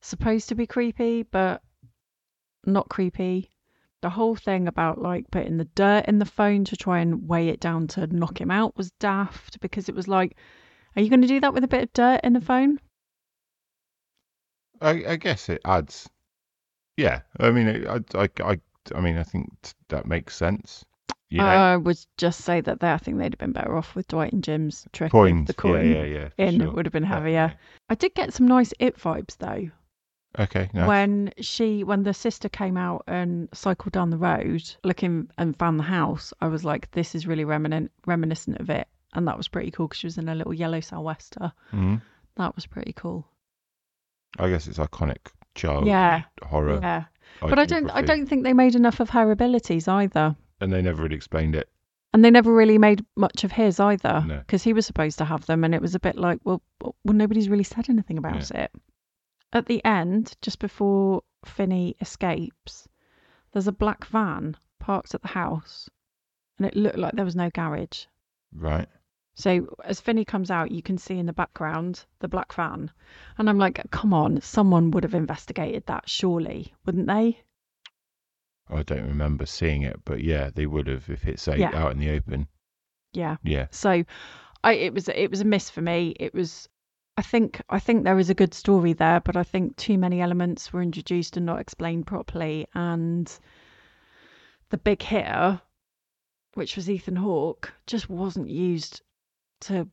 supposed 0.00 0.48
to 0.48 0.54
be 0.54 0.66
creepy, 0.66 1.24
but 1.24 1.62
not 2.64 2.88
creepy. 2.88 3.50
The 4.00 4.10
whole 4.10 4.36
thing 4.36 4.68
about 4.68 5.00
like 5.00 5.30
putting 5.30 5.56
the 5.56 5.64
dirt 5.64 6.06
in 6.06 6.18
the 6.20 6.24
phone 6.24 6.64
to 6.66 6.76
try 6.76 7.00
and 7.00 7.26
weigh 7.28 7.48
it 7.48 7.58
down 7.60 7.88
to 7.88 8.06
knock 8.06 8.40
him 8.40 8.50
out 8.50 8.76
was 8.76 8.92
daft 9.00 9.58
because 9.60 9.88
it 9.88 9.94
was 9.94 10.06
like, 10.06 10.36
are 10.94 11.02
you 11.02 11.10
going 11.10 11.22
to 11.22 11.26
do 11.28 11.40
that 11.40 11.52
with 11.52 11.64
a 11.64 11.68
bit 11.68 11.82
of 11.82 11.92
dirt 11.92 12.20
in 12.22 12.32
the 12.32 12.40
phone? 12.40 12.78
I, 14.80 15.04
I 15.08 15.16
guess 15.16 15.48
it 15.48 15.60
adds. 15.64 16.08
Yeah, 16.96 17.20
I 17.40 17.50
mean, 17.50 17.66
it- 17.68 17.86
I, 17.88 18.00
I, 18.22 18.28
I, 18.44 18.60
I 18.94 19.00
mean, 19.00 19.18
I 19.18 19.22
think 19.24 19.48
that 19.88 20.06
makes 20.06 20.36
sense. 20.36 20.84
You 21.30 21.38
know, 21.38 21.44
I 21.46 21.76
would 21.76 21.98
just 22.16 22.40
say 22.42 22.62
that 22.62 22.80
they, 22.80 22.90
I 22.90 22.96
think 22.96 23.18
they'd 23.18 23.34
have 23.34 23.38
been 23.38 23.52
better 23.52 23.76
off 23.76 23.94
with 23.94 24.08
Dwight 24.08 24.32
and 24.32 24.42
Jim's 24.42 24.86
trick. 24.92 25.12
coins. 25.12 25.46
The 25.46 25.52
coin 25.54 25.90
Yeah, 25.90 26.04
yeah, 26.04 26.28
yeah. 26.38 26.46
in 26.46 26.58
sure. 26.60 26.70
would 26.72 26.86
have 26.86 26.92
been 26.92 27.02
heavier. 27.02 27.52
I 27.90 27.94
did 27.96 28.14
get 28.14 28.32
some 28.32 28.46
nice 28.48 28.72
it 28.78 28.96
vibes 28.96 29.36
though. 29.36 29.68
Okay. 30.38 30.68
Nice. 30.74 30.86
when 30.88 31.32
she 31.40 31.82
when 31.84 32.02
the 32.02 32.12
sister 32.14 32.48
came 32.48 32.76
out 32.76 33.02
and 33.06 33.48
cycled 33.52 33.92
down 33.92 34.10
the 34.10 34.18
road 34.18 34.62
looking 34.84 35.28
and 35.38 35.56
found 35.56 35.78
the 35.78 35.84
house 35.84 36.32
i 36.40 36.46
was 36.46 36.64
like 36.64 36.90
this 36.90 37.14
is 37.14 37.26
really 37.26 37.44
reminiscent 37.44 37.90
reminiscent 38.06 38.58
of 38.60 38.68
it 38.70 38.86
and 39.14 39.26
that 39.26 39.36
was 39.38 39.48
pretty 39.48 39.70
cool 39.70 39.88
because 39.88 39.98
she 39.98 40.06
was 40.06 40.18
in 40.18 40.28
a 40.28 40.34
little 40.34 40.52
yellow 40.54 40.80
sou'wester 40.80 41.50
Mhm. 41.72 42.02
that 42.36 42.54
was 42.54 42.66
pretty 42.66 42.92
cool 42.92 43.26
I 44.38 44.48
guess 44.50 44.66
it's 44.68 44.78
iconic 44.78 45.32
child 45.54 45.86
yeah 45.86 46.22
horror. 46.42 46.78
yeah 46.82 47.04
but 47.40 47.58
i 47.58 47.64
don't 47.64 47.90
i 47.90 48.02
don't 48.02 48.26
think 48.26 48.44
they 48.44 48.52
made 48.52 48.74
enough 48.74 49.00
of 49.00 49.10
her 49.10 49.30
abilities 49.30 49.88
either 49.88 50.36
And 50.60 50.72
they 50.72 50.82
never 50.82 51.02
really 51.02 51.16
explained 51.16 51.56
it. 51.56 51.68
and 52.12 52.22
they 52.24 52.30
never 52.30 52.52
really 52.52 52.78
made 52.78 53.04
much 53.16 53.44
of 53.44 53.52
his 53.52 53.80
either 53.80 54.22
No. 54.26 54.38
because 54.38 54.62
he 54.62 54.72
was 54.74 54.86
supposed 54.86 55.18
to 55.18 55.24
have 55.24 55.46
them 55.46 55.64
and 55.64 55.74
it 55.74 55.80
was 55.82 55.94
a 55.94 56.00
bit 56.00 56.16
like 56.16 56.38
well 56.44 56.62
well 56.80 56.94
nobody's 57.06 57.48
really 57.48 57.64
said 57.64 57.88
anything 57.88 58.18
about 58.18 58.50
it 58.50 58.70
at 59.52 59.66
the 59.66 59.84
end 59.84 60.34
just 60.42 60.58
before 60.58 61.22
finney 61.44 61.96
escapes 62.00 62.88
there's 63.52 63.68
a 63.68 63.72
black 63.72 64.04
van 64.06 64.56
parked 64.78 65.14
at 65.14 65.22
the 65.22 65.28
house 65.28 65.88
and 66.58 66.66
it 66.66 66.76
looked 66.76 66.98
like 66.98 67.14
there 67.14 67.24
was 67.24 67.36
no 67.36 67.50
garage 67.50 68.04
Right. 68.54 68.88
so 69.34 69.74
as 69.84 70.00
finney 70.00 70.24
comes 70.24 70.50
out 70.50 70.70
you 70.70 70.82
can 70.82 70.98
see 70.98 71.18
in 71.18 71.26
the 71.26 71.32
background 71.32 72.04
the 72.20 72.28
black 72.28 72.52
van 72.52 72.90
and 73.38 73.48
i'm 73.48 73.58
like 73.58 73.80
come 73.90 74.12
on 74.12 74.40
someone 74.40 74.90
would 74.90 75.04
have 75.04 75.14
investigated 75.14 75.84
that 75.86 76.08
surely 76.08 76.74
wouldn't 76.84 77.06
they 77.06 77.38
I 78.70 78.82
don't 78.82 79.06
remember 79.06 79.46
seeing 79.46 79.80
it, 79.80 79.98
but 80.04 80.22
yeah, 80.22 80.50
they 80.54 80.66
would 80.66 80.88
have 80.88 81.08
if 81.08 81.24
it's 81.24 81.46
like, 81.46 81.58
Yeah. 81.58 81.70
out 81.74 81.92
in 81.92 81.98
the 81.98 82.10
open. 82.10 82.48
yeah 83.14 83.36
Yeah. 83.42 83.68
So 83.70 84.04
I 84.62 84.72
it 84.74 84.92
was 84.92 85.08
it 85.08 85.30
was 85.30 85.40
a 85.40 85.46
miss 85.46 85.70
for 85.70 85.80
me. 85.80 86.14
It 86.20 86.34
was 86.34 86.68
I 87.18 87.22
think 87.22 87.60
I 87.68 87.80
think 87.80 88.04
there 88.04 88.20
is 88.20 88.30
a 88.30 88.34
good 88.34 88.54
story 88.54 88.92
there, 88.92 89.18
but 89.18 89.36
I 89.36 89.42
think 89.42 89.76
too 89.76 89.98
many 89.98 90.20
elements 90.20 90.72
were 90.72 90.80
introduced 90.80 91.36
and 91.36 91.44
not 91.44 91.58
explained 91.58 92.06
properly 92.06 92.68
and 92.74 93.28
the 94.70 94.78
big 94.78 95.02
hitter, 95.02 95.60
which 96.54 96.76
was 96.76 96.88
Ethan 96.88 97.16
Hawke, 97.16 97.72
just 97.88 98.08
wasn't 98.08 98.48
used 98.48 99.02
to 99.62 99.88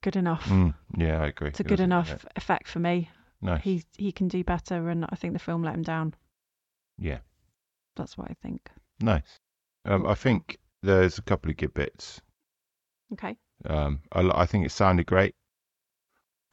good 0.00 0.16
enough 0.16 0.48
Mm, 0.48 0.74
yeah, 0.96 1.22
I 1.22 1.26
agree. 1.28 1.52
to 1.52 1.62
It 1.62 1.68
good 1.68 1.78
enough 1.78 2.26
effect 2.34 2.66
for 2.66 2.80
me. 2.80 3.08
Nice. 3.40 3.62
He 3.62 3.84
he 3.96 4.10
can 4.10 4.26
do 4.26 4.42
better 4.42 4.88
and 4.88 5.04
I 5.08 5.14
think 5.14 5.32
the 5.32 5.38
film 5.38 5.62
let 5.62 5.76
him 5.76 5.84
down. 5.84 6.12
Yeah. 6.98 7.20
That's 7.94 8.18
what 8.18 8.28
I 8.28 8.34
think. 8.42 8.68
Nice. 9.00 9.38
Um, 9.84 10.08
I 10.08 10.14
think 10.14 10.58
there's 10.82 11.18
a 11.18 11.22
couple 11.22 11.52
of 11.52 11.56
good 11.56 11.72
bits. 11.72 12.20
Okay. 13.12 13.36
Um, 13.64 14.00
I, 14.10 14.28
I 14.42 14.46
think 14.46 14.66
it 14.66 14.72
sounded 14.72 15.06
great. 15.06 15.36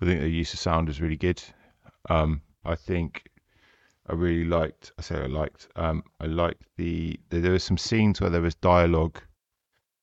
I 0.01 0.05
think 0.05 0.21
the 0.21 0.29
use 0.29 0.53
of 0.53 0.59
sound 0.59 0.89
is 0.89 0.99
really 1.01 1.17
good. 1.17 1.41
Um, 2.09 2.41
I 2.65 2.75
think 2.75 3.23
I 4.07 4.13
really 4.13 4.45
liked. 4.45 4.91
I 4.97 5.01
say 5.01 5.15
I 5.15 5.27
liked. 5.27 5.67
Um, 5.75 6.03
I 6.19 6.25
liked 6.25 6.63
the, 6.77 7.19
the. 7.29 7.39
There 7.39 7.51
were 7.51 7.59
some 7.59 7.77
scenes 7.77 8.19
where 8.19 8.29
there 8.29 8.41
was 8.41 8.55
dialogue, 8.55 9.19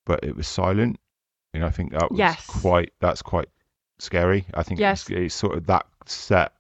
but 0.07 0.23
it 0.23 0.37
was 0.37 0.47
silent. 0.47 0.99
And 1.55 1.65
I 1.65 1.71
think 1.71 1.93
that 1.93 2.11
was 2.11 2.19
Yes. 2.19 2.47
quite. 2.47 2.93
That's 3.01 3.23
quite 3.23 3.49
scary. 3.99 4.45
I 4.55 4.63
think 4.63 4.81
Yes. 4.81 5.03
it's, 5.03 5.11
it's 5.11 5.35
sort 5.35 5.57
of 5.57 5.67
that 5.67 5.87
set 6.07 6.53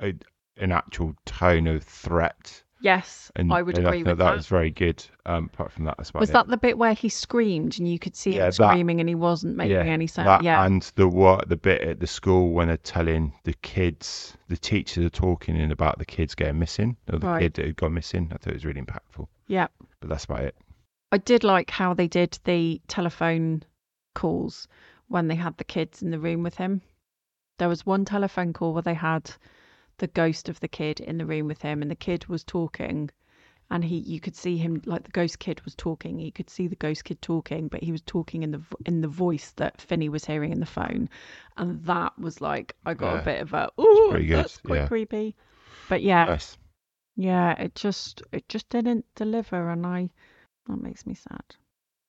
a, 0.00 0.14
an 0.56 0.72
actual 0.72 1.14
tone 1.26 1.66
of 1.66 1.82
threat. 1.84 2.62
Yes, 2.80 3.32
And 3.36 3.50
I 3.52 3.62
would 3.62 3.78
and 3.78 3.86
agree 3.86 3.98
think 3.98 4.06
with 4.08 4.18
that. 4.18 4.24
that. 4.24 4.36
was 4.36 4.46
very 4.48 4.70
good. 4.70 5.02
Um, 5.24 5.48
apart 5.52 5.72
from 5.72 5.84
that, 5.86 5.96
that's 5.96 6.10
about 6.10 6.20
Was 6.20 6.28
it. 6.30 6.34
that 6.34 6.48
the 6.48 6.58
bit 6.58 6.76
where 6.76 6.92
he 6.92 7.08
screamed 7.08 7.78
and 7.78 7.88
you 7.90 7.98
could 7.98 8.14
see 8.14 8.32
Yeah, 8.36 8.44
him 8.44 8.50
that- 8.50 8.52
screaming 8.54 9.00
and 9.00 9.08
he 9.08 9.14
wasn't 9.14 9.56
making 9.56 9.76
any 9.78 10.06
sound? 10.06 10.28
That 10.28 10.42
yeah. 10.42 10.64
and 10.64 10.82
the 10.94 11.08
what 11.08 11.48
the 11.48 11.56
bit 11.56 11.80
at 11.80 12.00
the 12.00 12.06
school 12.06 12.52
when 12.52 12.68
they're 12.68 12.76
telling 12.76 13.32
the 13.44 13.54
kids, 13.62 14.36
the 14.48 14.58
teachers 14.58 15.04
are 15.06 15.10
talking 15.10 15.56
in 15.56 15.72
about 15.72 15.98
the 15.98 16.04
kids 16.04 16.34
getting 16.34 16.58
missing, 16.58 16.96
or 17.10 17.18
the 17.18 17.26
Right. 17.26 17.40
kid 17.40 17.54
that 17.54 17.64
had 17.66 17.76
gone 17.76 17.94
missing. 17.94 18.28
I 18.32 18.36
thought 18.36 18.50
it 18.52 18.54
was 18.56 18.66
really 18.66 18.82
impactful. 18.82 19.26
yeah. 19.46 19.68
But 20.00 20.10
that's 20.10 20.24
about 20.26 20.42
it. 20.42 20.54
I 21.12 21.18
did 21.18 21.44
like 21.44 21.70
how 21.70 21.94
they 21.94 22.08
did 22.08 22.38
the 22.44 22.80
telephone 22.88 23.62
calls 24.14 24.68
when 25.08 25.28
they 25.28 25.34
had 25.36 25.56
the 25.56 25.64
kids 25.64 26.02
in 26.02 26.10
the 26.10 26.18
room 26.18 26.42
with 26.42 26.56
him. 26.56 26.82
There 27.58 27.68
was 27.70 27.86
one 27.86 28.04
telephone 28.04 28.52
call 28.52 28.74
where 28.74 28.82
they 28.82 28.92
had 28.94 29.30
the 29.98 30.06
ghost 30.08 30.48
of 30.48 30.60
the 30.60 30.68
kid 30.68 31.00
in 31.00 31.18
the 31.18 31.26
room 31.26 31.46
with 31.46 31.62
him 31.62 31.82
and 31.82 31.90
the 31.90 31.94
kid 31.96 32.26
was 32.26 32.44
talking 32.44 33.10
and 33.70 33.84
he 33.84 33.96
you 33.98 34.20
could 34.20 34.36
see 34.36 34.56
him 34.56 34.80
like 34.86 35.02
the 35.04 35.10
ghost 35.10 35.38
kid 35.38 35.60
was 35.64 35.74
talking 35.74 36.18
you 36.20 36.30
could 36.30 36.48
see 36.48 36.68
the 36.68 36.76
ghost 36.76 37.04
kid 37.04 37.20
talking 37.20 37.66
but 37.68 37.82
he 37.82 37.90
was 37.90 38.02
talking 38.02 38.42
in 38.42 38.50
the 38.52 38.62
in 38.84 39.00
the 39.00 39.08
voice 39.08 39.52
that 39.56 39.80
Finney 39.80 40.08
was 40.08 40.24
hearing 40.24 40.52
in 40.52 40.60
the 40.60 40.66
phone 40.66 41.08
and 41.56 41.82
that 41.84 42.16
was 42.18 42.40
like 42.40 42.76
I 42.84 42.94
got 42.94 43.14
Yeah. 43.14 43.20
a 43.20 43.24
bit 43.24 43.40
of 43.42 43.54
a 43.54 43.70
good, 43.76 44.28
that's 44.28 44.58
quite 44.58 44.76
yeah. 44.76 44.86
creepy 44.88 45.34
but 45.88 46.02
yeah 46.02 46.26
Nice. 46.26 46.58
yeah 47.16 47.52
it 47.60 47.74
just 47.74 48.22
it 48.32 48.48
just 48.48 48.68
didn't 48.68 49.04
deliver 49.16 49.70
and 49.70 49.84
I 49.86 50.10
that 50.68 50.80
makes 50.82 51.06
me 51.06 51.14
sad 51.14 51.56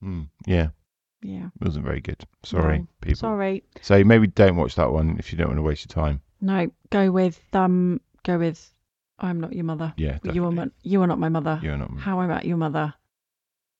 Mm, 0.04 0.28
yeah, 0.46 0.68
yeah 1.24 1.48
it 1.60 1.66
wasn't 1.66 1.86
very 1.86 2.02
good. 2.02 2.24
Sorry, 2.44 2.80
No, 2.80 2.88
people. 3.02 3.16
Sorry. 3.18 3.64
So 3.82 4.04
maybe 4.04 4.28
don't 4.28 4.58
watch 4.58 4.76
that 4.76 4.92
one 4.92 5.16
if 5.18 5.32
you 5.32 5.38
don't 5.40 5.48
want 5.48 5.58
to 5.58 5.64
waste 5.64 5.90
your 5.90 6.04
time. 6.06 6.22
No, 6.42 6.72
go 6.90 7.12
with 7.12 7.40
um 7.54 8.02
go 8.24 8.38
with 8.38 8.74
I'm 9.20 9.40
not 9.40 9.54
your 9.54 9.64
mother. 9.66 9.94
Yeah, 9.98 10.20
you 10.24 10.30
are 10.46 10.52
definitely. 10.52 10.56
my, 10.56 10.68
you 10.84 11.02
are 11.02 11.08
not 11.08 11.20
my 11.20 11.30
mother. 11.30 11.60
You're 11.64 11.78
not. 11.78 11.92
How 11.98 12.20
I 12.20 12.28
met 12.28 12.46
your 12.46 12.58
mother. 12.58 12.94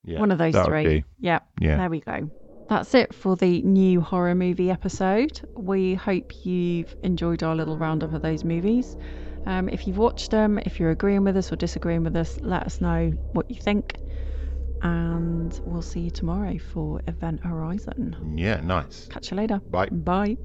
yeah, 0.04 0.18
One 0.18 0.32
of 0.32 0.38
those 0.38 0.56
three. 0.64 0.84
be- 0.84 1.04
Yeah, 1.20 1.40
Yeah. 1.60 1.76
there 1.76 1.90
we 1.90 2.00
go. 2.00 2.30
That's 2.68 2.92
it 2.94 3.14
for 3.14 3.36
the 3.36 3.62
new 3.62 4.00
horror 4.00 4.34
movie 4.34 4.70
episode. 4.70 5.40
We 5.56 5.94
hope 5.94 6.44
you've 6.44 6.94
enjoyed 7.02 7.42
our 7.42 7.54
little 7.54 7.78
roundup 7.78 8.12
of 8.12 8.20
those 8.22 8.44
movies. 8.44 8.96
Um, 9.46 9.68
if 9.70 9.86
you've 9.86 9.96
watched 9.96 10.30
them, 10.32 10.58
if 10.66 10.78
you're 10.80 10.90
agreeing 10.90 11.24
with 11.24 11.36
us 11.36 11.50
or 11.52 11.56
disagreeing 11.56 12.02
with 12.02 12.16
us, 12.16 12.38
let 12.42 12.64
us 12.64 12.80
know 12.80 13.12
what 13.32 13.48
you 13.48 13.56
think. 13.56 13.94
And 14.82 15.58
we'll 15.64 15.82
see 15.82 16.00
you 16.00 16.10
tomorrow 16.10 16.58
for 16.58 17.00
Event 17.06 17.40
Horizon. 17.44 18.34
Yeah, 18.36 18.60
nice. 18.60 19.06
Catch 19.08 19.30
you 19.30 19.36
later. 19.36 19.60
Bye. 19.70 19.86
Bye. 19.90 20.36